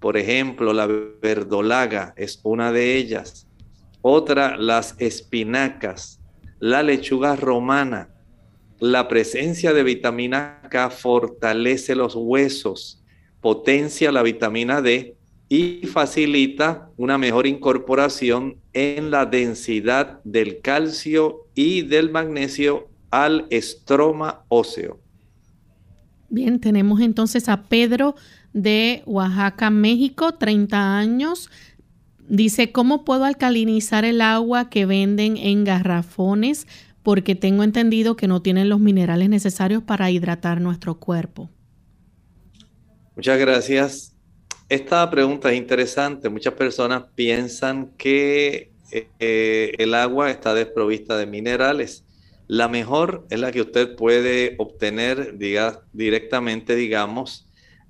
Por 0.01 0.17
ejemplo, 0.17 0.73
la 0.73 0.89
verdolaga 0.89 2.15
es 2.17 2.41
una 2.43 2.73
de 2.73 2.97
ellas. 2.97 3.47
Otra, 4.03 4.57
las 4.57 4.97
espinacas, 4.99 6.21
la 6.59 6.83
lechuga 6.83 7.37
romana. 7.37 8.09
La 8.79 9.09
presencia 9.09 9.73
de 9.73 9.83
vitamina 9.83 10.61
K 10.71 10.91
fortalece 10.91 11.95
los 11.95 12.15
huesos, 12.15 13.03
potencia 13.41 14.13
la 14.13 14.23
vitamina 14.23 14.83
D 14.83 15.17
y 15.49 15.87
facilita 15.87 16.91
una 16.97 17.19
mejor 17.19 17.47
incorporación 17.47 18.57
en 18.73 19.11
la 19.11 19.27
densidad 19.27 20.21
del 20.25 20.61
calcio 20.61 21.47
y 21.55 21.83
del 21.83 22.11
magnesio 22.11 22.89
al 23.11 23.47
estroma 23.51 24.45
óseo. 24.49 24.99
Bien, 26.29 26.59
tenemos 26.59 27.01
entonces 27.01 27.49
a 27.49 27.63
Pedro 27.69 28.17
de 28.53 29.03
Oaxaca, 29.07 29.71
México, 29.71 30.35
30 30.35 30.99
años. 30.99 31.51
Dice, 32.29 32.73
¿cómo 32.73 33.05
puedo 33.05 33.25
alcalinizar 33.25 34.05
el 34.05 34.21
agua 34.21 34.69
que 34.69 34.87
venden 34.87 35.37
en 35.37 35.65
garrafones? 35.65 36.67
Porque 37.03 37.35
tengo 37.35 37.63
entendido 37.63 38.17
que 38.17 38.27
no 38.27 38.43
tienen 38.43 38.69
los 38.69 38.81
minerales 38.81 39.29
necesarios 39.29 39.83
para 39.83 40.11
hidratar 40.11 40.61
nuestro 40.61 40.99
cuerpo. 40.99 41.51
Muchas 43.15 43.39
gracias. 43.39 44.17
Esta 44.69 45.09
pregunta 45.09 45.53
es 45.53 45.59
interesante. 45.59 46.29
Muchas 46.29 46.55
personas 46.55 47.05
piensan 47.15 47.93
que 47.97 48.73
eh, 48.91 49.73
el 49.79 49.95
agua 49.95 50.31
está 50.31 50.55
desprovista 50.55 51.17
de 51.17 51.27
minerales. 51.27 52.05
La 52.49 52.69
mejor 52.69 53.27
es 53.31 53.41
la 53.41 53.53
que 53.53 53.61
usted 53.61 53.97
puede 53.97 54.55
obtener 54.59 55.39
diga, 55.39 55.83
directamente, 55.93 56.75
digamos, 56.75 57.47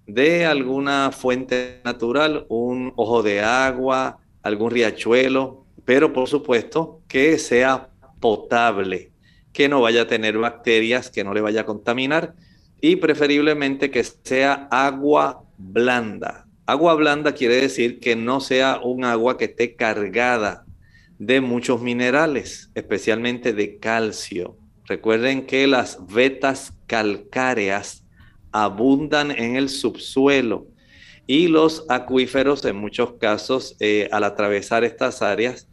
de 0.07 0.47
alguna 0.47 1.11
fuente 1.13 1.81
natural, 1.85 2.47
un 2.49 2.93
ojo 2.97 3.23
de 3.23 3.41
agua, 3.41 4.19
algún 4.47 4.71
riachuelo, 4.71 5.65
pero 5.85 6.13
por 6.13 6.29
supuesto 6.29 7.03
que 7.09 7.39
sea 7.39 7.91
potable, 8.21 9.11
que 9.53 9.69
no 9.69 9.81
vaya 9.81 10.03
a 10.03 10.07
tener 10.07 10.39
bacterias, 10.39 11.11
que 11.11 11.25
no 11.25 11.35
le 11.35 11.41
vaya 11.41 11.63
a 11.63 11.67
contaminar 11.67 12.35
y 12.81 12.97
preferiblemente 12.97 13.91
que 13.91 14.05
sea 14.05 14.69
agua 14.71 15.45
blanda. 15.59 16.47
Agua 16.67 16.95
blanda 16.95 17.33
quiere 17.33 17.57
decir 17.57 18.01
que 18.01 18.17
no 18.17 18.41
sea 18.41 18.81
un 18.83 19.05
agua 19.05 19.39
que 19.39 19.47
esté 19.47 19.77
cargada 19.77 20.65
de 21.19 21.41
muchos 21.41 21.81
minerales, 21.81 22.71
especialmente 22.75 23.53
de 23.53 23.79
calcio. 23.79 24.57
Recuerden 24.85 25.47
que 25.47 25.67
las 25.67 25.99
vetas 26.07 26.73
calcáreas 26.87 28.05
abundan 28.53 29.31
en 29.31 29.57
el 29.57 29.69
subsuelo 29.69 30.67
y 31.27 31.49
los 31.49 31.85
acuíferos 31.89 32.65
en 32.65 32.77
muchos 32.77 33.15
casos 33.15 33.77
eh, 33.81 34.09
al 34.13 34.25
atravesar 34.25 34.85
estas 34.85 35.23
áreas 35.23 35.69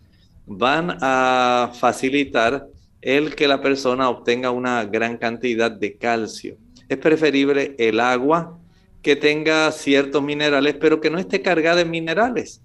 van 0.46 0.98
a 1.02 1.72
facilitar 1.80 2.68
el 3.02 3.36
que 3.36 3.48
la 3.48 3.62
persona 3.62 4.10
obtenga 4.10 4.52
una 4.52 4.84
gran 4.86 5.18
cantidad 5.18 5.72
de 5.72 5.98
calcio. 5.98 6.58
Es 6.90 6.98
preferible 6.98 7.76
el 7.78 8.00
agua 8.00 8.60
que 9.02 9.16
tenga 9.16 9.72
ciertos 9.72 10.24
minerales, 10.24 10.76
pero 10.80 11.02
que 11.02 11.10
no 11.10 11.20
esté 11.20 11.42
cargada 11.42 11.82
en 11.82 11.92
minerales. 11.92 12.62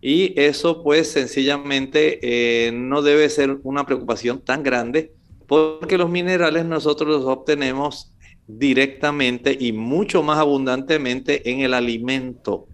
Y 0.00 0.38
eso 0.38 0.82
pues 0.82 1.12
sencillamente 1.12 2.18
eh, 2.22 2.72
no 2.72 3.02
debe 3.02 3.28
ser 3.28 3.58
una 3.62 3.86
preocupación 3.86 4.44
tan 4.44 4.64
grande 4.64 5.12
porque 5.46 5.96
los 5.96 6.10
minerales 6.10 6.64
nosotros 6.64 7.08
los 7.08 7.24
obtenemos 7.24 8.11
directamente 8.46 9.56
y 9.58 9.72
mucho 9.72 10.22
más 10.22 10.38
abundantemente 10.38 11.50
en 11.50 11.60
el 11.60 11.74
alimento. 11.74 12.66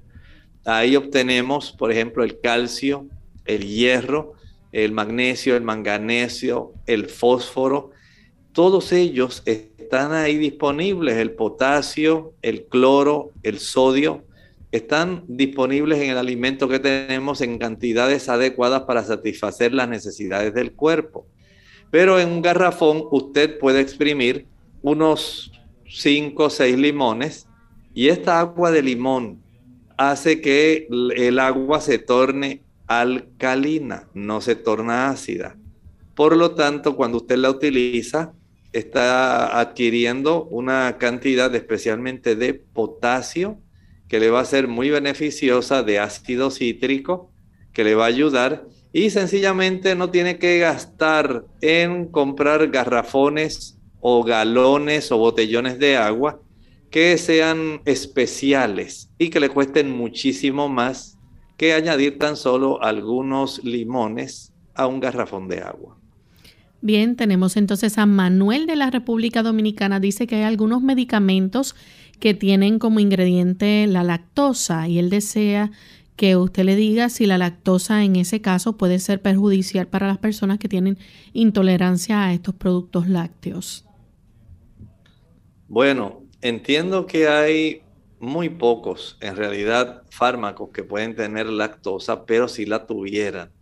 Ahí 0.65 0.97
obtenemos, 0.97 1.73
por 1.73 1.93
ejemplo, 1.93 2.25
el 2.25 2.41
calcio, 2.41 3.07
el 3.45 3.67
hierro, 3.67 4.35
el 4.73 4.93
magnesio, 4.93 5.57
el 5.57 5.63
manganesio, 5.63 6.75
el 6.87 7.07
fósforo. 7.07 7.91
Todos 8.53 8.93
ellos 8.93 9.43
están 9.47 10.13
ahí 10.13 10.37
disponibles, 10.37 11.17
el 11.17 11.33
potasio, 11.33 12.35
el 12.43 12.65
cloro, 12.67 13.31
el 13.43 13.59
sodio, 13.59 14.25
están 14.71 15.25
disponibles 15.27 15.99
en 16.01 16.11
el 16.11 16.19
alimento 16.19 16.69
que 16.69 16.79
tenemos 16.79 17.41
en 17.41 17.59
cantidades 17.59 18.29
adecuadas 18.29 18.83
para 18.83 19.03
satisfacer 19.03 19.73
las 19.73 19.89
necesidades 19.89 20.53
del 20.53 20.73
cuerpo. 20.73 21.27
Pero 21.91 22.21
en 22.21 22.29
un 22.29 22.43
garrafón 22.43 23.05
usted 23.11 23.59
puede 23.59 23.81
exprimir 23.81 24.47
unos 24.83 25.58
5 25.89 26.45
o 26.45 26.51
6 26.51 26.79
limones 26.79 27.49
y 27.95 28.09
esta 28.09 28.41
agua 28.41 28.71
de 28.71 28.83
limón 28.83 29.43
hace 29.97 30.41
que 30.41 30.87
el 31.17 31.39
agua 31.39 31.81
se 31.81 31.99
torne 31.99 32.63
alcalina, 32.87 34.09
no 34.15 34.41
se 34.41 34.55
torna 34.55 35.11
ácida. 35.11 35.57
Por 36.15 36.37
lo 36.37 36.53
tanto, 36.53 36.97
cuando 36.97 37.19
usted 37.19 37.37
la 37.37 37.51
utiliza, 37.51 38.33
está 38.73 39.59
adquiriendo 39.61 40.45
una 40.45 40.97
cantidad 40.99 41.55
especialmente 41.55 42.37
de 42.37 42.55
potasio 42.55 43.59
que 44.09 44.21
le 44.21 44.31
va 44.31 44.41
a 44.41 44.45
ser 44.45 44.69
muy 44.69 44.91
beneficiosa 44.91 45.83
de 45.83 45.99
ácido 45.99 46.51
cítrico, 46.51 47.31
que 47.73 47.85
le 47.85 47.95
va 47.95 48.05
a 48.05 48.09
ayudar 48.09 48.67
y 48.93 49.11
sencillamente 49.11 49.95
no 49.95 50.11
tiene 50.11 50.39
que 50.39 50.59
gastar 50.59 51.45
en 51.61 52.07
comprar 52.07 52.69
garrafones 52.69 53.78
o 54.01 54.23
galones 54.23 55.11
o 55.13 55.19
botellones 55.19 55.79
de 55.79 55.97
agua 55.97 56.41
que 56.91 57.19
sean 57.19 57.81
especiales 57.85 59.11
y 59.19 59.31
que 59.31 59.41
le 59.41 59.49
cuesten 59.49 59.91
muchísimo 59.91 60.69
más 60.69 61.19
que 61.57 61.75
añadir 61.75 62.19
tan 62.19 62.37
solo 62.37 62.83
algunos 62.83 63.63
limones 63.65 64.53
a 64.75 64.87
un 64.87 65.01
garrafón 65.01 65.49
de 65.49 65.61
agua. 65.61 65.99
Bien, 66.81 67.17
tenemos 67.17 67.57
entonces 67.57 67.99
a 67.99 68.07
Manuel 68.07 68.67
de 68.67 68.77
la 68.77 68.91
República 68.91 69.43
Dominicana. 69.43 69.99
Dice 69.99 70.29
que 70.29 70.37
hay 70.37 70.43
algunos 70.45 70.81
medicamentos 70.81 71.75
que 72.21 72.35
tienen 72.35 72.79
como 72.79 73.01
ingrediente 73.01 73.87
la 73.89 74.05
lactosa 74.05 74.87
y 74.89 74.99
él 75.01 75.11
desea 75.11 75.73
que 76.15 76.37
usted 76.37 76.65
le 76.65 76.77
diga 76.77 77.11
si 77.11 77.27
la 77.27 77.39
lactosa 77.39 78.05
en 78.05 78.17
ese 78.17 78.41
caso 78.41 78.77
puede 78.77 79.01
ser 79.01 79.21
perjudicial 79.21 79.89
para 79.89 80.07
las 80.07 80.19
personas 80.19 80.59
que 80.59 80.69
tienen 80.69 80.99
intolerancia 81.33 82.25
a 82.25 82.33
estos 82.33 82.55
productos 82.55 83.09
lácteos. 83.09 83.88
Bueno, 85.69 86.27
entiendo 86.41 87.07
que 87.07 87.29
hay 87.29 87.83
muy 88.21 88.49
pocos, 88.49 89.19
en 89.21 89.37
realidad, 89.37 90.03
fármacos 90.11 90.71
que 90.71 90.83
pueden 90.83 91.15
tener 91.15 91.47
lactosa, 91.47 92.25
pero 92.25 92.49
si 92.49 92.65
la 92.65 92.87
tuvieran. 92.87 93.53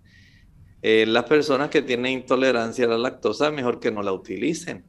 Eh, 0.82 1.04
las 1.06 1.24
personas 1.24 1.68
que 1.68 1.82
tienen 1.82 2.12
intolerancia 2.12 2.84
a 2.84 2.88
la 2.90 2.98
lactosa, 2.98 3.50
mejor 3.50 3.80
que 3.80 3.90
no 3.90 4.04
la 4.04 4.12
utilicen. 4.12 4.84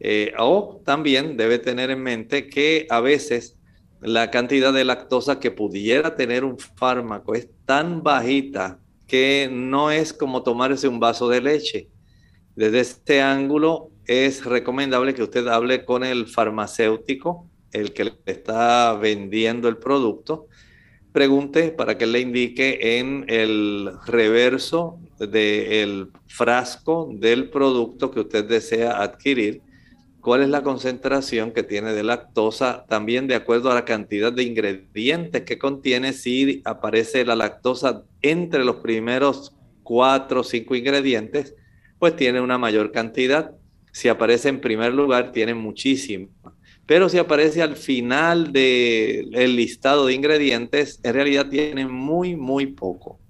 Eh, 0.00 0.32
o 0.38 0.80
también 0.82 1.36
debe 1.36 1.58
tener 1.58 1.90
en 1.90 2.02
mente 2.02 2.48
que 2.48 2.86
a 2.88 3.00
veces 3.00 3.58
la 4.00 4.30
cantidad 4.30 4.72
de 4.72 4.86
lactosa 4.86 5.38
que 5.40 5.50
pudiera 5.50 6.16
tener 6.16 6.42
un 6.42 6.58
fármaco 6.58 7.34
es 7.34 7.50
tan 7.66 8.02
bajita 8.02 8.80
que 9.06 9.50
no 9.52 9.90
es 9.90 10.14
como 10.14 10.42
tomarse 10.42 10.88
un 10.88 11.00
vaso 11.00 11.28
de 11.28 11.42
leche. 11.42 11.90
Desde 12.56 12.80
este 12.80 13.20
ángulo 13.20 13.91
es 14.12 14.44
recomendable 14.44 15.14
que 15.14 15.22
usted 15.22 15.46
hable 15.48 15.84
con 15.84 16.04
el 16.04 16.26
farmacéutico, 16.26 17.48
el 17.72 17.92
que 17.92 18.04
le 18.04 18.12
está 18.26 18.94
vendiendo 18.94 19.68
el 19.68 19.78
producto, 19.78 20.48
pregunte 21.12 21.70
para 21.70 21.98
que 21.98 22.06
le 22.06 22.20
indique 22.20 22.98
en 22.98 23.24
el 23.28 23.90
reverso 24.06 24.98
del 25.18 26.10
frasco 26.26 27.10
del 27.12 27.50
producto 27.50 28.10
que 28.10 28.20
usted 28.20 28.44
desea 28.44 29.02
adquirir 29.02 29.60
cuál 30.20 30.42
es 30.42 30.48
la 30.48 30.62
concentración 30.62 31.50
que 31.50 31.64
tiene 31.64 31.92
de 31.92 32.04
lactosa, 32.04 32.86
también 32.88 33.26
de 33.26 33.34
acuerdo 33.34 33.70
a 33.70 33.74
la 33.74 33.84
cantidad 33.84 34.32
de 34.32 34.44
ingredientes 34.44 35.42
que 35.42 35.58
contiene, 35.58 36.12
si 36.12 36.62
aparece 36.64 37.24
la 37.24 37.36
lactosa 37.36 38.04
entre 38.22 38.64
los 38.64 38.76
primeros 38.76 39.54
cuatro 39.82 40.40
o 40.40 40.44
cinco 40.44 40.76
ingredientes, 40.76 41.56
pues 41.98 42.16
tiene 42.16 42.40
una 42.40 42.56
mayor 42.56 42.92
cantidad. 42.92 43.52
Si 43.92 44.08
aparece 44.08 44.48
en 44.48 44.60
primer 44.60 44.92
lugar, 44.92 45.32
tiene 45.32 45.54
muchísimo. 45.54 46.28
Pero 46.86 47.08
si 47.08 47.18
aparece 47.18 47.62
al 47.62 47.76
final 47.76 48.52
del 48.52 49.56
listado 49.56 50.06
de 50.06 50.14
ingredientes, 50.14 50.98
en 51.04 51.14
realidad 51.14 51.48
tiene 51.48 51.86
muy, 51.86 52.34
muy 52.34 52.66
poco. 52.66 53.20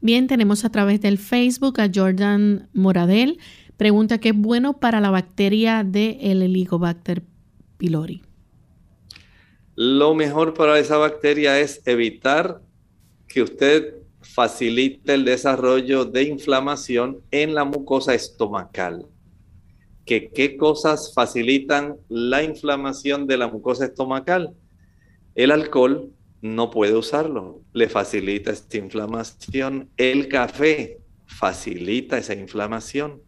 Bien, 0.00 0.26
tenemos 0.26 0.64
a 0.64 0.70
través 0.70 1.00
del 1.00 1.18
Facebook 1.18 1.80
a 1.80 1.90
Jordan 1.94 2.68
Moradel. 2.72 3.38
Pregunta 3.76 4.18
qué 4.18 4.30
es 4.30 4.36
bueno 4.36 4.80
para 4.80 5.00
la 5.00 5.10
bacteria 5.10 5.84
del 5.84 6.16
el 6.20 6.42
Helicobacter 6.42 7.22
pylori. 7.76 8.22
Lo 9.76 10.14
mejor 10.14 10.54
para 10.54 10.78
esa 10.78 10.96
bacteria 10.96 11.60
es 11.60 11.82
evitar 11.86 12.60
que 13.28 13.42
usted 13.42 13.94
facilite 14.20 15.14
el 15.14 15.24
desarrollo 15.24 16.04
de 16.04 16.24
inflamación 16.24 17.20
en 17.30 17.54
la 17.54 17.64
mucosa 17.64 18.14
estomacal. 18.14 19.06
¿Que, 20.10 20.32
¿Qué 20.32 20.56
cosas 20.56 21.12
facilitan 21.14 21.96
la 22.08 22.42
inflamación 22.42 23.28
de 23.28 23.36
la 23.36 23.46
mucosa 23.46 23.84
estomacal? 23.84 24.56
El 25.36 25.52
alcohol 25.52 26.10
no 26.42 26.72
puede 26.72 26.96
usarlo, 26.96 27.62
le 27.72 27.88
facilita 27.88 28.50
esta 28.50 28.76
inflamación. 28.76 29.88
El 29.96 30.26
café 30.26 30.98
facilita 31.26 32.18
esa 32.18 32.34
inflamación 32.34 33.22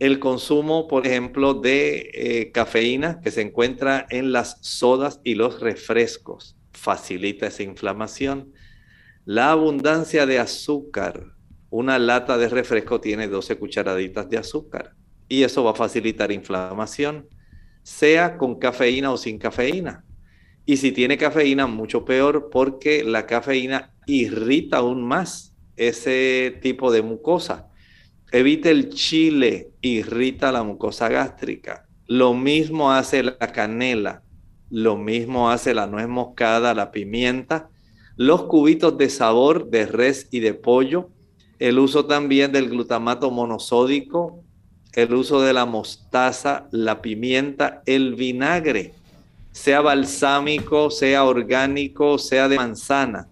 el 0.00 0.18
consumo, 0.18 0.86
por 0.86 1.06
ejemplo, 1.06 1.54
de 1.54 2.10
eh, 2.12 2.52
cafeína 2.52 3.22
que 3.22 3.30
se 3.30 3.40
encuentra 3.40 4.06
en 4.10 4.30
las 4.30 4.58
sodas 4.60 5.22
y 5.24 5.34
los 5.34 5.60
refrescos. 5.60 6.58
Facilita 6.74 7.46
esa 7.46 7.62
inflamación. 7.62 8.52
La 9.24 9.50
abundancia 9.50 10.26
de 10.26 10.40
azúcar. 10.40 11.32
Una 11.70 11.98
lata 11.98 12.36
de 12.36 12.50
refresco 12.50 13.00
tiene 13.00 13.28
12 13.28 13.56
cucharaditas 13.56 14.28
de 14.28 14.36
azúcar 14.36 14.97
y 15.28 15.42
eso 15.42 15.64
va 15.64 15.72
a 15.72 15.74
facilitar 15.74 16.32
inflamación, 16.32 17.28
sea 17.82 18.36
con 18.36 18.58
cafeína 18.58 19.12
o 19.12 19.16
sin 19.16 19.38
cafeína. 19.38 20.04
Y 20.66 20.76
si 20.76 20.92
tiene 20.92 21.16
cafeína, 21.16 21.66
mucho 21.66 22.04
peor 22.04 22.50
porque 22.50 23.04
la 23.04 23.26
cafeína 23.26 23.94
irrita 24.06 24.78
aún 24.78 25.02
más 25.02 25.54
ese 25.76 26.58
tipo 26.60 26.92
de 26.92 27.02
mucosa 27.02 27.68
Evite 28.30 28.70
el 28.70 28.90
chile, 28.90 29.70
irrita 29.80 30.52
la 30.52 30.62
mucosa 30.62 31.08
gástrica. 31.08 31.88
Lo 32.06 32.34
mismo 32.34 32.92
hace 32.92 33.22
la 33.22 33.38
canela. 33.38 34.22
lo 34.70 34.98
mismo 34.98 35.50
hace 35.50 35.72
la 35.72 35.86
nuez 35.86 36.08
moscada, 36.08 36.74
la 36.74 36.90
pimienta, 36.90 37.70
los 38.16 38.42
cubitos 38.44 38.98
de 38.98 39.08
sabor 39.08 39.70
de 39.70 39.86
res 39.86 40.28
y 40.30 40.40
de 40.40 40.52
pollo, 40.52 41.08
el 41.58 41.78
uso 41.78 42.04
también 42.04 42.52
del 42.52 42.68
glutamato 42.68 43.30
monosódico, 43.30 44.44
el 44.98 45.14
uso 45.14 45.40
de 45.40 45.52
la 45.52 45.64
mostaza, 45.64 46.66
la 46.72 47.00
pimienta, 47.00 47.82
el 47.86 48.16
vinagre, 48.16 48.94
sea 49.52 49.80
balsámico, 49.80 50.90
sea 50.90 51.22
orgánico, 51.22 52.18
sea 52.18 52.48
de 52.48 52.56
manzana, 52.56 53.28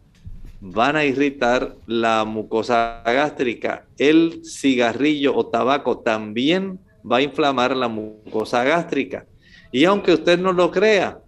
van 0.60 0.94
a 0.94 1.04
irritar 1.04 1.74
la 1.88 2.24
mucosa 2.24 3.02
gástrica. 3.04 3.84
El 3.98 4.42
cigarrillo 4.44 5.34
o 5.34 5.46
tabaco 5.46 5.98
también 5.98 6.78
va 7.02 7.16
a 7.16 7.22
inflamar 7.22 7.76
la 7.76 7.88
mucosa 7.88 8.62
gástrica. 8.62 9.26
Y 9.72 9.86
aunque 9.86 10.14
usted 10.14 10.38
no 10.38 10.52
lo 10.52 10.70
crea, 10.70 11.18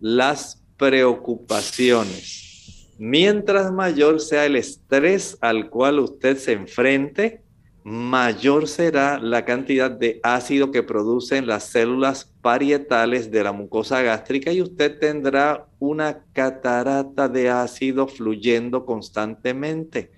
las 0.00 0.60
preocupaciones, 0.76 2.90
mientras 2.98 3.70
mayor 3.70 4.20
sea 4.20 4.44
el 4.44 4.56
estrés 4.56 5.38
al 5.40 5.70
cual 5.70 6.00
usted 6.00 6.36
se 6.36 6.50
enfrente, 6.50 7.43
mayor 7.84 8.66
será 8.66 9.18
la 9.18 9.44
cantidad 9.44 9.90
de 9.90 10.18
ácido 10.22 10.70
que 10.70 10.82
producen 10.82 11.46
las 11.46 11.64
células 11.64 12.32
parietales 12.40 13.30
de 13.30 13.44
la 13.44 13.52
mucosa 13.52 14.00
gástrica 14.00 14.50
y 14.52 14.62
usted 14.62 14.98
tendrá 14.98 15.68
una 15.78 16.24
catarata 16.32 17.28
de 17.28 17.50
ácido 17.50 18.08
fluyendo 18.08 18.86
constantemente. 18.86 20.10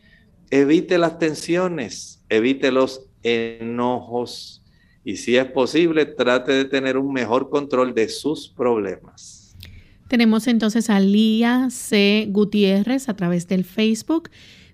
Evite 0.48 0.96
las 0.96 1.18
tensiones, 1.18 2.22
evite 2.28 2.70
los 2.70 3.08
enojos 3.24 4.62
y 5.02 5.16
si 5.16 5.36
es 5.36 5.46
posible 5.46 6.06
trate 6.06 6.52
de 6.52 6.64
tener 6.66 6.96
un 6.96 7.12
mejor 7.12 7.50
control 7.50 7.94
de 7.94 8.08
sus 8.08 8.48
problemas. 8.48 9.56
Tenemos 10.06 10.46
entonces 10.46 10.88
a 10.88 11.00
Lía 11.00 11.66
C. 11.70 12.28
Gutiérrez 12.30 13.08
a 13.08 13.16
través 13.16 13.48
del 13.48 13.64
Facebook. 13.64 14.30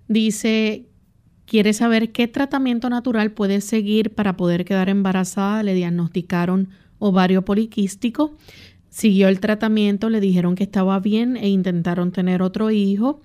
Dice 0.08 0.84
quiere 1.46 1.72
saber 1.72 2.12
qué 2.12 2.28
tratamiento 2.28 2.88
natural 2.90 3.32
puede 3.32 3.60
seguir 3.60 4.14
para 4.14 4.36
poder 4.36 4.64
quedar 4.64 4.88
embarazada. 4.88 5.62
Le 5.62 5.74
diagnosticaron 5.74 6.70
ovario 6.98 7.44
poliquístico. 7.44 8.36
Siguió 8.88 9.28
el 9.28 9.40
tratamiento, 9.40 10.10
le 10.10 10.20
dijeron 10.20 10.54
que 10.54 10.64
estaba 10.64 10.98
bien 11.00 11.36
e 11.36 11.48
intentaron 11.48 12.12
tener 12.12 12.42
otro 12.42 12.70
hijo 12.70 13.20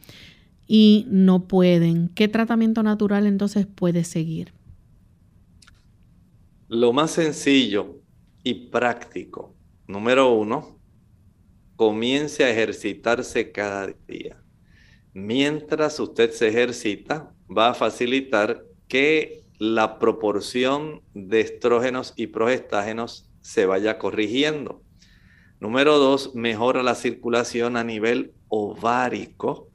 y 0.67 1.05
no 1.09 1.47
pueden. 1.47 2.09
¿Qué 2.09 2.27
tratamiento 2.27 2.83
natural 2.83 3.27
entonces 3.27 3.65
puede 3.65 4.03
seguir? 4.03 4.53
Lo 6.69 6.91
más 6.91 7.11
sencillo 7.11 8.01
y 8.43 8.69
práctico, 8.69 9.55
número 9.87 10.33
uno, 10.33 10.77
comience 11.75 12.43
a 12.43 12.49
ejercitarse 12.49 13.51
cada 13.51 13.87
día. 14.07 14.43
Mientras 15.13 15.99
usted 15.99 16.31
se 16.31 16.49
ejercita, 16.49 17.33
va 17.55 17.69
a 17.69 17.73
facilitar 17.73 18.63
que 18.87 19.43
la 19.59 19.99
proporción 19.99 21.01
de 21.13 21.41
estrógenos 21.41 22.13
y 22.15 22.27
progestágenos 22.27 23.29
se 23.41 23.65
vaya 23.65 23.97
corrigiendo. 23.97 24.81
Número 25.59 25.97
dos, 25.97 26.35
mejora 26.35 26.83
la 26.83 26.95
circulación 26.95 27.77
a 27.77 27.83
nivel 27.83 28.33
ovárico 28.47 29.69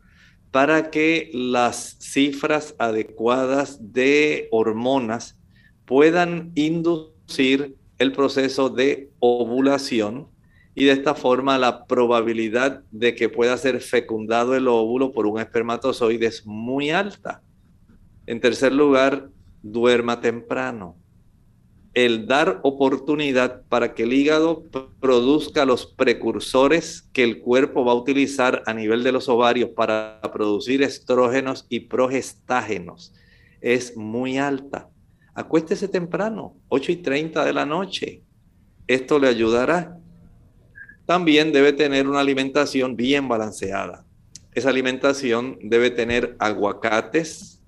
para 0.52 0.90
que 0.90 1.30
las 1.32 1.96
cifras 1.98 2.74
adecuadas 2.78 3.92
de 3.92 4.48
hormonas 4.52 5.38
puedan 5.86 6.52
inducir 6.54 7.76
el 7.98 8.12
proceso 8.12 8.68
de 8.68 9.10
ovulación 9.18 10.28
y 10.74 10.84
de 10.84 10.92
esta 10.92 11.14
forma 11.14 11.58
la 11.58 11.86
probabilidad 11.86 12.82
de 12.90 13.14
que 13.14 13.28
pueda 13.28 13.56
ser 13.56 13.80
fecundado 13.80 14.54
el 14.54 14.68
óvulo 14.68 15.12
por 15.12 15.26
un 15.26 15.40
espermatozoide 15.40 16.26
es 16.26 16.46
muy 16.46 16.90
alta. 16.90 17.42
En 18.26 18.40
tercer 18.40 18.72
lugar, 18.72 19.28
duerma 19.62 20.20
temprano. 20.20 20.96
El 21.94 22.26
dar 22.26 22.60
oportunidad 22.62 23.62
para 23.68 23.94
que 23.94 24.04
el 24.04 24.12
hígado 24.14 24.64
produzca 25.00 25.66
los 25.66 25.86
precursores 25.86 27.02
que 27.12 27.22
el 27.22 27.40
cuerpo 27.40 27.84
va 27.84 27.92
a 27.92 27.96
utilizar 27.96 28.62
a 28.66 28.72
nivel 28.72 29.02
de 29.02 29.12
los 29.12 29.28
ovarios 29.28 29.70
para 29.70 30.20
producir 30.32 30.82
estrógenos 30.82 31.66
y 31.68 31.80
progestágenos 31.80 33.12
es 33.62 33.96
muy 33.96 34.36
alta. 34.36 34.90
Acuéstese 35.34 35.88
temprano, 35.88 36.56
8 36.68 36.92
y 36.92 36.96
30 36.96 37.44
de 37.44 37.52
la 37.54 37.64
noche. 37.64 38.22
Esto 38.86 39.18
le 39.18 39.28
ayudará. 39.28 39.96
También 41.06 41.52
debe 41.52 41.72
tener 41.72 42.06
una 42.06 42.20
alimentación 42.20 42.96
bien 42.96 43.28
balanceada. 43.28 44.04
Esa 44.52 44.68
alimentación 44.68 45.58
debe 45.62 45.90
tener 45.90 46.36
aguacates, 46.38 47.61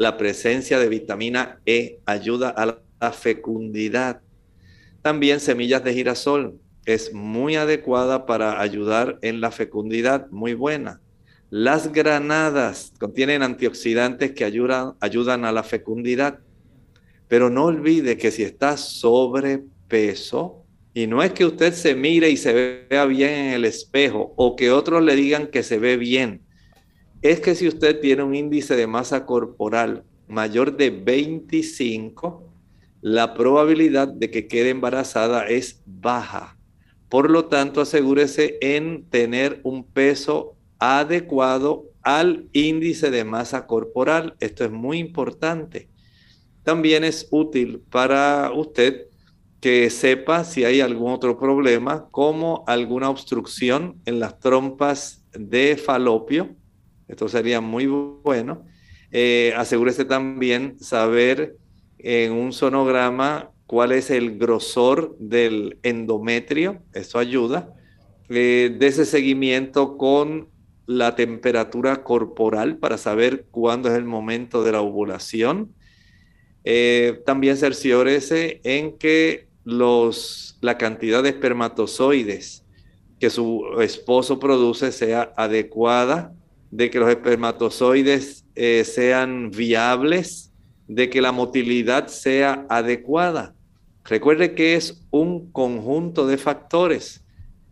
la 0.00 0.16
presencia 0.16 0.78
de 0.78 0.88
vitamina 0.88 1.60
E 1.66 2.00
ayuda 2.06 2.48
a 2.48 2.64
la 2.64 3.12
fecundidad. 3.12 4.22
También 5.02 5.40
semillas 5.40 5.84
de 5.84 5.92
girasol 5.92 6.58
es 6.86 7.12
muy 7.12 7.56
adecuada 7.56 8.24
para 8.24 8.62
ayudar 8.62 9.18
en 9.20 9.42
la 9.42 9.50
fecundidad, 9.50 10.26
muy 10.30 10.54
buena. 10.54 11.02
Las 11.50 11.92
granadas 11.92 12.94
contienen 12.98 13.42
antioxidantes 13.42 14.32
que 14.32 14.46
ayudan, 14.46 15.44
a 15.44 15.52
la 15.52 15.62
fecundidad. 15.62 16.38
Pero 17.28 17.50
no 17.50 17.66
olvide 17.66 18.16
que 18.16 18.30
si 18.30 18.42
está 18.42 18.78
sobrepeso, 18.78 20.64
y 20.94 21.08
no 21.08 21.22
es 21.22 21.34
que 21.34 21.44
usted 21.44 21.74
se 21.74 21.94
mire 21.94 22.30
y 22.30 22.38
se 22.38 22.86
vea 22.88 23.04
bien 23.04 23.32
en 23.32 23.52
el 23.52 23.66
espejo 23.66 24.32
o 24.36 24.56
que 24.56 24.70
otros 24.70 25.04
le 25.04 25.14
digan 25.14 25.48
que 25.48 25.62
se 25.62 25.78
ve 25.78 25.98
bien, 25.98 26.40
es 27.22 27.40
que 27.40 27.54
si 27.54 27.68
usted 27.68 28.00
tiene 28.00 28.22
un 28.22 28.34
índice 28.34 28.76
de 28.76 28.86
masa 28.86 29.26
corporal 29.26 30.04
mayor 30.26 30.76
de 30.76 30.90
25, 30.90 32.50
la 33.02 33.34
probabilidad 33.34 34.08
de 34.08 34.30
que 34.30 34.46
quede 34.46 34.70
embarazada 34.70 35.46
es 35.46 35.82
baja. 35.86 36.56
Por 37.08 37.30
lo 37.30 37.46
tanto, 37.46 37.80
asegúrese 37.80 38.58
en 38.60 39.04
tener 39.10 39.60
un 39.64 39.84
peso 39.84 40.56
adecuado 40.78 41.90
al 42.02 42.48
índice 42.52 43.10
de 43.10 43.24
masa 43.24 43.66
corporal. 43.66 44.36
Esto 44.40 44.64
es 44.64 44.70
muy 44.70 44.98
importante. 44.98 45.88
También 46.62 47.04
es 47.04 47.26
útil 47.30 47.82
para 47.90 48.52
usted 48.54 49.06
que 49.60 49.90
sepa 49.90 50.44
si 50.44 50.64
hay 50.64 50.80
algún 50.80 51.12
otro 51.12 51.38
problema, 51.38 52.08
como 52.10 52.64
alguna 52.66 53.10
obstrucción 53.10 54.00
en 54.06 54.20
las 54.20 54.38
trompas 54.38 55.26
de 55.32 55.76
falopio, 55.76 56.56
esto 57.10 57.28
sería 57.28 57.60
muy 57.60 57.86
bueno. 57.86 58.64
Eh, 59.10 59.52
asegúrese 59.56 60.04
también 60.04 60.78
saber 60.78 61.56
en 61.98 62.32
un 62.32 62.52
sonograma 62.52 63.50
cuál 63.66 63.92
es 63.92 64.10
el 64.10 64.38
grosor 64.38 65.16
del 65.18 65.78
endometrio, 65.82 66.82
eso 66.94 67.18
ayuda. 67.18 67.74
Eh, 68.28 68.76
de 68.78 68.86
ese 68.86 69.04
seguimiento 69.04 69.96
con 69.96 70.48
la 70.86 71.16
temperatura 71.16 72.04
corporal 72.04 72.78
para 72.78 72.96
saber 72.96 73.46
cuándo 73.50 73.88
es 73.88 73.96
el 73.96 74.04
momento 74.04 74.62
de 74.62 74.72
la 74.72 74.80
ovulación. 74.80 75.74
Eh, 76.62 77.22
también 77.26 77.56
cerciórese 77.56 78.60
en 78.62 78.96
que 78.98 79.48
los, 79.64 80.58
la 80.60 80.78
cantidad 80.78 81.22
de 81.24 81.30
espermatozoides 81.30 82.64
que 83.18 83.30
su 83.30 83.64
esposo 83.80 84.38
produce 84.38 84.92
sea 84.92 85.32
adecuada 85.36 86.32
de 86.70 86.90
que 86.90 86.98
los 86.98 87.10
espermatozoides 87.10 88.44
eh, 88.54 88.84
sean 88.84 89.50
viables, 89.50 90.52
de 90.86 91.10
que 91.10 91.20
la 91.20 91.32
motilidad 91.32 92.08
sea 92.08 92.66
adecuada. 92.68 93.54
Recuerde 94.04 94.54
que 94.54 94.74
es 94.74 95.06
un 95.10 95.50
conjunto 95.52 96.26
de 96.26 96.38
factores. 96.38 97.24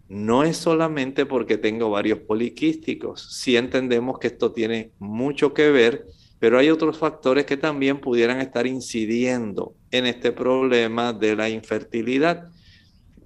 No 0.08 0.42
es 0.44 0.56
solamente 0.56 1.26
porque 1.26 1.58
tengo 1.58 1.90
varios 1.90 2.20
poliquísticos. 2.20 3.36
Sí 3.36 3.56
entendemos 3.56 4.18
que 4.18 4.28
esto 4.28 4.52
tiene 4.52 4.92
mucho 4.98 5.52
que 5.52 5.70
ver, 5.70 6.06
pero 6.38 6.58
hay 6.58 6.70
otros 6.70 6.98
factores 6.98 7.44
que 7.44 7.56
también 7.56 8.00
pudieran 8.00 8.40
estar 8.40 8.66
incidiendo 8.66 9.74
en 9.90 10.06
este 10.06 10.32
problema 10.32 11.12
de 11.12 11.36
la 11.36 11.48
infertilidad. 11.50 12.48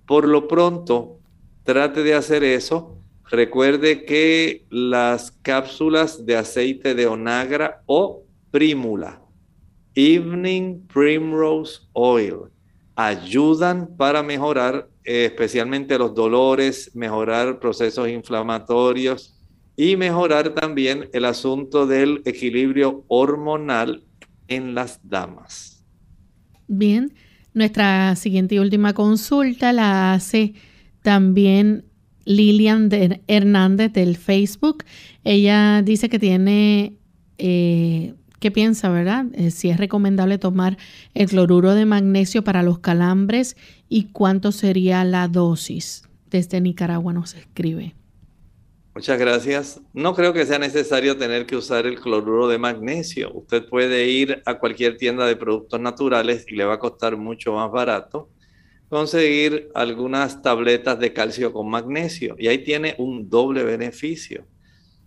Por 0.06 0.26
lo 0.26 0.48
pronto, 0.48 1.18
trate 1.64 2.02
de 2.02 2.14
hacer 2.14 2.42
eso 2.44 3.01
Recuerde 3.32 4.04
que 4.04 4.66
las 4.68 5.30
cápsulas 5.30 6.26
de 6.26 6.36
aceite 6.36 6.94
de 6.94 7.06
onagra 7.06 7.80
o 7.86 8.24
prímula, 8.50 9.22
Evening 9.94 10.86
Primrose 10.86 11.80
Oil, 11.94 12.50
ayudan 12.94 13.96
para 13.96 14.22
mejorar 14.22 14.86
eh, 15.02 15.24
especialmente 15.24 15.96
los 15.96 16.14
dolores, 16.14 16.94
mejorar 16.94 17.58
procesos 17.58 18.06
inflamatorios 18.06 19.34
y 19.76 19.96
mejorar 19.96 20.50
también 20.50 21.08
el 21.14 21.24
asunto 21.24 21.86
del 21.86 22.20
equilibrio 22.26 23.02
hormonal 23.08 24.04
en 24.46 24.74
las 24.74 25.00
damas. 25.08 25.82
Bien, 26.68 27.14
nuestra 27.54 28.14
siguiente 28.14 28.56
y 28.56 28.58
última 28.58 28.92
consulta 28.92 29.72
la 29.72 30.12
hace 30.12 30.52
también 31.00 31.86
Lilian 32.24 32.88
Hernández 33.26 33.92
del 33.92 34.16
Facebook. 34.16 34.84
Ella 35.24 35.82
dice 35.82 36.08
que 36.08 36.18
tiene, 36.18 36.96
eh, 37.38 38.14
¿qué 38.40 38.50
piensa, 38.50 38.88
verdad? 38.88 39.26
Eh, 39.34 39.50
si 39.50 39.70
es 39.70 39.78
recomendable 39.78 40.38
tomar 40.38 40.76
el 41.14 41.28
cloruro 41.28 41.74
de 41.74 41.86
magnesio 41.86 42.44
para 42.44 42.62
los 42.62 42.78
calambres 42.78 43.56
y 43.88 44.04
cuánto 44.12 44.52
sería 44.52 45.04
la 45.04 45.28
dosis. 45.28 46.04
Desde 46.30 46.60
Nicaragua 46.60 47.12
nos 47.12 47.34
escribe. 47.34 47.94
Muchas 48.94 49.18
gracias. 49.18 49.80
No 49.94 50.14
creo 50.14 50.34
que 50.34 50.44
sea 50.44 50.58
necesario 50.58 51.16
tener 51.16 51.46
que 51.46 51.56
usar 51.56 51.86
el 51.86 51.98
cloruro 51.98 52.46
de 52.46 52.58
magnesio. 52.58 53.32
Usted 53.32 53.64
puede 53.66 54.08
ir 54.08 54.42
a 54.44 54.58
cualquier 54.58 54.98
tienda 54.98 55.26
de 55.26 55.34
productos 55.34 55.80
naturales 55.80 56.44
y 56.48 56.56
le 56.56 56.66
va 56.66 56.74
a 56.74 56.78
costar 56.78 57.16
mucho 57.16 57.54
más 57.54 57.70
barato 57.70 58.28
conseguir 58.92 59.70
algunas 59.74 60.42
tabletas 60.42 60.98
de 60.98 61.14
calcio 61.14 61.50
con 61.54 61.70
magnesio. 61.70 62.36
Y 62.38 62.48
ahí 62.48 62.58
tiene 62.58 62.94
un 62.98 63.30
doble 63.30 63.62
beneficio, 63.64 64.44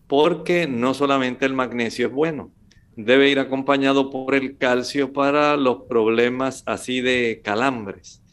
porque 0.08 0.66
no 0.66 0.96
solamente 0.96 1.46
el 1.46 1.54
magnesio 1.54 2.08
es 2.08 2.12
bueno, 2.12 2.52
debe 2.96 3.30
ir 3.30 3.38
acompañado 3.38 4.10
por 4.10 4.34
el 4.34 4.58
calcio 4.58 5.14
para 5.14 5.56
los 5.56 5.84
problemas 5.88 6.64
así 6.66 7.00
de 7.00 7.42
calambres. 7.44 8.24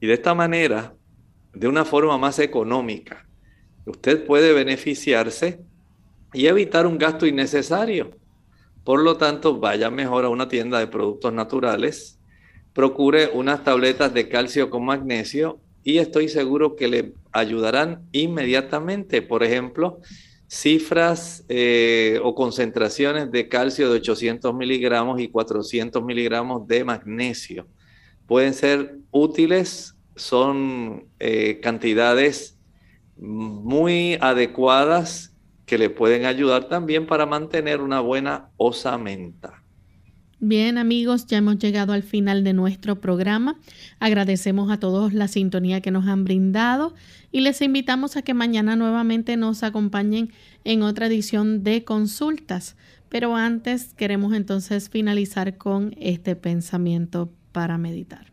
Y 0.00 0.06
de 0.06 0.14
esta 0.14 0.34
manera, 0.34 0.94
de 1.52 1.66
una 1.66 1.84
forma 1.84 2.16
más 2.16 2.38
económica, 2.38 3.26
usted 3.84 4.24
puede 4.24 4.52
beneficiarse 4.52 5.64
y 6.32 6.46
evitar 6.46 6.86
un 6.86 6.96
gasto 6.96 7.26
innecesario. 7.26 8.12
Por 8.84 9.02
lo 9.02 9.16
tanto, 9.16 9.58
vaya 9.58 9.90
mejor 9.90 10.26
a 10.26 10.28
una 10.28 10.46
tienda 10.46 10.78
de 10.78 10.86
productos 10.86 11.32
naturales, 11.32 12.20
procure 12.72 13.30
unas 13.34 13.64
tabletas 13.64 14.12
de 14.14 14.28
calcio 14.28 14.70
con 14.70 14.84
magnesio 14.84 15.60
y 15.84 15.98
estoy 15.98 16.28
seguro 16.28 16.76
que 16.76 16.88
le 16.88 17.12
ayudarán 17.32 18.06
inmediatamente. 18.12 19.22
Por 19.22 19.42
ejemplo, 19.42 20.00
cifras 20.48 21.44
eh, 21.48 22.20
o 22.22 22.34
concentraciones 22.34 23.30
de 23.32 23.48
calcio 23.48 23.90
de 23.90 23.96
800 23.96 24.54
miligramos 24.54 25.20
y 25.20 25.28
400 25.28 26.02
miligramos 26.04 26.66
de 26.66 26.84
magnesio. 26.84 27.66
Pueden 28.26 28.54
ser 28.54 28.96
útiles, 29.10 29.94
son 30.14 31.06
eh, 31.18 31.58
cantidades 31.62 32.58
muy 33.16 34.18
adecuadas 34.20 35.34
que 35.66 35.78
le 35.78 35.90
pueden 35.90 36.26
ayudar 36.26 36.68
también 36.68 37.06
para 37.06 37.24
mantener 37.24 37.80
una 37.80 38.00
buena 38.00 38.50
osamenta. 38.56 39.61
Bien 40.44 40.76
amigos, 40.76 41.28
ya 41.28 41.38
hemos 41.38 41.60
llegado 41.60 41.92
al 41.92 42.02
final 42.02 42.42
de 42.42 42.52
nuestro 42.52 43.00
programa. 43.00 43.60
Agradecemos 44.00 44.72
a 44.72 44.80
todos 44.80 45.12
la 45.12 45.28
sintonía 45.28 45.80
que 45.80 45.92
nos 45.92 46.08
han 46.08 46.24
brindado 46.24 46.94
y 47.30 47.42
les 47.42 47.62
invitamos 47.62 48.16
a 48.16 48.22
que 48.22 48.34
mañana 48.34 48.74
nuevamente 48.74 49.36
nos 49.36 49.62
acompañen 49.62 50.32
en 50.64 50.82
otra 50.82 51.06
edición 51.06 51.62
de 51.62 51.84
consultas. 51.84 52.74
Pero 53.08 53.36
antes 53.36 53.94
queremos 53.94 54.34
entonces 54.34 54.88
finalizar 54.90 55.58
con 55.58 55.94
este 56.00 56.34
pensamiento 56.34 57.30
para 57.52 57.78
meditar. 57.78 58.32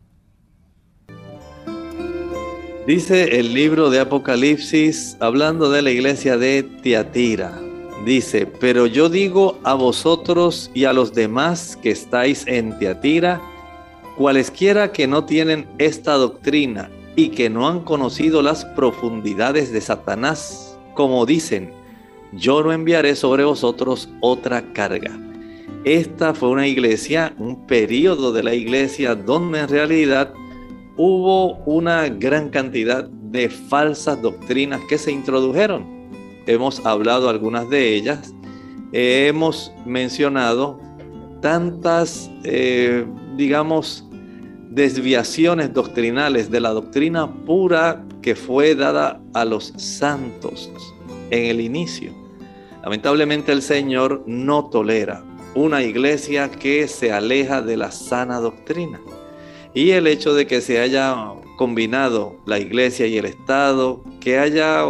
Dice 2.87 3.39
el 3.39 3.53
libro 3.53 3.91
de 3.91 3.99
Apocalipsis, 3.99 5.15
hablando 5.19 5.69
de 5.69 5.83
la 5.83 5.91
iglesia 5.91 6.39
de 6.39 6.63
Tiatira, 6.63 7.68
dice, 8.05 8.45
pero 8.45 8.85
yo 8.85 9.09
digo 9.09 9.59
a 9.63 9.73
vosotros 9.73 10.71
y 10.73 10.85
a 10.85 10.93
los 10.93 11.13
demás 11.13 11.77
que 11.81 11.91
estáis 11.91 12.45
en 12.47 12.77
Tiatira, 12.79 13.41
cualesquiera 14.17 14.91
que 14.91 15.07
no 15.07 15.25
tienen 15.25 15.67
esta 15.77 16.13
doctrina 16.13 16.89
y 17.15 17.29
que 17.29 17.49
no 17.49 17.67
han 17.67 17.81
conocido 17.81 18.41
las 18.41 18.65
profundidades 18.65 19.71
de 19.71 19.81
Satanás, 19.81 20.77
como 20.93 21.25
dicen, 21.25 21.71
yo 22.33 22.61
no 22.63 22.71
enviaré 22.71 23.15
sobre 23.15 23.43
vosotros 23.43 24.09
otra 24.21 24.73
carga. 24.73 25.17
Esta 25.85 26.33
fue 26.33 26.49
una 26.49 26.67
iglesia, 26.67 27.33
un 27.37 27.65
periodo 27.65 28.31
de 28.33 28.43
la 28.43 28.53
iglesia 28.53 29.15
donde 29.15 29.59
en 29.59 29.69
realidad 29.69 30.33
hubo 30.97 31.55
una 31.65 32.09
gran 32.09 32.49
cantidad 32.49 33.05
de 33.05 33.49
falsas 33.49 34.21
doctrinas 34.21 34.81
que 34.89 34.97
se 34.97 35.11
introdujeron. 35.11 35.98
Hemos 36.45 36.85
hablado 36.85 37.29
algunas 37.29 37.69
de 37.69 37.95
ellas. 37.95 38.33
hemos 38.91 39.71
mencionado 39.85 40.79
tantas, 41.41 42.29
eh, 42.43 43.05
digamos, 43.37 44.03
desviaciones 44.69 45.73
doctrinales 45.73 46.49
de 46.49 46.59
la 46.59 46.69
doctrina 46.69 47.31
pura 47.45 48.03
que 48.21 48.35
fue 48.35 48.75
dada 48.75 49.21
a 49.33 49.45
los 49.45 49.73
santos 49.77 50.71
en 51.31 51.45
el 51.45 51.61
inicio. 51.61 52.13
Lamentablemente 52.83 53.51
el 53.51 53.61
Señor 53.61 54.23
no 54.25 54.69
tolera 54.69 55.23
una 55.55 55.83
iglesia 55.83 56.49
que 56.49 56.87
se 56.87 57.11
aleja 57.11 57.61
de 57.61 57.77
la 57.77 57.91
sana 57.91 58.39
doctrina. 58.39 58.99
Y 59.73 59.91
el 59.91 60.07
hecho 60.07 60.33
de 60.33 60.47
que 60.47 60.61
se 60.61 60.79
haya 60.79 61.15
combinado 61.57 62.37
la 62.45 62.59
iglesia 62.59 63.07
y 63.07 63.17
el 63.17 63.25
Estado, 63.25 64.03
que 64.19 64.39
haya 64.39 64.85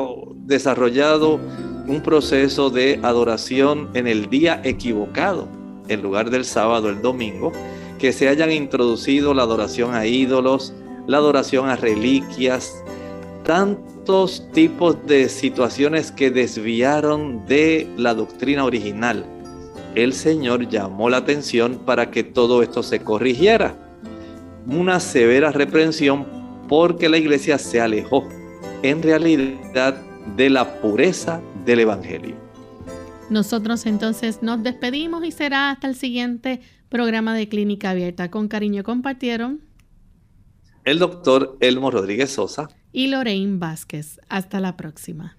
desarrollado 0.49 1.39
un 1.87 2.01
proceso 2.01 2.69
de 2.69 2.99
adoración 3.03 3.89
en 3.93 4.07
el 4.07 4.29
día 4.29 4.59
equivocado, 4.65 5.47
en 5.87 6.01
lugar 6.01 6.29
del 6.29 6.43
sábado, 6.43 6.89
el 6.89 7.01
domingo, 7.01 7.53
que 7.99 8.11
se 8.11 8.27
hayan 8.27 8.51
introducido 8.51 9.33
la 9.33 9.43
adoración 9.43 9.93
a 9.93 10.05
ídolos, 10.05 10.73
la 11.07 11.17
adoración 11.17 11.69
a 11.69 11.75
reliquias, 11.75 12.83
tantos 13.43 14.47
tipos 14.51 14.97
de 15.05 15.29
situaciones 15.29 16.11
que 16.11 16.31
desviaron 16.31 17.45
de 17.45 17.87
la 17.95 18.13
doctrina 18.13 18.65
original. 18.65 19.25
El 19.95 20.13
Señor 20.13 20.67
llamó 20.67 21.09
la 21.09 21.17
atención 21.17 21.79
para 21.85 22.11
que 22.11 22.23
todo 22.23 22.61
esto 22.61 22.83
se 22.83 22.99
corrigiera 22.99 23.75
una 24.67 24.99
severa 24.99 25.51
reprensión 25.51 26.25
porque 26.67 27.09
la 27.09 27.17
iglesia 27.17 27.57
se 27.57 27.81
alejó 27.81 28.27
en 28.83 29.01
realidad 29.01 30.08
de 30.35 30.49
la 30.49 30.81
pureza 30.81 31.41
del 31.65 31.81
Evangelio. 31.81 32.35
Nosotros 33.29 33.85
entonces 33.85 34.41
nos 34.41 34.63
despedimos 34.63 35.23
y 35.23 35.31
será 35.31 35.71
hasta 35.71 35.87
el 35.87 35.95
siguiente 35.95 36.61
programa 36.89 37.35
de 37.35 37.47
Clínica 37.47 37.91
Abierta. 37.91 38.31
Con 38.31 38.47
cariño 38.47 38.83
compartieron 38.83 39.61
el 40.83 40.97
doctor 40.97 41.57
Elmo 41.59 41.91
Rodríguez 41.91 42.31
Sosa 42.31 42.69
y 42.91 43.07
Lorraine 43.07 43.59
Vázquez. 43.59 44.19
Hasta 44.29 44.59
la 44.59 44.75
próxima. 44.75 45.38